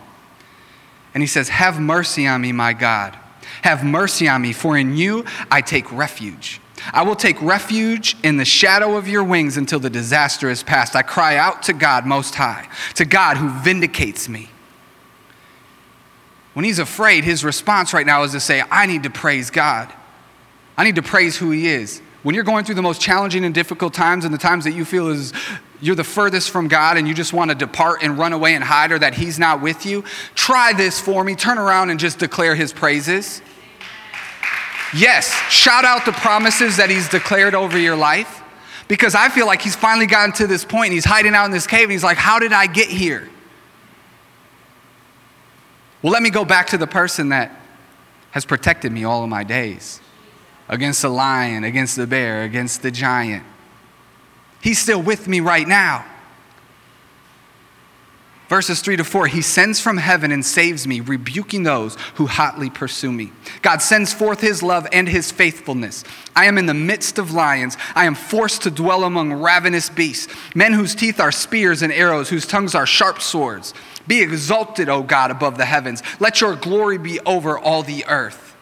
And 1.13 1.21
he 1.21 1.27
says, 1.27 1.49
Have 1.49 1.79
mercy 1.79 2.25
on 2.25 2.41
me, 2.41 2.51
my 2.51 2.73
God. 2.73 3.17
Have 3.61 3.83
mercy 3.83 4.27
on 4.27 4.41
me, 4.41 4.53
for 4.53 4.77
in 4.77 4.95
you 4.95 5.25
I 5.51 5.61
take 5.61 5.91
refuge. 5.91 6.59
I 6.91 7.03
will 7.03 7.15
take 7.15 7.41
refuge 7.41 8.17
in 8.23 8.37
the 8.37 8.45
shadow 8.45 8.97
of 8.97 9.07
your 9.07 9.23
wings 9.23 9.57
until 9.57 9.79
the 9.79 9.89
disaster 9.89 10.49
is 10.49 10.63
past. 10.63 10.95
I 10.95 11.01
cry 11.01 11.37
out 11.37 11.63
to 11.63 11.73
God 11.73 12.05
Most 12.05 12.35
High, 12.35 12.67
to 12.95 13.05
God 13.05 13.37
who 13.37 13.49
vindicates 13.49 14.27
me. 14.27 14.49
When 16.53 16.65
he's 16.65 16.79
afraid, 16.79 17.23
his 17.23 17.43
response 17.43 17.93
right 17.93 18.05
now 18.05 18.23
is 18.23 18.31
to 18.31 18.39
say, 18.39 18.63
I 18.69 18.85
need 18.85 19.03
to 19.03 19.09
praise 19.09 19.49
God. 19.49 19.91
I 20.77 20.83
need 20.83 20.95
to 20.95 21.01
praise 21.01 21.37
who 21.37 21.51
he 21.51 21.67
is. 21.67 22.01
When 22.21 22.35
you're 22.35 22.43
going 22.43 22.63
through 22.63 22.75
the 22.75 22.81
most 22.81 23.01
challenging 23.01 23.43
and 23.43 23.53
difficult 23.53 23.93
times 23.93 24.23
and 24.23 24.33
the 24.33 24.37
times 24.37 24.63
that 24.63 24.71
you 24.71 24.85
feel 24.85 25.09
is 25.09 25.33
you're 25.81 25.95
the 25.95 26.03
furthest 26.03 26.51
from 26.51 26.69
God 26.69 26.97
and 26.97 27.07
you 27.07 27.13
just 27.13 27.33
want 27.33 27.51
to 27.51 27.55
depart 27.55 28.01
and 28.01 28.17
run 28.17 28.31
away 28.31 28.55
and 28.55 28.63
hide 28.63 28.91
or 28.91 28.99
that 28.99 29.13
he's 29.13 29.37
not 29.37 29.61
with 29.61 29.85
you, 29.85 30.03
try 30.33 30.71
this 30.71 31.01
for 31.01 31.23
me. 31.23 31.35
Turn 31.35 31.57
around 31.57 31.89
and 31.89 31.99
just 31.99 32.19
declare 32.19 32.55
his 32.55 32.71
praises. 32.71 33.41
Yes, 34.95 35.31
shout 35.49 35.83
out 35.83 36.05
the 36.05 36.11
promises 36.13 36.77
that 36.77 36.89
he's 36.89 37.09
declared 37.09 37.55
over 37.55 37.77
your 37.77 37.95
life 37.95 38.41
because 38.87 39.15
I 39.15 39.29
feel 39.29 39.47
like 39.47 39.61
he's 39.61 39.75
finally 39.75 40.05
gotten 40.05 40.33
to 40.35 40.47
this 40.47 40.63
point 40.63 40.87
and 40.87 40.93
he's 40.93 41.05
hiding 41.05 41.33
out 41.33 41.45
in 41.45 41.51
this 41.51 41.67
cave 41.67 41.83
and 41.83 41.91
he's 41.91 42.03
like, 42.03 42.17
How 42.17 42.39
did 42.39 42.53
I 42.53 42.67
get 42.67 42.87
here? 42.87 43.27
Well, 46.03 46.11
let 46.11 46.21
me 46.21 46.29
go 46.29 46.45
back 46.45 46.67
to 46.67 46.77
the 46.77 46.85
person 46.85 47.29
that 47.29 47.57
has 48.31 48.45
protected 48.45 48.91
me 48.91 49.05
all 49.05 49.23
of 49.23 49.29
my 49.29 49.43
days 49.43 50.01
against 50.67 51.01
the 51.01 51.09
lion, 51.09 51.63
against 51.63 51.95
the 51.95 52.05
bear, 52.05 52.43
against 52.43 52.81
the 52.81 52.91
giant. 52.91 53.45
He's 54.61 54.79
still 54.79 55.01
with 55.01 55.27
me 55.27 55.39
right 55.39 55.67
now. 55.67 56.05
Verses 58.49 58.81
3 58.81 58.97
to 58.97 59.03
4 59.03 59.27
He 59.27 59.41
sends 59.41 59.79
from 59.79 59.97
heaven 59.97 60.31
and 60.31 60.45
saves 60.45 60.85
me, 60.85 60.99
rebuking 60.99 61.63
those 61.63 61.95
who 62.15 62.27
hotly 62.27 62.69
pursue 62.69 63.11
me. 63.11 63.31
God 63.61 63.81
sends 63.81 64.13
forth 64.13 64.41
His 64.41 64.61
love 64.61 64.85
and 64.91 65.07
His 65.07 65.31
faithfulness. 65.31 66.03
I 66.35 66.45
am 66.45 66.57
in 66.57 66.65
the 66.65 66.73
midst 66.73 67.17
of 67.17 67.31
lions. 67.31 67.77
I 67.95 68.05
am 68.05 68.15
forced 68.15 68.61
to 68.63 68.71
dwell 68.71 69.05
among 69.05 69.33
ravenous 69.33 69.89
beasts, 69.89 70.33
men 70.53 70.73
whose 70.73 70.95
teeth 70.95 71.19
are 71.19 71.31
spears 71.31 71.81
and 71.81 71.93
arrows, 71.93 72.29
whose 72.29 72.45
tongues 72.45 72.75
are 72.75 72.85
sharp 72.85 73.21
swords. 73.21 73.73
Be 74.07 74.21
exalted, 74.21 74.89
O 74.89 75.03
God, 75.03 75.31
above 75.31 75.57
the 75.57 75.65
heavens. 75.65 76.03
Let 76.19 76.41
your 76.41 76.55
glory 76.55 76.97
be 76.97 77.19
over 77.21 77.57
all 77.57 77.83
the 77.83 78.05
earth 78.05 78.53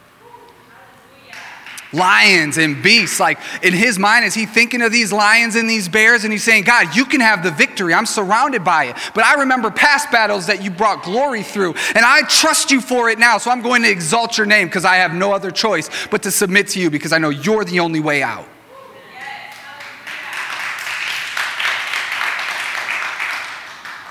lions 1.92 2.58
and 2.58 2.82
beasts. 2.82 3.20
Like 3.20 3.38
in 3.62 3.72
his 3.72 3.98
mind, 3.98 4.24
is 4.24 4.34
he 4.34 4.46
thinking 4.46 4.82
of 4.82 4.92
these 4.92 5.12
lions 5.12 5.56
and 5.56 5.68
these 5.68 5.88
bears 5.88 6.24
and 6.24 6.32
he's 6.32 6.44
saying, 6.44 6.64
God, 6.64 6.94
you 6.96 7.04
can 7.04 7.20
have 7.20 7.42
the 7.42 7.50
victory. 7.50 7.94
I'm 7.94 8.06
surrounded 8.06 8.64
by 8.64 8.86
it. 8.86 8.96
But 9.14 9.24
I 9.24 9.34
remember 9.34 9.70
past 9.70 10.10
battles 10.10 10.46
that 10.46 10.62
you 10.62 10.70
brought 10.70 11.02
glory 11.02 11.42
through, 11.42 11.74
and 11.94 12.04
I 12.04 12.22
trust 12.22 12.70
you 12.70 12.80
for 12.80 13.10
it 13.10 13.18
now. 13.18 13.38
So 13.38 13.50
I'm 13.50 13.62
going 13.62 13.82
to 13.82 13.90
exalt 13.90 14.38
your 14.38 14.46
name 14.46 14.68
because 14.68 14.84
I 14.84 14.96
have 14.96 15.14
no 15.14 15.32
other 15.32 15.50
choice 15.50 15.88
but 16.10 16.22
to 16.22 16.30
submit 16.30 16.68
to 16.68 16.80
you 16.80 16.90
because 16.90 17.12
I 17.12 17.18
know 17.18 17.30
you're 17.30 17.64
the 17.64 17.80
only 17.80 18.00
way 18.00 18.22
out. 18.22 18.46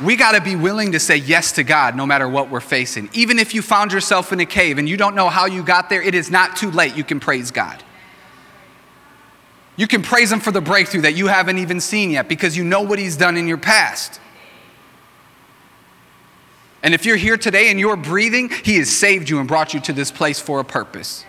We 0.03 0.15
got 0.15 0.31
to 0.31 0.41
be 0.41 0.55
willing 0.55 0.93
to 0.93 0.99
say 0.99 1.17
yes 1.17 1.51
to 1.53 1.63
God 1.63 1.95
no 1.95 2.05
matter 2.05 2.27
what 2.27 2.49
we're 2.49 2.59
facing. 2.59 3.09
Even 3.13 3.37
if 3.37 3.53
you 3.53 3.61
found 3.61 3.93
yourself 3.93 4.33
in 4.33 4.39
a 4.39 4.45
cave 4.45 4.77
and 4.77 4.89
you 4.89 4.97
don't 4.97 5.15
know 5.15 5.29
how 5.29 5.45
you 5.45 5.63
got 5.63 5.89
there, 5.89 6.01
it 6.01 6.15
is 6.15 6.31
not 6.31 6.55
too 6.55 6.71
late. 6.71 6.95
You 6.95 7.03
can 7.03 7.19
praise 7.19 7.51
God. 7.51 7.83
You 9.75 9.87
can 9.87 10.01
praise 10.01 10.31
Him 10.31 10.39
for 10.39 10.51
the 10.51 10.61
breakthrough 10.61 11.01
that 11.01 11.13
you 11.13 11.27
haven't 11.27 11.57
even 11.59 11.79
seen 11.79 12.11
yet 12.11 12.27
because 12.27 12.57
you 12.57 12.63
know 12.63 12.81
what 12.81 12.99
He's 12.99 13.17
done 13.17 13.37
in 13.37 13.47
your 13.47 13.57
past. 13.57 14.19
And 16.83 16.93
if 16.93 17.05
you're 17.05 17.17
here 17.17 17.37
today 17.37 17.69
and 17.69 17.79
you're 17.79 17.95
breathing, 17.95 18.49
He 18.49 18.77
has 18.77 18.89
saved 18.89 19.29
you 19.29 19.39
and 19.39 19.47
brought 19.47 19.73
you 19.73 19.79
to 19.81 19.93
this 19.93 20.11
place 20.11 20.39
for 20.39 20.59
a 20.59 20.65
purpose. 20.65 21.25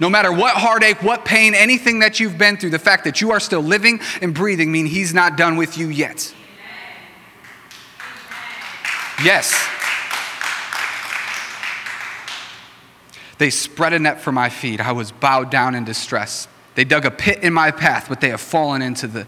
No 0.00 0.10
matter 0.10 0.32
what 0.32 0.56
heartache, 0.56 1.02
what 1.02 1.24
pain, 1.24 1.54
anything 1.54 2.00
that 2.00 2.18
you've 2.18 2.36
been 2.36 2.56
through, 2.56 2.70
the 2.70 2.78
fact 2.78 3.04
that 3.04 3.20
you 3.20 3.30
are 3.30 3.40
still 3.40 3.62
living 3.62 4.00
and 4.20 4.34
breathing 4.34 4.72
mean 4.72 4.86
He's 4.86 5.14
not 5.14 5.36
done 5.36 5.56
with 5.56 5.78
you 5.78 5.88
yet. 5.88 6.34
Yes. 9.22 9.52
They 13.38 13.50
spread 13.50 13.92
a 13.92 13.98
net 13.98 14.20
for 14.20 14.32
my 14.32 14.48
feet. 14.48 14.80
I 14.80 14.92
was 14.92 15.12
bowed 15.12 15.50
down 15.50 15.74
in 15.74 15.84
distress. 15.84 16.48
They 16.74 16.84
dug 16.84 17.04
a 17.04 17.10
pit 17.10 17.42
in 17.42 17.52
my 17.52 17.70
path, 17.70 18.06
but 18.08 18.20
they 18.20 18.30
have 18.30 18.40
fallen 18.40 18.82
into, 18.82 19.06
the, 19.06 19.26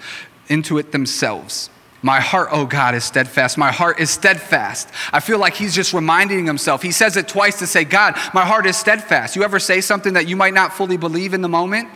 into 0.49 0.79
it 0.79 0.92
themselves. 0.92 1.70
My 2.03 2.20
heart, 2.20 2.49
oh 2.53 2.66
God, 2.66 2.94
is 2.94 3.05
steadfast. 3.05 3.59
My 3.59 3.72
heart 3.72 3.99
is 3.99 4.11
steadfast. 4.11 4.88
I 5.12 5.20
feel 5.20 5.38
like 5.38 5.55
he's 5.55 5.75
just 5.75 5.92
reminding 5.92 6.46
himself. 6.46 6.83
He 6.83 6.92
says 6.92 7.16
it 7.16 7.27
twice 7.27 7.59
to 7.61 7.66
say, 7.66 7.85
God, 7.85 8.14
my 8.35 8.44
heart 8.44 8.66
is 8.66 8.77
steadfast. 8.77 9.35
You 9.35 9.42
ever 9.42 9.59
say 9.59 9.81
something 9.81 10.12
that 10.12 10.29
you 10.29 10.37
might 10.37 10.55
not 10.55 10.72
fully 10.72 10.96
believe 10.96 11.35
in 11.35 11.40
the 11.40 11.49
moment? 11.49 11.88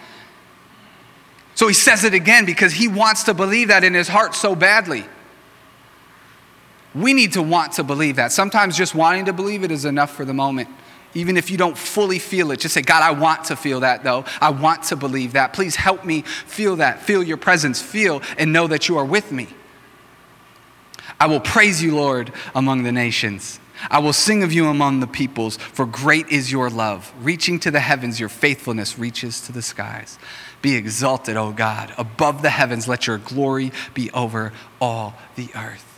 So 1.55 1.69
he 1.69 1.75
says 1.75 2.05
it 2.05 2.15
again 2.15 2.47
because 2.47 2.73
he 2.73 2.89
wants 2.89 3.25
to 3.25 3.35
believe 3.35 3.69
that 3.69 3.85
in 3.85 3.95
his 3.95 4.09
heart 4.09 4.35
so 4.35 4.57
badly. 4.57 5.05
We 6.95 7.15
need 7.15 7.33
to 7.35 7.43
want 7.43 7.73
to 7.73 7.85
believe 7.85 8.17
that. 8.17 8.33
Sometimes 8.33 8.77
just 8.77 8.95
wanting 8.95 9.27
to 9.27 9.33
believe 9.33 9.63
it 9.63 9.71
is 9.71 9.85
enough 9.85 10.15
for 10.15 10.25
the 10.25 10.35
moment. 10.35 10.69
Even 11.15 11.37
if 11.37 11.51
you 11.51 11.57
don't 11.57 11.77
fully 11.77 12.19
feel 12.19 12.51
it, 12.53 12.61
just 12.61 12.75
say, 12.75 12.83
God, 12.83 13.03
I 13.03 13.11
want 13.11 13.45
to 13.47 13.57
feel 13.57 13.81
that 13.81 14.05
though. 14.05 14.25
I 14.41 14.51
want 14.51 14.85
to 14.85 14.97
believe 14.97 15.33
that. 15.33 15.53
Please 15.53 15.77
help 15.77 16.05
me 16.05 16.23
feel 16.23 16.77
that. 16.77 17.03
Feel 17.03 17.23
your 17.23 17.37
presence. 17.37 17.83
Feel 17.83 18.23
and 18.39 18.53
know 18.53 18.67
that 18.69 18.89
you 18.89 18.97
are 18.99 19.05
with 19.05 19.33
me. 19.33 19.49
I 21.19 21.27
will 21.27 21.41
praise 21.41 21.83
you, 21.83 21.97
Lord, 21.97 22.33
among 22.55 22.85
the 22.85 22.93
nations. 22.93 23.61
I 23.91 23.99
will 23.99 24.13
sing 24.13 24.43
of 24.43 24.53
you 24.53 24.69
among 24.69 25.01
the 25.01 25.07
peoples, 25.07 25.57
for 25.57 25.87
great 25.87 26.29
is 26.29 26.53
your 26.53 26.69
love. 26.69 27.13
Reaching 27.21 27.59
to 27.61 27.71
the 27.71 27.81
heavens, 27.81 28.21
your 28.21 28.29
faithfulness 28.29 28.99
reaches 28.99 29.41
to 29.43 29.53
the 29.53 29.63
skies. 29.63 30.19
Be 30.61 30.77
exalted, 30.77 31.37
O 31.37 31.53
God, 31.53 31.93
above 31.97 32.43
the 32.43 32.51
heavens. 32.51 32.87
Let 32.87 33.07
your 33.07 33.19
glory 33.19 33.73
be 33.95 34.11
over 34.13 34.53
all 34.81 35.15
the 35.35 35.49
earth. 35.55 35.90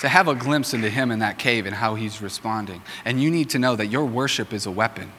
To 0.00 0.08
have 0.08 0.28
a 0.28 0.34
glimpse 0.34 0.74
into 0.74 0.88
him 0.88 1.10
in 1.10 1.18
that 1.18 1.38
cave 1.38 1.66
and 1.66 1.74
how 1.74 1.94
he's 1.94 2.22
responding. 2.22 2.82
And 3.04 3.20
you 3.22 3.30
need 3.30 3.50
to 3.50 3.58
know 3.58 3.76
that 3.76 3.86
your 3.86 4.04
worship 4.04 4.52
is 4.52 4.66
a 4.66 4.70
weapon. 4.70 5.12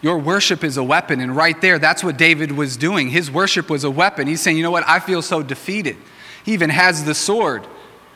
Your 0.00 0.18
worship 0.18 0.64
is 0.64 0.76
a 0.76 0.82
weapon. 0.82 1.20
And 1.20 1.36
right 1.36 1.60
there, 1.60 1.78
that's 1.78 2.02
what 2.02 2.16
David 2.16 2.52
was 2.52 2.76
doing. 2.76 3.10
His 3.10 3.30
worship 3.30 3.70
was 3.70 3.84
a 3.84 3.90
weapon. 3.90 4.26
He's 4.26 4.40
saying, 4.40 4.56
you 4.56 4.62
know 4.62 4.70
what? 4.70 4.84
I 4.86 4.98
feel 4.98 5.22
so 5.22 5.42
defeated. 5.42 5.96
He 6.44 6.52
even 6.52 6.70
has 6.70 7.04
the 7.04 7.14
sword 7.14 7.66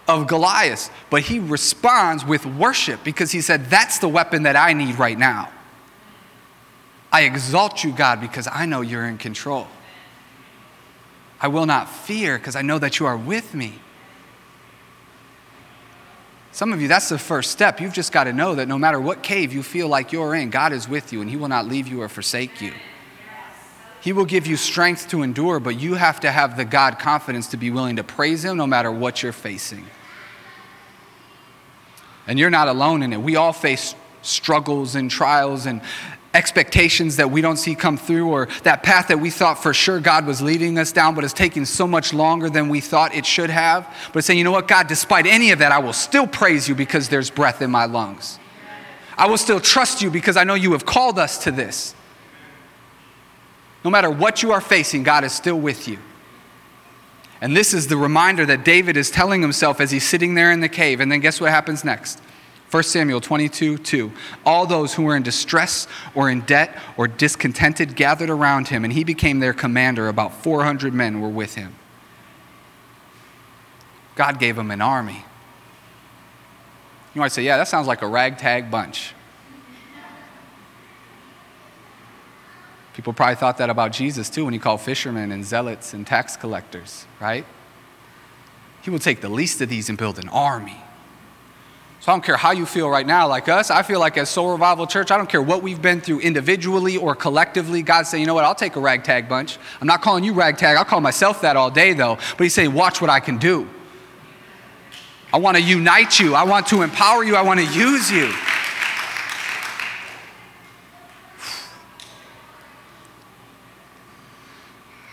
of 0.08 0.26
Goliath, 0.26 0.90
but 1.10 1.22
he 1.22 1.38
responds 1.38 2.24
with 2.24 2.46
worship 2.46 3.02
because 3.04 3.32
he 3.32 3.40
said, 3.40 3.66
That's 3.66 3.98
the 3.98 4.08
weapon 4.08 4.44
that 4.44 4.56
I 4.56 4.72
need 4.72 4.98
right 4.98 5.18
now. 5.18 5.50
I 7.12 7.22
exalt 7.22 7.82
you, 7.82 7.92
God, 7.92 8.20
because 8.20 8.48
I 8.50 8.66
know 8.66 8.80
you're 8.82 9.06
in 9.06 9.18
control. 9.18 9.66
I 11.40 11.48
will 11.48 11.66
not 11.66 11.88
fear 11.88 12.38
because 12.38 12.56
I 12.56 12.62
know 12.62 12.78
that 12.78 12.98
you 12.98 13.06
are 13.06 13.16
with 13.16 13.54
me. 13.54 13.74
Some 16.56 16.72
of 16.72 16.80
you, 16.80 16.88
that's 16.88 17.10
the 17.10 17.18
first 17.18 17.50
step. 17.50 17.82
You've 17.82 17.92
just 17.92 18.12
got 18.12 18.24
to 18.24 18.32
know 18.32 18.54
that 18.54 18.66
no 18.66 18.78
matter 18.78 18.98
what 18.98 19.22
cave 19.22 19.52
you 19.52 19.62
feel 19.62 19.88
like 19.88 20.10
you're 20.10 20.34
in, 20.34 20.48
God 20.48 20.72
is 20.72 20.88
with 20.88 21.12
you 21.12 21.20
and 21.20 21.28
He 21.28 21.36
will 21.36 21.48
not 21.48 21.68
leave 21.68 21.86
you 21.86 22.00
or 22.00 22.08
forsake 22.08 22.62
you. 22.62 22.72
He 24.00 24.14
will 24.14 24.24
give 24.24 24.46
you 24.46 24.56
strength 24.56 25.06
to 25.10 25.20
endure, 25.20 25.60
but 25.60 25.78
you 25.78 25.96
have 25.96 26.18
to 26.20 26.30
have 26.30 26.56
the 26.56 26.64
God 26.64 26.98
confidence 26.98 27.48
to 27.48 27.58
be 27.58 27.70
willing 27.70 27.96
to 27.96 28.04
praise 28.04 28.42
Him 28.42 28.56
no 28.56 28.66
matter 28.66 28.90
what 28.90 29.22
you're 29.22 29.34
facing. 29.34 29.84
And 32.26 32.38
you're 32.38 32.48
not 32.48 32.68
alone 32.68 33.02
in 33.02 33.12
it. 33.12 33.20
We 33.20 33.36
all 33.36 33.52
face 33.52 33.94
struggles 34.22 34.94
and 34.94 35.10
trials 35.10 35.66
and 35.66 35.82
expectations 36.36 37.16
that 37.16 37.30
we 37.30 37.40
don't 37.40 37.56
see 37.56 37.74
come 37.74 37.96
through, 37.96 38.28
or 38.28 38.46
that 38.62 38.82
path 38.82 39.08
that 39.08 39.18
we 39.18 39.30
thought 39.30 39.62
for 39.62 39.72
sure 39.72 39.98
God 39.98 40.26
was 40.26 40.42
leading 40.42 40.78
us 40.78 40.92
down, 40.92 41.14
but 41.14 41.24
it's 41.24 41.32
taking 41.32 41.64
so 41.64 41.86
much 41.86 42.12
longer 42.12 42.50
than 42.50 42.68
we 42.68 42.80
thought 42.80 43.14
it 43.14 43.24
should 43.24 43.50
have. 43.50 43.92
But 44.12 44.22
saying, 44.22 44.38
you 44.38 44.44
know 44.44 44.52
what, 44.52 44.68
God, 44.68 44.86
despite 44.86 45.26
any 45.26 45.50
of 45.50 45.58
that, 45.60 45.72
I 45.72 45.78
will 45.78 45.94
still 45.94 46.26
praise 46.26 46.68
you 46.68 46.74
because 46.74 47.08
there's 47.08 47.30
breath 47.30 47.62
in 47.62 47.70
my 47.70 47.86
lungs. 47.86 48.38
I 49.16 49.26
will 49.28 49.38
still 49.38 49.60
trust 49.60 50.02
you 50.02 50.10
because 50.10 50.36
I 50.36 50.44
know 50.44 50.54
you 50.54 50.72
have 50.72 50.84
called 50.84 51.18
us 51.18 51.42
to 51.44 51.50
this. 51.50 51.94
No 53.82 53.90
matter 53.90 54.10
what 54.10 54.42
you 54.42 54.52
are 54.52 54.60
facing, 54.60 55.04
God 55.04 55.24
is 55.24 55.32
still 55.32 55.58
with 55.58 55.88
you. 55.88 55.98
And 57.40 57.56
this 57.56 57.72
is 57.72 57.86
the 57.86 57.96
reminder 57.96 58.44
that 58.46 58.64
David 58.64 58.96
is 58.96 59.10
telling 59.10 59.40
himself 59.40 59.80
as 59.80 59.90
he's 59.90 60.06
sitting 60.06 60.34
there 60.34 60.52
in 60.52 60.60
the 60.60 60.68
cave. 60.68 61.00
And 61.00 61.10
then 61.10 61.20
guess 61.20 61.40
what 61.40 61.50
happens 61.50 61.84
next? 61.84 62.20
1 62.70 62.82
Samuel 62.82 63.20
22 63.20 63.78
2. 63.78 64.12
All 64.44 64.66
those 64.66 64.94
who 64.94 65.04
were 65.04 65.16
in 65.16 65.22
distress 65.22 65.86
or 66.14 66.28
in 66.28 66.40
debt 66.42 66.76
or 66.96 67.06
discontented 67.06 67.94
gathered 67.94 68.30
around 68.30 68.68
him, 68.68 68.84
and 68.84 68.92
he 68.92 69.04
became 69.04 69.38
their 69.38 69.52
commander. 69.52 70.08
About 70.08 70.34
400 70.42 70.92
men 70.92 71.20
were 71.20 71.28
with 71.28 71.54
him. 71.54 71.74
God 74.16 74.40
gave 74.40 74.58
him 74.58 74.70
an 74.70 74.80
army. 74.80 75.24
You 77.14 77.20
might 77.20 77.32
say, 77.32 77.42
yeah, 77.42 77.56
that 77.56 77.68
sounds 77.68 77.86
like 77.86 78.02
a 78.02 78.06
ragtag 78.06 78.70
bunch. 78.70 79.14
People 82.94 83.12
probably 83.12 83.36
thought 83.36 83.58
that 83.58 83.68
about 83.68 83.92
Jesus 83.92 84.30
too 84.30 84.46
when 84.46 84.54
he 84.54 84.58
called 84.58 84.80
fishermen 84.80 85.30
and 85.30 85.44
zealots 85.44 85.92
and 85.92 86.06
tax 86.06 86.36
collectors, 86.36 87.06
right? 87.20 87.44
He 88.82 88.90
will 88.90 88.98
take 88.98 89.20
the 89.20 89.28
least 89.28 89.60
of 89.60 89.68
these 89.68 89.90
and 89.90 89.98
build 89.98 90.18
an 90.18 90.30
army. 90.30 90.76
So 92.06 92.12
I 92.12 92.14
don't 92.14 92.22
care 92.22 92.36
how 92.36 92.52
you 92.52 92.66
feel 92.66 92.88
right 92.88 93.04
now, 93.04 93.26
like 93.26 93.48
us. 93.48 93.68
I 93.68 93.82
feel 93.82 93.98
like 93.98 94.16
as 94.16 94.30
Soul 94.30 94.52
Revival 94.52 94.86
Church, 94.86 95.10
I 95.10 95.16
don't 95.16 95.28
care 95.28 95.42
what 95.42 95.60
we've 95.64 95.82
been 95.82 96.00
through 96.00 96.20
individually 96.20 96.96
or 96.96 97.16
collectively. 97.16 97.82
God's 97.82 98.08
saying, 98.08 98.20
you 98.20 98.28
know 98.28 98.34
what, 98.34 98.44
I'll 98.44 98.54
take 98.54 98.76
a 98.76 98.80
ragtag 98.80 99.28
bunch. 99.28 99.58
I'm 99.80 99.88
not 99.88 100.02
calling 100.02 100.22
you 100.22 100.32
ragtag. 100.32 100.76
I'll 100.76 100.84
call 100.84 101.00
myself 101.00 101.40
that 101.40 101.56
all 101.56 101.68
day, 101.68 101.94
though. 101.94 102.14
But 102.38 102.44
He's 102.44 102.54
saying, 102.54 102.72
watch 102.72 103.00
what 103.00 103.10
I 103.10 103.18
can 103.18 103.38
do. 103.38 103.68
I 105.32 105.38
want 105.38 105.56
to 105.56 105.62
unite 105.64 106.20
you. 106.20 106.36
I 106.36 106.44
want 106.44 106.68
to 106.68 106.82
empower 106.82 107.24
you. 107.24 107.34
I 107.34 107.42
want 107.42 107.58
to 107.58 107.66
use 107.66 108.08
you. 108.08 108.32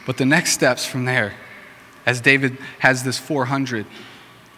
But 0.06 0.18
the 0.18 0.26
next 0.26 0.52
steps 0.52 0.86
from 0.86 1.06
there, 1.06 1.34
as 2.06 2.22
David 2.22 2.60
has 2.78 3.04
this 3.04 3.18
400, 3.18 3.88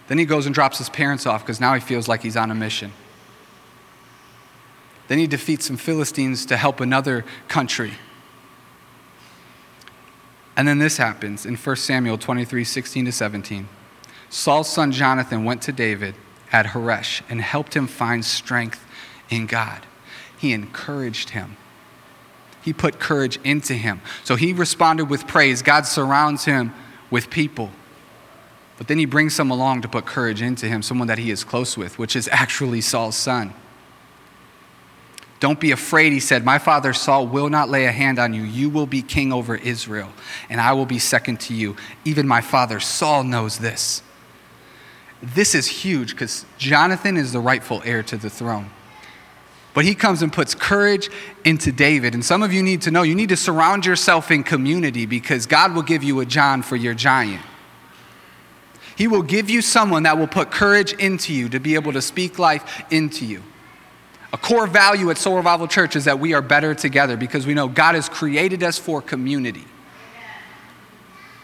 then 0.07 0.17
he 0.17 0.25
goes 0.25 0.45
and 0.45 0.53
drops 0.53 0.77
his 0.77 0.89
parents 0.89 1.25
off 1.25 1.41
because 1.41 1.59
now 1.59 1.73
he 1.73 1.79
feels 1.79 2.07
like 2.07 2.21
he's 2.21 2.37
on 2.37 2.51
a 2.51 2.55
mission. 2.55 2.91
Then 5.07 5.17
he 5.17 5.27
defeats 5.27 5.65
some 5.65 5.77
Philistines 5.77 6.45
to 6.47 6.57
help 6.57 6.79
another 6.79 7.25
country. 7.47 7.93
And 10.57 10.67
then 10.67 10.79
this 10.79 10.97
happens 10.97 11.45
in 11.45 11.55
1 11.55 11.75
Samuel 11.75 12.17
23 12.17 12.63
16 12.63 13.05
to 13.05 13.11
17. 13.11 13.67
Saul's 14.29 14.69
son 14.69 14.91
Jonathan 14.91 15.43
went 15.43 15.61
to 15.63 15.71
David 15.71 16.15
at 16.51 16.67
Horesh 16.67 17.21
and 17.29 17.41
helped 17.41 17.75
him 17.75 17.87
find 17.87 18.23
strength 18.23 18.83
in 19.29 19.45
God. 19.45 19.85
He 20.37 20.53
encouraged 20.53 21.31
him. 21.31 21.57
He 22.61 22.73
put 22.73 22.99
courage 22.99 23.37
into 23.43 23.73
him. 23.73 24.01
So 24.23 24.35
he 24.35 24.53
responded 24.53 25.05
with 25.05 25.27
praise. 25.27 25.61
God 25.61 25.85
surrounds 25.85 26.45
him 26.45 26.73
with 27.11 27.29
people. 27.29 27.71
But 28.77 28.87
then 28.87 28.97
he 28.97 29.05
brings 29.05 29.33
some 29.33 29.51
along 29.51 29.83
to 29.83 29.87
put 29.87 30.05
courage 30.05 30.41
into 30.41 30.67
him, 30.67 30.81
someone 30.81 31.07
that 31.07 31.17
he 31.17 31.31
is 31.31 31.43
close 31.43 31.77
with, 31.77 31.97
which 31.97 32.15
is 32.15 32.27
actually 32.31 32.81
Saul's 32.81 33.15
son. 33.15 33.53
Don't 35.39 35.59
be 35.59 35.71
afraid, 35.71 36.11
he 36.13 36.19
said. 36.19 36.45
My 36.45 36.57
father 36.59 36.93
Saul 36.93 37.27
will 37.27 37.49
not 37.49 37.69
lay 37.69 37.85
a 37.85 37.91
hand 37.91 38.19
on 38.19 38.33
you. 38.33 38.43
You 38.43 38.69
will 38.69 38.85
be 38.85 39.01
king 39.01 39.31
over 39.31 39.55
Israel, 39.55 40.11
and 40.49 40.59
I 40.59 40.73
will 40.73 40.85
be 40.85 40.99
second 40.99 41.39
to 41.41 41.53
you. 41.53 41.75
Even 42.03 42.27
my 42.27 42.41
father 42.41 42.79
Saul 42.79 43.23
knows 43.23 43.59
this. 43.59 44.01
This 45.21 45.55
is 45.55 45.67
huge 45.67 46.11
because 46.11 46.45
Jonathan 46.57 47.17
is 47.17 47.31
the 47.31 47.39
rightful 47.39 47.81
heir 47.85 48.03
to 48.03 48.17
the 48.17 48.29
throne. 48.29 48.69
But 49.73 49.83
he 49.83 49.93
comes 49.93 50.21
and 50.21 50.31
puts 50.31 50.55
courage 50.55 51.09
into 51.43 51.71
David. 51.71 52.13
And 52.13 52.23
some 52.23 52.41
of 52.41 52.53
you 52.53 52.63
need 52.63 52.81
to 52.83 52.91
know 52.91 53.03
you 53.03 53.15
need 53.15 53.29
to 53.29 53.37
surround 53.37 53.85
yourself 53.85 54.31
in 54.31 54.43
community 54.43 55.05
because 55.05 55.45
God 55.45 55.75
will 55.75 55.81
give 55.81 56.01
you 56.01 56.21
a 56.21 56.25
John 56.25 56.61
for 56.61 56.77
your 56.77 56.93
giant. 56.93 57.41
He 58.95 59.07
will 59.07 59.21
give 59.21 59.49
you 59.49 59.61
someone 59.61 60.03
that 60.03 60.17
will 60.17 60.27
put 60.27 60.51
courage 60.51 60.93
into 60.93 61.33
you 61.33 61.49
to 61.49 61.59
be 61.59 61.75
able 61.75 61.93
to 61.93 62.01
speak 62.01 62.39
life 62.39 62.83
into 62.91 63.25
you. 63.25 63.43
A 64.31 64.37
core 64.37 64.67
value 64.67 65.09
at 65.11 65.17
Soul 65.17 65.35
Revival 65.35 65.67
Church 65.67 65.95
is 65.95 66.05
that 66.05 66.19
we 66.19 66.33
are 66.33 66.41
better 66.41 66.73
together 66.73 67.15
because 67.15 67.45
we 67.45 67.53
know 67.53 67.67
God 67.67 67.95
has 67.95 68.09
created 68.09 68.63
us 68.63 68.77
for 68.77 69.01
community. 69.01 69.65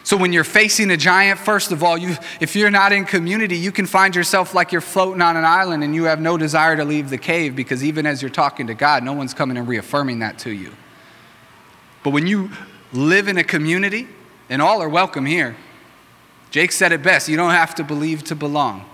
So 0.03 0.17
when 0.17 0.33
you're 0.33 0.43
facing 0.43 0.89
a 0.91 0.97
giant, 0.97 1.39
first 1.39 1.71
of 1.71 1.83
all, 1.83 1.97
you, 1.97 2.15
if 2.39 2.55
you're 2.55 2.71
not 2.71 2.91
in 2.91 3.05
community, 3.05 3.55
you 3.55 3.71
can 3.71 3.85
find 3.85 4.15
yourself 4.15 4.55
like 4.55 4.71
you're 4.71 4.81
floating 4.81 5.21
on 5.21 5.37
an 5.37 5.45
island 5.45 5.83
and 5.83 5.93
you 5.93 6.05
have 6.05 6.19
no 6.19 6.37
desire 6.37 6.75
to 6.75 6.83
leave 6.83 7.09
the 7.09 7.19
cave 7.19 7.55
because 7.55 7.83
even 7.83 8.05
as 8.05 8.21
you're 8.21 8.31
talking 8.31 8.67
to 8.67 8.73
God, 8.73 9.03
no 9.03 9.13
one's 9.13 9.33
coming 9.33 9.57
and 9.57 9.67
reaffirming 9.67 10.19
that 10.19 10.39
to 10.39 10.51
you. 10.51 10.71
But 12.03 12.09
when 12.11 12.25
you 12.25 12.49
live 12.91 13.27
in 13.27 13.37
a 13.37 13.43
community, 13.43 14.07
and 14.49 14.61
all 14.61 14.81
are 14.81 14.89
welcome 14.89 15.25
here, 15.25 15.55
Jake 16.51 16.71
said 16.71 16.91
it 16.91 17.01
best 17.01 17.27
you 17.27 17.37
don't 17.37 17.51
have 17.51 17.73
to 17.75 17.83
believe 17.83 18.23
to 18.25 18.35
belong. 18.35 18.85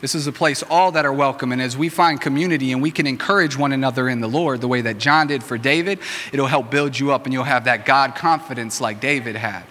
This 0.00 0.16
is 0.16 0.26
a 0.26 0.32
place 0.32 0.64
all 0.68 0.90
that 0.92 1.06
are 1.06 1.12
welcome. 1.12 1.52
And 1.52 1.62
as 1.62 1.76
we 1.76 1.88
find 1.88 2.20
community 2.20 2.72
and 2.72 2.82
we 2.82 2.90
can 2.90 3.06
encourage 3.06 3.56
one 3.56 3.70
another 3.70 4.08
in 4.08 4.20
the 4.20 4.28
Lord 4.28 4.60
the 4.60 4.66
way 4.66 4.80
that 4.80 4.98
John 4.98 5.28
did 5.28 5.44
for 5.44 5.56
David, 5.56 6.00
it'll 6.32 6.48
help 6.48 6.72
build 6.72 6.98
you 6.98 7.12
up 7.12 7.24
and 7.24 7.32
you'll 7.32 7.44
have 7.44 7.66
that 7.66 7.86
God 7.86 8.16
confidence 8.16 8.80
like 8.80 9.00
David 9.00 9.36
had. 9.36 9.62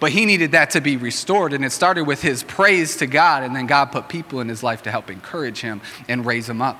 But 0.00 0.12
he 0.12 0.26
needed 0.26 0.52
that 0.52 0.70
to 0.70 0.82
be 0.82 0.98
restored. 0.98 1.54
And 1.54 1.64
it 1.64 1.70
started 1.70 2.04
with 2.04 2.20
his 2.20 2.42
praise 2.42 2.96
to 2.98 3.06
God. 3.06 3.42
And 3.42 3.56
then 3.56 3.66
God 3.66 3.86
put 3.86 4.10
people 4.10 4.40
in 4.40 4.50
his 4.50 4.62
life 4.62 4.82
to 4.82 4.90
help 4.90 5.08
encourage 5.08 5.60
him 5.60 5.80
and 6.08 6.26
raise 6.26 6.46
him 6.46 6.60
up. 6.60 6.78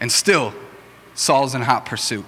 And 0.00 0.10
still, 0.10 0.52
Saul's 1.14 1.54
in 1.54 1.62
hot 1.62 1.86
pursuit. 1.86 2.24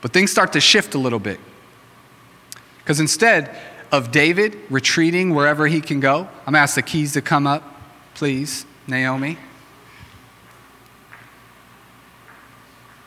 But 0.00 0.14
things 0.14 0.30
start 0.30 0.54
to 0.54 0.60
shift 0.60 0.94
a 0.94 0.98
little 0.98 1.18
bit. 1.18 1.40
Because 2.82 3.00
instead 3.00 3.56
of 3.90 4.10
David 4.10 4.58
retreating 4.70 5.34
wherever 5.34 5.66
he 5.66 5.80
can 5.80 6.00
go, 6.00 6.20
I'm 6.20 6.44
going 6.44 6.54
to 6.54 6.58
ask 6.60 6.74
the 6.74 6.82
keys 6.82 7.12
to 7.12 7.22
come 7.22 7.46
up, 7.46 7.62
please, 8.14 8.66
Naomi. 8.86 9.38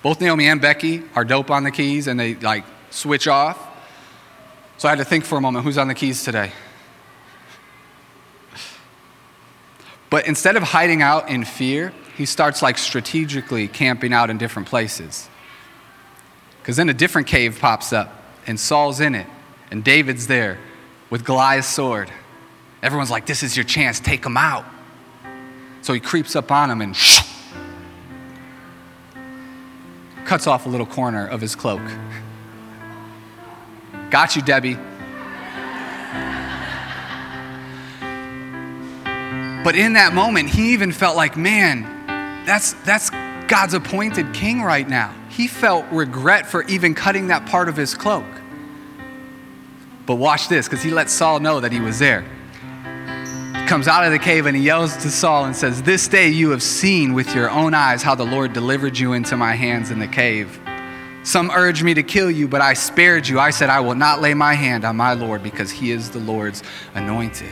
Both 0.02 0.22
Naomi 0.22 0.48
and 0.48 0.62
Becky 0.62 1.04
are 1.16 1.26
dope 1.26 1.50
on 1.50 1.64
the 1.64 1.72
keys 1.72 2.08
and 2.08 2.20
they 2.20 2.36
like 2.36 2.64
switch 2.92 3.28
off. 3.28 3.58
So 4.78 4.88
I 4.88 4.92
had 4.92 5.00
to 5.00 5.06
think 5.06 5.26
for 5.26 5.38
a 5.38 5.42
moment 5.42 5.66
who's 5.66 5.78
on 5.78 5.88
the 5.88 5.96
keys 5.96 6.24
today? 6.24 6.52
But 10.12 10.28
instead 10.28 10.56
of 10.56 10.64
hiding 10.64 11.02
out 11.02 11.30
in 11.30 11.44
fear, 11.44 11.92
he 12.16 12.26
starts 12.26 12.62
like 12.62 12.78
strategically 12.78 13.68
camping 13.68 14.14
out 14.14 14.30
in 14.30 14.38
different 14.38 14.68
places. 14.68 15.28
Because 16.62 16.78
then 16.78 16.88
a 16.88 16.94
different 16.94 17.28
cave 17.28 17.58
pops 17.60 17.92
up 17.92 18.24
and 18.46 18.60
Saul's 18.60 19.00
in 19.00 19.16
it 19.16 19.28
and 19.72 19.84
David's 19.84 20.28
there 20.28 20.58
with 21.10 21.24
Goliath's 21.24 21.68
sword. 21.68 22.12
Everyone's 22.82 23.12
like, 23.12 23.26
This 23.26 23.44
is 23.44 23.58
your 23.58 23.64
chance, 23.64 24.00
take 24.00 24.26
him 24.26 24.38
out. 24.38 24.66
So 25.82 25.94
he 25.94 26.00
creeps 26.00 26.36
up 26.36 26.52
on 26.52 26.72
him 26.72 26.82
and 26.82 26.96
cuts 30.26 30.48
off 30.48 30.66
a 30.66 30.70
little 30.70 30.86
corner 30.86 31.28
of 31.28 31.42
his 31.42 31.56
cloak. 31.56 31.82
Got 34.10 34.36
you, 34.36 34.42
Debbie. 34.42 34.78
But 39.64 39.76
in 39.76 39.94
that 39.94 40.14
moment, 40.14 40.50
he 40.50 40.74
even 40.74 40.92
felt 40.92 41.16
like, 41.16 41.36
man, 41.36 41.84
that's, 42.46 42.74
that's 42.84 43.10
God's 43.48 43.74
appointed 43.74 44.32
king 44.32 44.62
right 44.62 44.88
now. 44.88 45.14
He 45.30 45.48
felt 45.48 45.86
regret 45.92 46.46
for 46.46 46.64
even 46.66 46.94
cutting 46.94 47.28
that 47.28 47.48
part 47.48 47.68
of 47.68 47.76
his 47.76 47.96
cloak. 47.96 48.26
But 50.06 50.16
watch 50.16 50.48
this, 50.48 50.68
because 50.68 50.84
he 50.84 50.92
let 50.92 51.10
Saul 51.10 51.40
know 51.40 51.60
that 51.60 51.72
he 51.72 51.80
was 51.80 52.00
there. 52.00 52.22
He 53.56 53.66
comes 53.68 53.88
out 53.88 54.06
of 54.06 54.12
the 54.12 54.20
cave 54.20 54.46
and 54.46 54.56
he 54.56 54.62
yells 54.62 54.96
to 54.98 55.10
Saul 55.10 55.46
and 55.46 55.56
says, 55.56 55.82
This 55.82 56.08
day 56.08 56.30
you 56.30 56.52
have 56.52 56.62
seen 56.62 57.14
with 57.14 57.34
your 57.34 57.50
own 57.50 57.74
eyes 57.74 58.04
how 58.04 58.14
the 58.14 58.26
Lord 58.26 58.54
delivered 58.54 58.98
you 58.98 59.14
into 59.14 59.36
my 59.36 59.54
hands 59.54 59.90
in 59.90 60.00
the 60.00 60.08
cave. 60.08 60.60
Some 61.24 61.50
urged 61.50 61.84
me 61.84 61.96
to 61.96 62.04
kill 62.04 62.30
you, 62.30 62.48
but 62.48 62.62
I 62.62 62.76
spared 62.76 63.28
you. 63.28 63.40
I 63.40 63.50
said, 63.50 63.72
I 63.72 63.80
will 63.80 63.96
not 63.96 64.22
lay 64.22 64.36
my 64.36 64.54
hand 64.54 64.86
on 64.86 64.96
my 64.96 65.14
Lord 65.14 65.42
because 65.42 65.72
he 65.72 65.90
is 65.90 66.12
the 66.12 66.20
Lord's 66.20 66.62
anointed. 66.94 67.52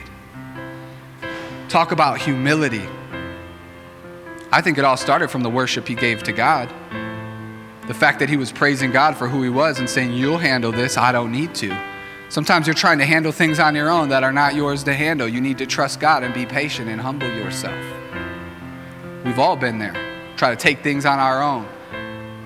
Talk 1.69 1.91
about 1.91 2.19
humility. 2.19 2.87
I 4.51 4.61
think 4.61 4.77
it 4.77 4.85
all 4.85 4.97
started 4.97 5.31
from 5.31 5.41
the 5.41 5.49
worship 5.49 5.87
he 5.87 5.95
gave 5.95 6.21
to 6.23 6.31
God. 6.31 6.69
The 7.87 7.95
fact 7.95 8.19
that 8.19 8.29
he 8.29 8.37
was 8.37 8.51
praising 8.51 8.91
God 8.91 9.17
for 9.17 9.27
who 9.27 9.41
he 9.41 9.49
was 9.49 9.79
and 9.79 9.89
saying, 9.89 10.13
You'll 10.13 10.37
handle 10.37 10.71
this, 10.71 10.95
I 10.95 11.11
don't 11.11 11.31
need 11.31 11.55
to. 11.55 11.92
Sometimes 12.33 12.65
you're 12.65 12.73
trying 12.73 12.97
to 12.97 13.05
handle 13.05 13.31
things 13.31 13.59
on 13.59 13.75
your 13.75 13.91
own 13.91 14.09
that 14.09 14.23
are 14.23 14.33
not 14.33 14.55
yours 14.55 14.83
to 14.85 14.93
handle. 14.95 15.27
You 15.27 15.39
need 15.39 15.59
to 15.59 15.67
trust 15.67 15.99
God 15.99 16.23
and 16.23 16.33
be 16.33 16.47
patient 16.47 16.89
and 16.89 16.99
humble 16.99 17.27
yourself. 17.27 17.79
We've 19.23 19.37
all 19.37 19.55
been 19.55 19.77
there. 19.77 19.93
Try 20.35 20.49
to 20.49 20.55
take 20.55 20.81
things 20.81 21.05
on 21.05 21.19
our 21.19 21.43
own, 21.43 21.67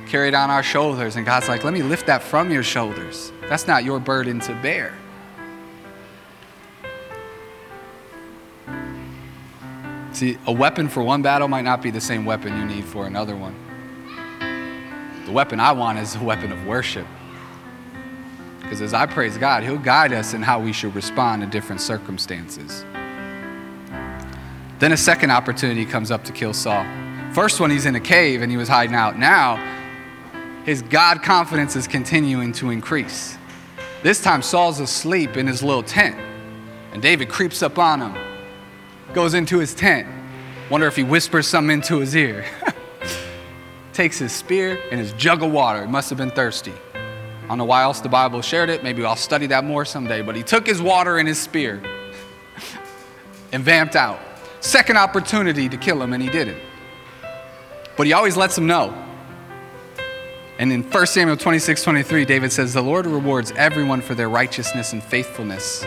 carry 0.06 0.28
it 0.28 0.34
on 0.34 0.50
our 0.50 0.62
shoulders, 0.62 1.16
and 1.16 1.26
God's 1.26 1.48
like, 1.48 1.64
let 1.64 1.72
me 1.72 1.84
lift 1.84 2.06
that 2.08 2.22
from 2.22 2.52
your 2.52 2.64
shoulders. 2.64 3.32
That's 3.48 3.66
not 3.66 3.86
your 3.86 4.02
burden 4.02 4.42
to 4.42 4.54
bear. 4.56 4.94
See, 10.12 10.38
a 10.48 10.52
weapon 10.52 10.90
for 10.90 11.02
one 11.02 11.22
battle 11.22 11.48
might 11.48 11.64
not 11.64 11.82
be 11.82 11.92
the 11.92 12.02
same 12.02 12.26
weapon 12.26 12.58
you 12.58 12.66
need 12.66 12.84
for 12.84 13.08
another 13.08 13.38
one. 13.38 13.56
The 15.26 15.32
weapon 15.32 15.62
I 15.62 15.72
want 15.72 15.98
is 16.00 16.14
a 16.18 16.20
weapon 16.22 16.52
of 16.52 16.66
worship. 16.66 17.08
Because 18.68 18.82
as 18.82 18.94
I 18.94 19.06
praise 19.06 19.38
God, 19.38 19.64
He'll 19.64 19.78
guide 19.78 20.12
us 20.12 20.34
in 20.34 20.42
how 20.42 20.60
we 20.60 20.74
should 20.74 20.94
respond 20.94 21.42
in 21.42 21.50
different 21.50 21.80
circumstances. 21.80 22.84
Then 24.80 24.92
a 24.92 24.98
second 24.98 25.32
opportunity 25.32 25.86
comes 25.86 26.12
up 26.12 26.26
to 26.26 26.34
kill 26.34 26.54
Saul. 26.54 26.86
First 27.32 27.62
one, 27.62 27.72
he's 27.72 27.86
in 27.86 27.96
a 27.96 28.00
cave 28.02 28.42
and 28.42 28.52
he 28.52 28.58
was 28.58 28.68
hiding 28.68 28.94
out. 28.94 29.18
Now, 29.18 29.56
his 30.66 30.82
God 30.82 31.24
confidence 31.24 31.78
is 31.78 31.88
continuing 31.88 32.52
to 32.54 32.72
increase. 32.72 33.38
This 34.04 34.22
time, 34.22 34.42
Saul's 34.42 34.82
asleep 34.82 35.38
in 35.38 35.48
his 35.48 35.64
little 35.64 35.82
tent, 35.82 36.18
and 36.92 37.02
David 37.02 37.30
creeps 37.30 37.64
up 37.64 37.80
on 37.80 38.02
him, 38.02 38.18
goes 39.14 39.34
into 39.34 39.60
his 39.60 39.74
tent. 39.74 40.10
Wonder 40.70 40.88
if 40.88 40.98
he 40.98 41.04
whispers 41.04 41.48
something 41.48 41.76
into 41.76 42.00
his 42.00 42.18
ear. 42.18 42.46
Takes 43.94 44.20
his 44.20 44.34
spear 44.34 44.78
and 44.92 45.00
his 45.00 45.14
jug 45.14 45.42
of 45.42 45.54
water. 45.54 45.86
He 45.86 45.92
must 45.92 46.10
have 46.10 46.18
been 46.18 46.32
thirsty. 46.32 46.74
I 47.48 47.52
don't 47.52 47.60
know 47.60 47.66
why 47.66 47.84
else 47.84 48.02
the 48.02 48.10
Bible 48.10 48.42
shared 48.42 48.70
it. 48.70 48.84
Maybe 48.84 49.06
I'll 49.06 49.16
study 49.16 49.48
that 49.48 49.64
more 49.64 49.86
someday. 49.86 50.22
But 50.22 50.36
he 50.36 50.44
took 50.44 50.68
his 50.68 50.82
water 50.82 51.18
and 51.18 51.26
his 51.26 51.40
spear 51.40 51.82
and 53.54 53.64
vamped 53.64 53.96
out. 53.96 54.20
Second 54.60 54.98
opportunity 54.98 55.70
to 55.70 55.78
kill 55.78 56.02
him, 56.02 56.12
and 56.12 56.22
he 56.22 56.30
didn't. 56.30 56.60
But 57.96 58.06
he 58.06 58.12
always 58.12 58.36
lets 58.36 58.58
him 58.58 58.68
know. 58.68 58.94
And 60.60 60.74
in 60.74 60.84
1 60.84 61.08
Samuel 61.08 61.38
26 61.38 61.84
23, 61.84 62.26
David 62.26 62.52
says, 62.52 62.74
The 62.74 62.82
Lord 62.82 63.06
rewards 63.06 63.52
everyone 63.52 64.02
for 64.02 64.14
their 64.14 64.28
righteousness 64.28 64.92
and 64.92 65.02
faithfulness. 65.02 65.86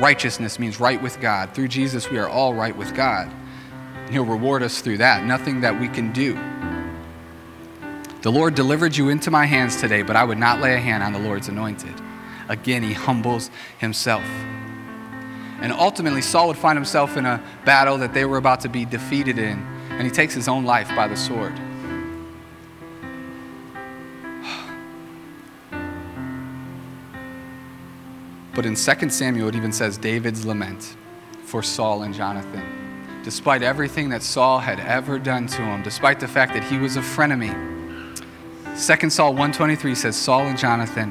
Righteousness 0.00 0.58
means 0.58 0.80
right 0.80 1.02
with 1.02 1.20
God. 1.20 1.52
Through 1.52 1.68
Jesus, 1.68 2.10
we 2.10 2.18
are 2.18 2.28
all 2.28 2.54
right 2.54 2.74
with 2.74 2.94
God. 2.94 3.30
And 3.94 4.10
He'll 4.10 4.24
reward 4.24 4.62
us 4.62 4.80
through 4.80 4.98
that, 4.98 5.24
nothing 5.24 5.60
that 5.60 5.78
we 5.78 5.88
can 5.88 6.12
do. 6.12 6.34
The 8.22 8.32
Lord 8.32 8.54
delivered 8.54 8.96
you 8.96 9.08
into 9.08 9.30
my 9.30 9.46
hands 9.46 9.80
today, 9.80 10.02
but 10.02 10.16
I 10.16 10.24
would 10.24 10.38
not 10.38 10.60
lay 10.60 10.74
a 10.74 10.80
hand 10.80 11.02
on 11.02 11.12
the 11.12 11.18
Lord's 11.18 11.48
anointed. 11.48 11.94
Again, 12.48 12.82
he 12.82 12.92
humbles 12.92 13.50
himself. 13.78 14.24
And 15.60 15.72
ultimately, 15.72 16.22
Saul 16.22 16.48
would 16.48 16.56
find 16.56 16.76
himself 16.76 17.16
in 17.16 17.24
a 17.26 17.42
battle 17.64 17.98
that 17.98 18.12
they 18.12 18.24
were 18.24 18.36
about 18.36 18.60
to 18.60 18.68
be 18.68 18.84
defeated 18.84 19.38
in, 19.38 19.58
and 19.90 20.02
he 20.02 20.10
takes 20.10 20.34
his 20.34 20.48
own 20.48 20.64
life 20.64 20.88
by 20.94 21.08
the 21.08 21.16
sword. 21.16 21.58
But 28.54 28.64
in 28.64 28.74
2 28.74 29.10
Samuel, 29.10 29.48
it 29.48 29.54
even 29.54 29.70
says 29.70 29.98
David's 29.98 30.46
lament 30.46 30.96
for 31.44 31.62
Saul 31.62 32.04
and 32.04 32.14
Jonathan. 32.14 33.22
Despite 33.22 33.62
everything 33.62 34.08
that 34.10 34.22
Saul 34.22 34.60
had 34.60 34.80
ever 34.80 35.18
done 35.18 35.46
to 35.48 35.62
him, 35.62 35.82
despite 35.82 36.20
the 36.20 36.28
fact 36.28 36.54
that 36.54 36.64
he 36.64 36.78
was 36.78 36.96
a 36.96 37.00
frenemy, 37.00 37.75
2 38.76 39.08
Saul 39.08 39.30
123 39.30 39.94
says 39.94 40.14
Saul 40.16 40.42
and 40.42 40.58
Jonathan, 40.58 41.10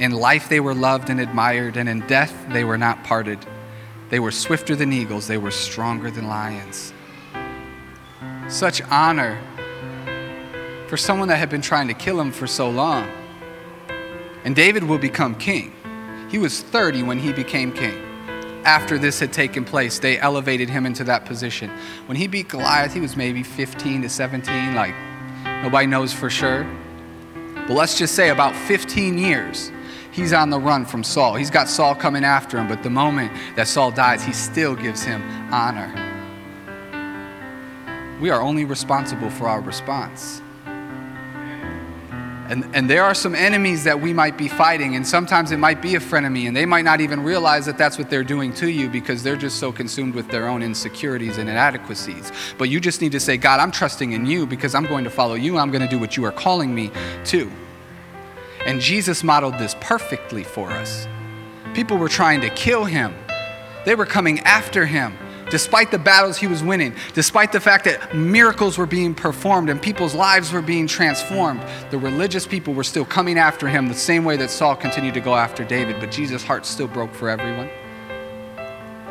in 0.00 0.12
life 0.12 0.48
they 0.48 0.60
were 0.60 0.74
loved 0.74 1.10
and 1.10 1.20
admired, 1.20 1.76
and 1.76 1.90
in 1.90 2.00
death 2.06 2.34
they 2.48 2.64
were 2.64 2.78
not 2.78 3.04
parted. 3.04 3.38
They 4.08 4.18
were 4.18 4.30
swifter 4.30 4.74
than 4.74 4.94
eagles, 4.94 5.26
they 5.26 5.36
were 5.36 5.50
stronger 5.50 6.10
than 6.10 6.26
lions. 6.26 6.94
Such 8.48 8.80
honor 8.84 9.38
for 10.88 10.96
someone 10.96 11.28
that 11.28 11.36
had 11.36 11.50
been 11.50 11.60
trying 11.60 11.86
to 11.88 11.94
kill 11.94 12.18
him 12.18 12.32
for 12.32 12.46
so 12.46 12.70
long. 12.70 13.06
And 14.44 14.56
David 14.56 14.82
will 14.82 14.98
become 14.98 15.34
king. 15.34 15.74
He 16.30 16.38
was 16.38 16.62
30 16.62 17.02
when 17.02 17.18
he 17.18 17.30
became 17.30 17.72
king. 17.72 18.02
After 18.64 18.96
this 18.96 19.20
had 19.20 19.34
taken 19.34 19.66
place, 19.66 19.98
they 19.98 20.18
elevated 20.18 20.70
him 20.70 20.86
into 20.86 21.04
that 21.04 21.26
position. 21.26 21.70
When 22.06 22.16
he 22.16 22.26
beat 22.26 22.48
Goliath, 22.48 22.94
he 22.94 23.00
was 23.00 23.18
maybe 23.18 23.42
15 23.42 24.00
to 24.00 24.08
17, 24.08 24.74
like 24.74 24.94
nobody 25.62 25.86
knows 25.86 26.14
for 26.14 26.30
sure. 26.30 26.66
But 27.66 27.74
let's 27.74 27.98
just 27.98 28.14
say 28.14 28.28
about 28.28 28.54
15 28.54 29.18
years, 29.18 29.72
he's 30.12 30.32
on 30.32 30.50
the 30.50 30.58
run 30.58 30.84
from 30.84 31.02
Saul. 31.02 31.34
He's 31.34 31.50
got 31.50 31.68
Saul 31.68 31.94
coming 31.94 32.24
after 32.24 32.58
him, 32.58 32.68
but 32.68 32.82
the 32.82 32.90
moment 32.90 33.32
that 33.56 33.66
Saul 33.66 33.90
dies, 33.90 34.22
he 34.22 34.32
still 34.32 34.76
gives 34.76 35.02
him 35.02 35.22
honor. 35.52 35.92
We 38.20 38.30
are 38.30 38.40
only 38.40 38.64
responsible 38.64 39.30
for 39.30 39.48
our 39.48 39.60
response. 39.60 40.40
And, 42.48 42.64
and 42.74 42.88
there 42.88 43.02
are 43.02 43.14
some 43.14 43.34
enemies 43.34 43.84
that 43.84 44.00
we 44.00 44.12
might 44.12 44.38
be 44.38 44.46
fighting, 44.46 44.94
and 44.94 45.06
sometimes 45.06 45.50
it 45.50 45.56
might 45.58 45.82
be 45.82 45.96
a 45.96 46.00
frenemy, 46.00 46.46
and 46.46 46.56
they 46.56 46.64
might 46.64 46.84
not 46.84 47.00
even 47.00 47.22
realize 47.22 47.66
that 47.66 47.76
that's 47.76 47.98
what 47.98 48.08
they're 48.08 48.24
doing 48.24 48.52
to 48.54 48.70
you 48.70 48.88
because 48.88 49.22
they're 49.22 49.36
just 49.36 49.58
so 49.58 49.72
consumed 49.72 50.14
with 50.14 50.28
their 50.28 50.48
own 50.48 50.62
insecurities 50.62 51.38
and 51.38 51.48
inadequacies. 51.48 52.30
But 52.56 52.68
you 52.68 52.78
just 52.78 53.00
need 53.00 53.12
to 53.12 53.20
say, 53.20 53.36
God, 53.36 53.58
I'm 53.58 53.72
trusting 53.72 54.12
in 54.12 54.26
you 54.26 54.46
because 54.46 54.74
I'm 54.74 54.86
going 54.86 55.04
to 55.04 55.10
follow 55.10 55.34
you. 55.34 55.58
I'm 55.58 55.70
going 55.70 55.82
to 55.82 55.88
do 55.88 55.98
what 55.98 56.16
you 56.16 56.24
are 56.24 56.32
calling 56.32 56.74
me 56.74 56.92
to. 57.26 57.50
And 58.64 58.80
Jesus 58.80 59.24
modeled 59.24 59.58
this 59.58 59.74
perfectly 59.80 60.44
for 60.44 60.70
us. 60.70 61.08
People 61.74 61.98
were 61.98 62.08
trying 62.08 62.40
to 62.40 62.50
kill 62.50 62.84
him, 62.84 63.14
they 63.84 63.94
were 63.94 64.06
coming 64.06 64.40
after 64.40 64.86
him 64.86 65.16
despite 65.50 65.90
the 65.90 65.98
battles 65.98 66.36
he 66.36 66.46
was 66.46 66.62
winning, 66.62 66.94
despite 67.14 67.52
the 67.52 67.60
fact 67.60 67.84
that 67.84 68.14
miracles 68.14 68.78
were 68.78 68.86
being 68.86 69.14
performed 69.14 69.70
and 69.70 69.80
people's 69.80 70.14
lives 70.14 70.52
were 70.52 70.62
being 70.62 70.86
transformed, 70.86 71.62
the 71.90 71.98
religious 71.98 72.46
people 72.46 72.74
were 72.74 72.84
still 72.84 73.04
coming 73.04 73.38
after 73.38 73.68
him 73.68 73.88
the 73.88 73.94
same 73.94 74.24
way 74.24 74.36
that 74.36 74.50
Saul 74.50 74.76
continued 74.76 75.14
to 75.14 75.20
go 75.20 75.34
after 75.34 75.64
David, 75.64 76.00
but 76.00 76.10
Jesus' 76.10 76.44
heart 76.44 76.66
still 76.66 76.88
broke 76.88 77.14
for 77.14 77.28
everyone. 77.28 77.70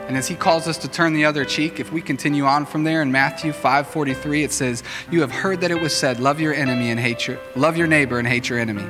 And 0.07 0.15
as 0.15 0.27
he 0.27 0.35
calls 0.35 0.67
us 0.67 0.77
to 0.79 0.87
turn 0.87 1.13
the 1.13 1.25
other 1.25 1.43
cheek, 1.45 1.79
if 1.79 1.91
we 1.91 1.99
continue 1.99 2.45
on 2.45 2.67
from 2.67 2.83
there 2.83 3.01
in 3.01 3.11
Matthew 3.11 3.51
5:43, 3.51 4.43
it 4.43 4.51
says, 4.51 4.83
"You 5.09 5.21
have 5.21 5.31
heard 5.31 5.61
that 5.61 5.71
it 5.71 5.81
was 5.81 5.95
said, 5.95 6.19
love 6.19 6.39
your 6.39 6.53
enemy 6.53 6.91
and 6.91 6.99
hate 6.99 7.27
your 7.27 7.39
love 7.55 7.75
your 7.75 7.87
neighbor 7.87 8.19
and 8.19 8.27
hate 8.27 8.47
your 8.47 8.59
enemy. 8.59 8.85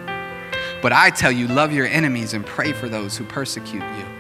But 0.82 0.92
I 0.92 1.10
tell 1.12 1.32
you, 1.32 1.48
love 1.48 1.72
your 1.72 1.88
enemies 1.88 2.34
and 2.34 2.46
pray 2.46 2.74
for 2.74 2.90
those 2.90 3.16
who 3.16 3.24
persecute 3.24 3.82
you." 3.82 4.15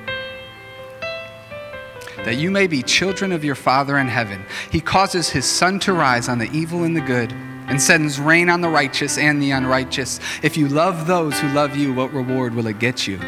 That 2.26 2.38
you 2.38 2.50
may 2.50 2.66
be 2.66 2.82
children 2.82 3.32
of 3.32 3.46
your 3.46 3.56
Father 3.56 4.00
in 4.00 4.08
heaven. 4.08 4.44
He 4.72 4.82
causes 4.82 5.30
his 5.30 5.46
sun 5.46 5.80
to 5.82 5.94
rise 5.94 6.28
on 6.28 6.40
the 6.40 6.52
evil 6.52 6.84
and 6.84 6.98
the 6.98 7.02
good, 7.02 7.32
and 7.68 7.82
sends 7.82 8.20
rain 8.20 8.50
on 8.50 8.62
the 8.62 8.70
righteous 8.70 9.18
and 9.18 9.42
the 9.42 9.52
unrighteous. 9.52 10.20
If 10.44 10.58
you 10.58 10.68
love 10.68 11.08
those 11.08 11.40
who 11.40 11.48
love 11.50 11.76
you, 11.76 11.94
what 11.94 12.14
reward 12.14 12.54
will 12.54 12.68
it 12.68 12.80
get 12.80 13.08
you? 13.08 13.20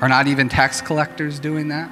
Are 0.00 0.08
not 0.08 0.28
even 0.28 0.48
tax 0.48 0.80
collectors 0.80 1.38
doing 1.38 1.68
that? 1.68 1.90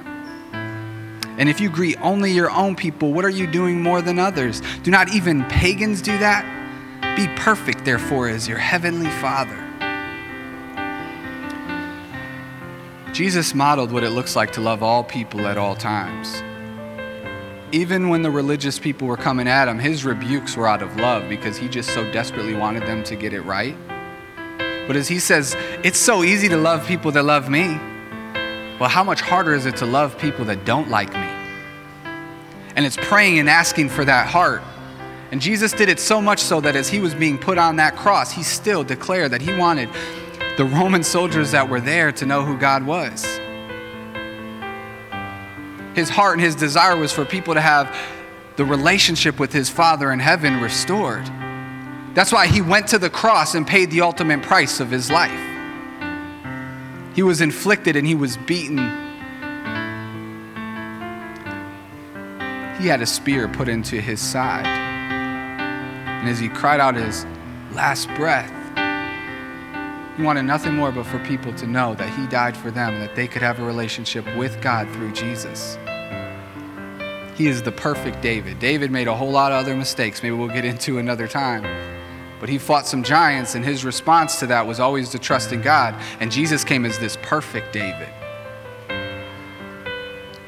And 1.37 1.49
if 1.49 1.59
you 1.59 1.69
greet 1.69 1.99
only 2.01 2.31
your 2.31 2.51
own 2.51 2.75
people, 2.75 3.13
what 3.13 3.25
are 3.25 3.29
you 3.29 3.47
doing 3.47 3.81
more 3.81 4.01
than 4.01 4.17
others? 4.17 4.61
Do 4.83 4.91
not 4.91 5.13
even 5.13 5.43
pagans 5.45 6.01
do 6.01 6.17
that? 6.19 6.45
Be 7.17 7.27
perfect, 7.35 7.83
therefore, 7.83 8.29
as 8.29 8.47
your 8.47 8.57
heavenly 8.57 9.09
Father 9.21 9.70
Jesus 13.13 13.53
modeled 13.53 13.91
what 13.91 14.03
it 14.03 14.11
looks 14.11 14.37
like 14.37 14.53
to 14.53 14.61
love 14.61 14.81
all 14.81 15.03
people 15.03 15.45
at 15.45 15.57
all 15.57 15.75
times. 15.75 16.41
Even 17.73 18.07
when 18.07 18.21
the 18.21 18.31
religious 18.31 18.79
people 18.79 19.05
were 19.05 19.17
coming 19.17 19.49
at 19.49 19.67
him, 19.67 19.79
his 19.79 20.05
rebukes 20.05 20.55
were 20.55 20.65
out 20.65 20.81
of 20.81 20.95
love 20.95 21.27
because 21.27 21.57
he 21.57 21.67
just 21.67 21.89
so 21.89 22.09
desperately 22.13 22.53
wanted 22.53 22.83
them 22.83 23.03
to 23.03 23.17
get 23.17 23.33
it 23.33 23.41
right. 23.41 23.75
But 24.87 24.95
as 24.95 25.09
he 25.09 25.19
says, 25.19 25.57
it's 25.83 25.99
so 25.99 26.23
easy 26.23 26.47
to 26.49 26.57
love 26.57 26.87
people 26.87 27.11
that 27.11 27.23
love 27.23 27.49
me. 27.49 27.67
Well, 28.79 28.89
how 28.89 29.03
much 29.03 29.19
harder 29.19 29.53
is 29.53 29.65
it 29.65 29.75
to 29.77 29.85
love 29.85 30.17
people 30.17 30.45
that 30.45 30.63
don't 30.65 30.89
like 30.89 31.11
me? 31.13 31.27
And 32.77 32.85
it's 32.85 32.97
praying 32.97 33.39
and 33.39 33.49
asking 33.49 33.89
for 33.89 34.05
that 34.05 34.27
heart. 34.27 34.61
And 35.31 35.41
Jesus 35.41 35.73
did 35.73 35.89
it 35.89 35.99
so 35.99 36.21
much 36.21 36.39
so 36.39 36.61
that 36.61 36.77
as 36.77 36.87
he 36.87 36.99
was 36.99 37.13
being 37.13 37.37
put 37.37 37.57
on 37.57 37.75
that 37.75 37.97
cross, 37.97 38.31
he 38.31 38.43
still 38.43 38.83
declared 38.85 39.31
that 39.31 39.41
he 39.41 39.53
wanted 39.55 39.89
the 40.57 40.65
Roman 40.65 41.03
soldiers 41.03 41.51
that 41.51 41.69
were 41.69 41.81
there 41.81 42.11
to 42.13 42.25
know 42.25 42.43
who 42.43 42.57
God 42.57 42.85
was. 42.85 43.23
His 45.95 46.09
heart 46.09 46.37
and 46.37 46.41
his 46.41 46.55
desire 46.55 46.95
was 46.95 47.11
for 47.11 47.25
people 47.25 47.53
to 47.53 47.61
have 47.61 47.95
the 48.55 48.65
relationship 48.65 49.39
with 49.39 49.51
his 49.53 49.69
Father 49.69 50.11
in 50.11 50.19
heaven 50.19 50.61
restored. 50.61 51.25
That's 52.13 52.31
why 52.31 52.47
he 52.47 52.61
went 52.61 52.87
to 52.87 52.99
the 52.99 53.09
cross 53.09 53.55
and 53.55 53.65
paid 53.65 53.91
the 53.91 54.01
ultimate 54.01 54.41
price 54.41 54.79
of 54.79 54.91
his 54.91 55.09
life. 55.09 55.31
He 57.15 57.23
was 57.23 57.41
inflicted 57.41 57.95
and 57.95 58.05
he 58.05 58.15
was 58.15 58.37
beaten. 58.37 58.77
He 62.79 62.87
had 62.87 63.01
a 63.01 63.05
spear 63.05 63.47
put 63.47 63.67
into 63.67 64.01
his 64.01 64.19
side. 64.19 64.65
And 64.65 66.27
as 66.29 66.39
he 66.39 66.49
cried 66.49 66.79
out 66.79 66.95
his 66.95 67.25
last 67.73 68.07
breath, 68.15 68.51
wanted 70.21 70.43
nothing 70.43 70.75
more 70.75 70.91
but 70.91 71.05
for 71.05 71.19
people 71.19 71.53
to 71.55 71.67
know 71.67 71.95
that 71.95 72.09
He 72.17 72.27
died 72.27 72.55
for 72.55 72.71
them 72.71 72.93
and 72.93 73.03
that 73.03 73.15
they 73.15 73.27
could 73.27 73.41
have 73.41 73.59
a 73.59 73.65
relationship 73.65 74.25
with 74.37 74.61
God 74.61 74.89
through 74.89 75.11
Jesus. 75.11 75.77
He 77.35 77.47
is 77.47 77.61
the 77.61 77.71
perfect 77.71 78.21
David. 78.21 78.59
David 78.59 78.91
made 78.91 79.07
a 79.07 79.15
whole 79.15 79.31
lot 79.31 79.51
of 79.51 79.57
other 79.57 79.75
mistakes, 79.75 80.21
maybe 80.21 80.35
we'll 80.35 80.47
get 80.47 80.65
into 80.65 80.97
another 80.99 81.27
time. 81.27 81.63
But 82.39 82.49
he 82.49 82.57
fought 82.57 82.87
some 82.87 83.03
giants, 83.03 83.55
and 83.55 83.63
his 83.63 83.83
response 83.83 84.39
to 84.39 84.47
that 84.47 84.65
was 84.65 84.79
always 84.79 85.09
to 85.09 85.19
trust 85.19 85.51
in 85.51 85.61
God. 85.61 85.95
And 86.19 86.31
Jesus 86.31 86.63
came 86.63 86.85
as 86.85 86.97
this 86.99 87.17
perfect 87.21 87.73
David. 87.73 88.09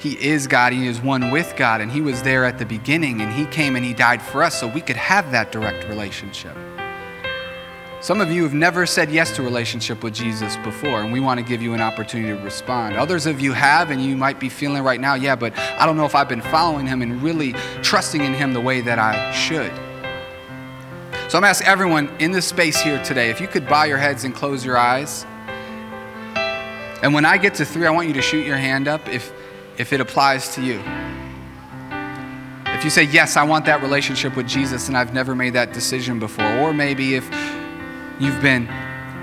He 0.03 0.21
is 0.21 0.47
God, 0.47 0.73
He 0.73 0.87
is 0.87 0.99
one 0.99 1.31
with 1.31 1.55
God, 1.55 1.79
and 1.79 1.89
He 1.89 2.01
was 2.01 2.23
there 2.23 2.43
at 2.43 2.59
the 2.59 2.65
beginning, 2.65 3.21
and 3.21 3.31
He 3.31 3.45
came 3.45 3.77
and 3.77 3.85
He 3.85 3.93
died 3.93 4.21
for 4.21 4.43
us 4.43 4.59
so 4.59 4.67
we 4.67 4.81
could 4.81 4.97
have 4.97 5.31
that 5.31 5.53
direct 5.53 5.87
relationship. 5.87 6.57
Some 8.03 8.19
of 8.19 8.29
you 8.29 8.43
have 8.43 8.53
never 8.53 8.85
said 8.85 9.09
yes 9.09 9.33
to 9.37 9.43
a 9.43 9.45
relationship 9.45 10.03
with 10.03 10.13
Jesus 10.13 10.57
before, 10.57 10.99
and 10.99 11.13
we 11.13 11.21
want 11.21 11.39
to 11.39 11.45
give 11.45 11.61
you 11.61 11.73
an 11.73 11.79
opportunity 11.79 12.37
to 12.37 12.43
respond. 12.43 12.97
Others 12.97 13.27
of 13.27 13.39
you 13.39 13.53
have, 13.53 13.91
and 13.91 14.03
you 14.03 14.17
might 14.17 14.41
be 14.41 14.49
feeling 14.49 14.83
right 14.83 14.99
now, 14.99 15.13
yeah, 15.13 15.37
but 15.37 15.57
I 15.57 15.85
don't 15.85 15.95
know 15.95 16.03
if 16.03 16.13
I've 16.13 16.27
been 16.27 16.41
following 16.41 16.85
him 16.85 17.01
and 17.01 17.23
really 17.23 17.53
trusting 17.81 18.21
in 18.21 18.33
him 18.33 18.51
the 18.51 18.59
way 18.59 18.81
that 18.81 18.99
I 18.99 19.31
should. 19.31 19.71
So 21.31 21.37
I'm 21.37 21.45
asking 21.45 21.67
everyone 21.67 22.13
in 22.19 22.33
this 22.33 22.45
space 22.45 22.81
here 22.81 23.01
today 23.05 23.29
if 23.29 23.39
you 23.39 23.47
could 23.47 23.69
bow 23.69 23.85
your 23.85 23.99
heads 23.99 24.25
and 24.25 24.35
close 24.35 24.65
your 24.65 24.77
eyes. 24.77 25.25
And 27.01 27.13
when 27.13 27.23
I 27.23 27.37
get 27.37 27.55
to 27.55 27.65
three, 27.65 27.87
I 27.87 27.89
want 27.89 28.09
you 28.09 28.13
to 28.15 28.21
shoot 28.21 28.45
your 28.45 28.57
hand 28.57 28.89
up 28.89 29.07
if, 29.07 29.31
if 29.77 29.93
it 29.93 30.01
applies 30.01 30.53
to 30.55 30.61
you. 30.61 30.83
If 32.65 32.83
you 32.83 32.89
say, 32.89 33.03
Yes, 33.03 33.37
I 33.37 33.43
want 33.43 33.63
that 33.63 33.81
relationship 33.81 34.35
with 34.35 34.45
Jesus, 34.45 34.89
and 34.89 34.97
I've 34.97 35.13
never 35.13 35.35
made 35.35 35.53
that 35.53 35.71
decision 35.71 36.19
before, 36.19 36.51
or 36.57 36.73
maybe 36.73 37.15
if 37.15 37.23
you've 38.23 38.41
been 38.41 38.67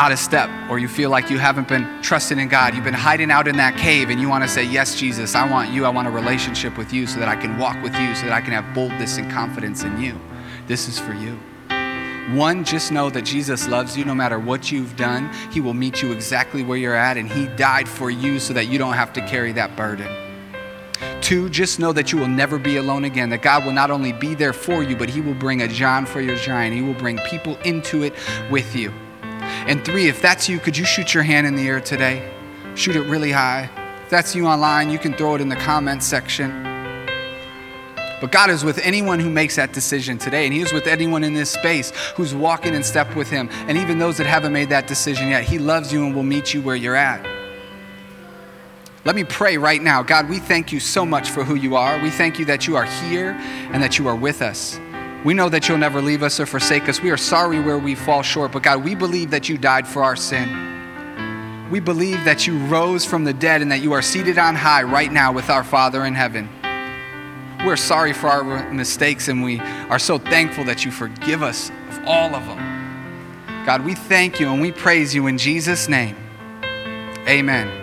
out 0.00 0.12
of 0.12 0.18
step 0.18 0.48
or 0.70 0.78
you 0.78 0.88
feel 0.88 1.10
like 1.10 1.28
you 1.28 1.38
haven't 1.38 1.68
been 1.68 2.02
trusting 2.02 2.38
in 2.38 2.48
God, 2.48 2.74
you've 2.74 2.84
been 2.84 2.94
hiding 2.94 3.30
out 3.30 3.46
in 3.46 3.56
that 3.58 3.76
cave 3.76 4.08
and 4.08 4.20
you 4.20 4.28
want 4.28 4.44
to 4.44 4.48
say, 4.48 4.64
Yes, 4.64 4.98
Jesus, 4.98 5.34
I 5.34 5.50
want 5.50 5.70
you. 5.70 5.84
I 5.84 5.90
want 5.90 6.08
a 6.08 6.10
relationship 6.10 6.78
with 6.78 6.92
you 6.92 7.06
so 7.06 7.18
that 7.20 7.28
I 7.28 7.36
can 7.36 7.58
walk 7.58 7.82
with 7.82 7.94
you, 7.96 8.14
so 8.14 8.26
that 8.26 8.32
I 8.32 8.40
can 8.40 8.52
have 8.52 8.74
boldness 8.74 9.18
and 9.18 9.30
confidence 9.30 9.82
in 9.82 10.00
you. 10.00 10.18
This 10.66 10.88
is 10.88 10.98
for 10.98 11.12
you. 11.12 11.38
One, 12.34 12.64
just 12.64 12.92
know 12.92 13.10
that 13.10 13.22
Jesus 13.22 13.66
loves 13.66 13.96
you 13.96 14.04
no 14.04 14.14
matter 14.14 14.38
what 14.38 14.70
you've 14.70 14.94
done. 14.96 15.30
He 15.50 15.60
will 15.60 15.74
meet 15.74 16.00
you 16.00 16.12
exactly 16.12 16.62
where 16.62 16.78
you're 16.78 16.94
at, 16.94 17.16
and 17.16 17.28
He 17.28 17.46
died 17.56 17.88
for 17.88 18.10
you 18.10 18.38
so 18.38 18.54
that 18.54 18.68
you 18.68 18.78
don't 18.78 18.94
have 18.94 19.12
to 19.14 19.26
carry 19.26 19.50
that 19.52 19.74
burden. 19.74 20.29
Two, 21.20 21.48
just 21.48 21.78
know 21.78 21.92
that 21.92 22.12
you 22.12 22.18
will 22.18 22.28
never 22.28 22.58
be 22.58 22.76
alone 22.76 23.04
again, 23.04 23.30
that 23.30 23.42
God 23.42 23.64
will 23.64 23.72
not 23.72 23.90
only 23.90 24.12
be 24.12 24.34
there 24.34 24.52
for 24.52 24.82
you, 24.82 24.96
but 24.96 25.08
He 25.10 25.20
will 25.20 25.34
bring 25.34 25.62
a 25.62 25.68
John 25.68 26.06
for 26.06 26.20
your 26.20 26.36
giant. 26.36 26.74
He 26.74 26.82
will 26.82 26.94
bring 26.94 27.18
people 27.18 27.56
into 27.58 28.02
it 28.02 28.14
with 28.50 28.74
you. 28.74 28.90
And 29.30 29.84
three, 29.84 30.08
if 30.08 30.22
that's 30.22 30.48
you, 30.48 30.58
could 30.58 30.76
you 30.76 30.84
shoot 30.84 31.12
your 31.12 31.22
hand 31.22 31.46
in 31.46 31.54
the 31.54 31.68
air 31.68 31.80
today? 31.80 32.32
Shoot 32.74 32.96
it 32.96 33.02
really 33.02 33.30
high. 33.30 33.68
If 34.02 34.10
that's 34.10 34.34
you 34.34 34.46
online, 34.46 34.90
you 34.90 34.98
can 34.98 35.14
throw 35.14 35.34
it 35.34 35.40
in 35.40 35.48
the 35.48 35.56
comments 35.56 36.06
section. 36.06 36.50
But 38.20 38.32
God 38.32 38.50
is 38.50 38.64
with 38.64 38.78
anyone 38.78 39.18
who 39.18 39.30
makes 39.30 39.56
that 39.56 39.72
decision 39.72 40.18
today, 40.18 40.44
and 40.46 40.52
He 40.52 40.60
is 40.60 40.72
with 40.72 40.86
anyone 40.86 41.22
in 41.22 41.34
this 41.34 41.50
space 41.50 41.90
who's 42.16 42.34
walking 42.34 42.74
in 42.74 42.82
step 42.82 43.14
with 43.14 43.30
Him. 43.30 43.48
And 43.68 43.78
even 43.78 43.98
those 43.98 44.16
that 44.18 44.26
haven't 44.26 44.52
made 44.52 44.68
that 44.70 44.86
decision 44.86 45.28
yet, 45.28 45.44
He 45.44 45.58
loves 45.58 45.92
you 45.92 46.04
and 46.04 46.14
will 46.14 46.22
meet 46.22 46.52
you 46.52 46.60
where 46.60 46.76
you're 46.76 46.96
at. 46.96 47.39
Let 49.04 49.16
me 49.16 49.24
pray 49.24 49.56
right 49.56 49.80
now. 49.80 50.02
God, 50.02 50.28
we 50.28 50.38
thank 50.38 50.72
you 50.72 50.80
so 50.80 51.06
much 51.06 51.30
for 51.30 51.42
who 51.42 51.54
you 51.54 51.74
are. 51.74 51.98
We 52.02 52.10
thank 52.10 52.38
you 52.38 52.44
that 52.46 52.66
you 52.66 52.76
are 52.76 52.84
here 52.84 53.30
and 53.72 53.82
that 53.82 53.98
you 53.98 54.06
are 54.08 54.16
with 54.16 54.42
us. 54.42 54.78
We 55.24 55.32
know 55.32 55.48
that 55.48 55.68
you'll 55.68 55.78
never 55.78 56.02
leave 56.02 56.22
us 56.22 56.38
or 56.38 56.44
forsake 56.44 56.88
us. 56.88 57.00
We 57.00 57.10
are 57.10 57.16
sorry 57.16 57.60
where 57.60 57.78
we 57.78 57.94
fall 57.94 58.22
short, 58.22 58.52
but 58.52 58.62
God, 58.62 58.84
we 58.84 58.94
believe 58.94 59.30
that 59.30 59.48
you 59.48 59.56
died 59.56 59.86
for 59.86 60.02
our 60.02 60.16
sin. 60.16 61.68
We 61.70 61.80
believe 61.80 62.24
that 62.24 62.46
you 62.46 62.58
rose 62.66 63.04
from 63.04 63.24
the 63.24 63.32
dead 63.32 63.62
and 63.62 63.72
that 63.72 63.80
you 63.80 63.92
are 63.92 64.02
seated 64.02 64.38
on 64.38 64.54
high 64.54 64.82
right 64.82 65.10
now 65.10 65.32
with 65.32 65.48
our 65.48 65.64
Father 65.64 66.04
in 66.04 66.14
heaven. 66.14 66.48
We're 67.64 67.76
sorry 67.76 68.12
for 68.12 68.28
our 68.28 68.70
mistakes 68.70 69.28
and 69.28 69.42
we 69.42 69.60
are 69.60 69.98
so 69.98 70.18
thankful 70.18 70.64
that 70.64 70.84
you 70.84 70.90
forgive 70.90 71.42
us 71.42 71.70
of 71.90 72.04
all 72.06 72.34
of 72.34 72.44
them. 72.46 72.58
God, 73.64 73.84
we 73.84 73.94
thank 73.94 74.40
you 74.40 74.50
and 74.50 74.60
we 74.60 74.72
praise 74.72 75.14
you 75.14 75.26
in 75.26 75.38
Jesus' 75.38 75.88
name. 75.88 76.16
Amen. 77.28 77.79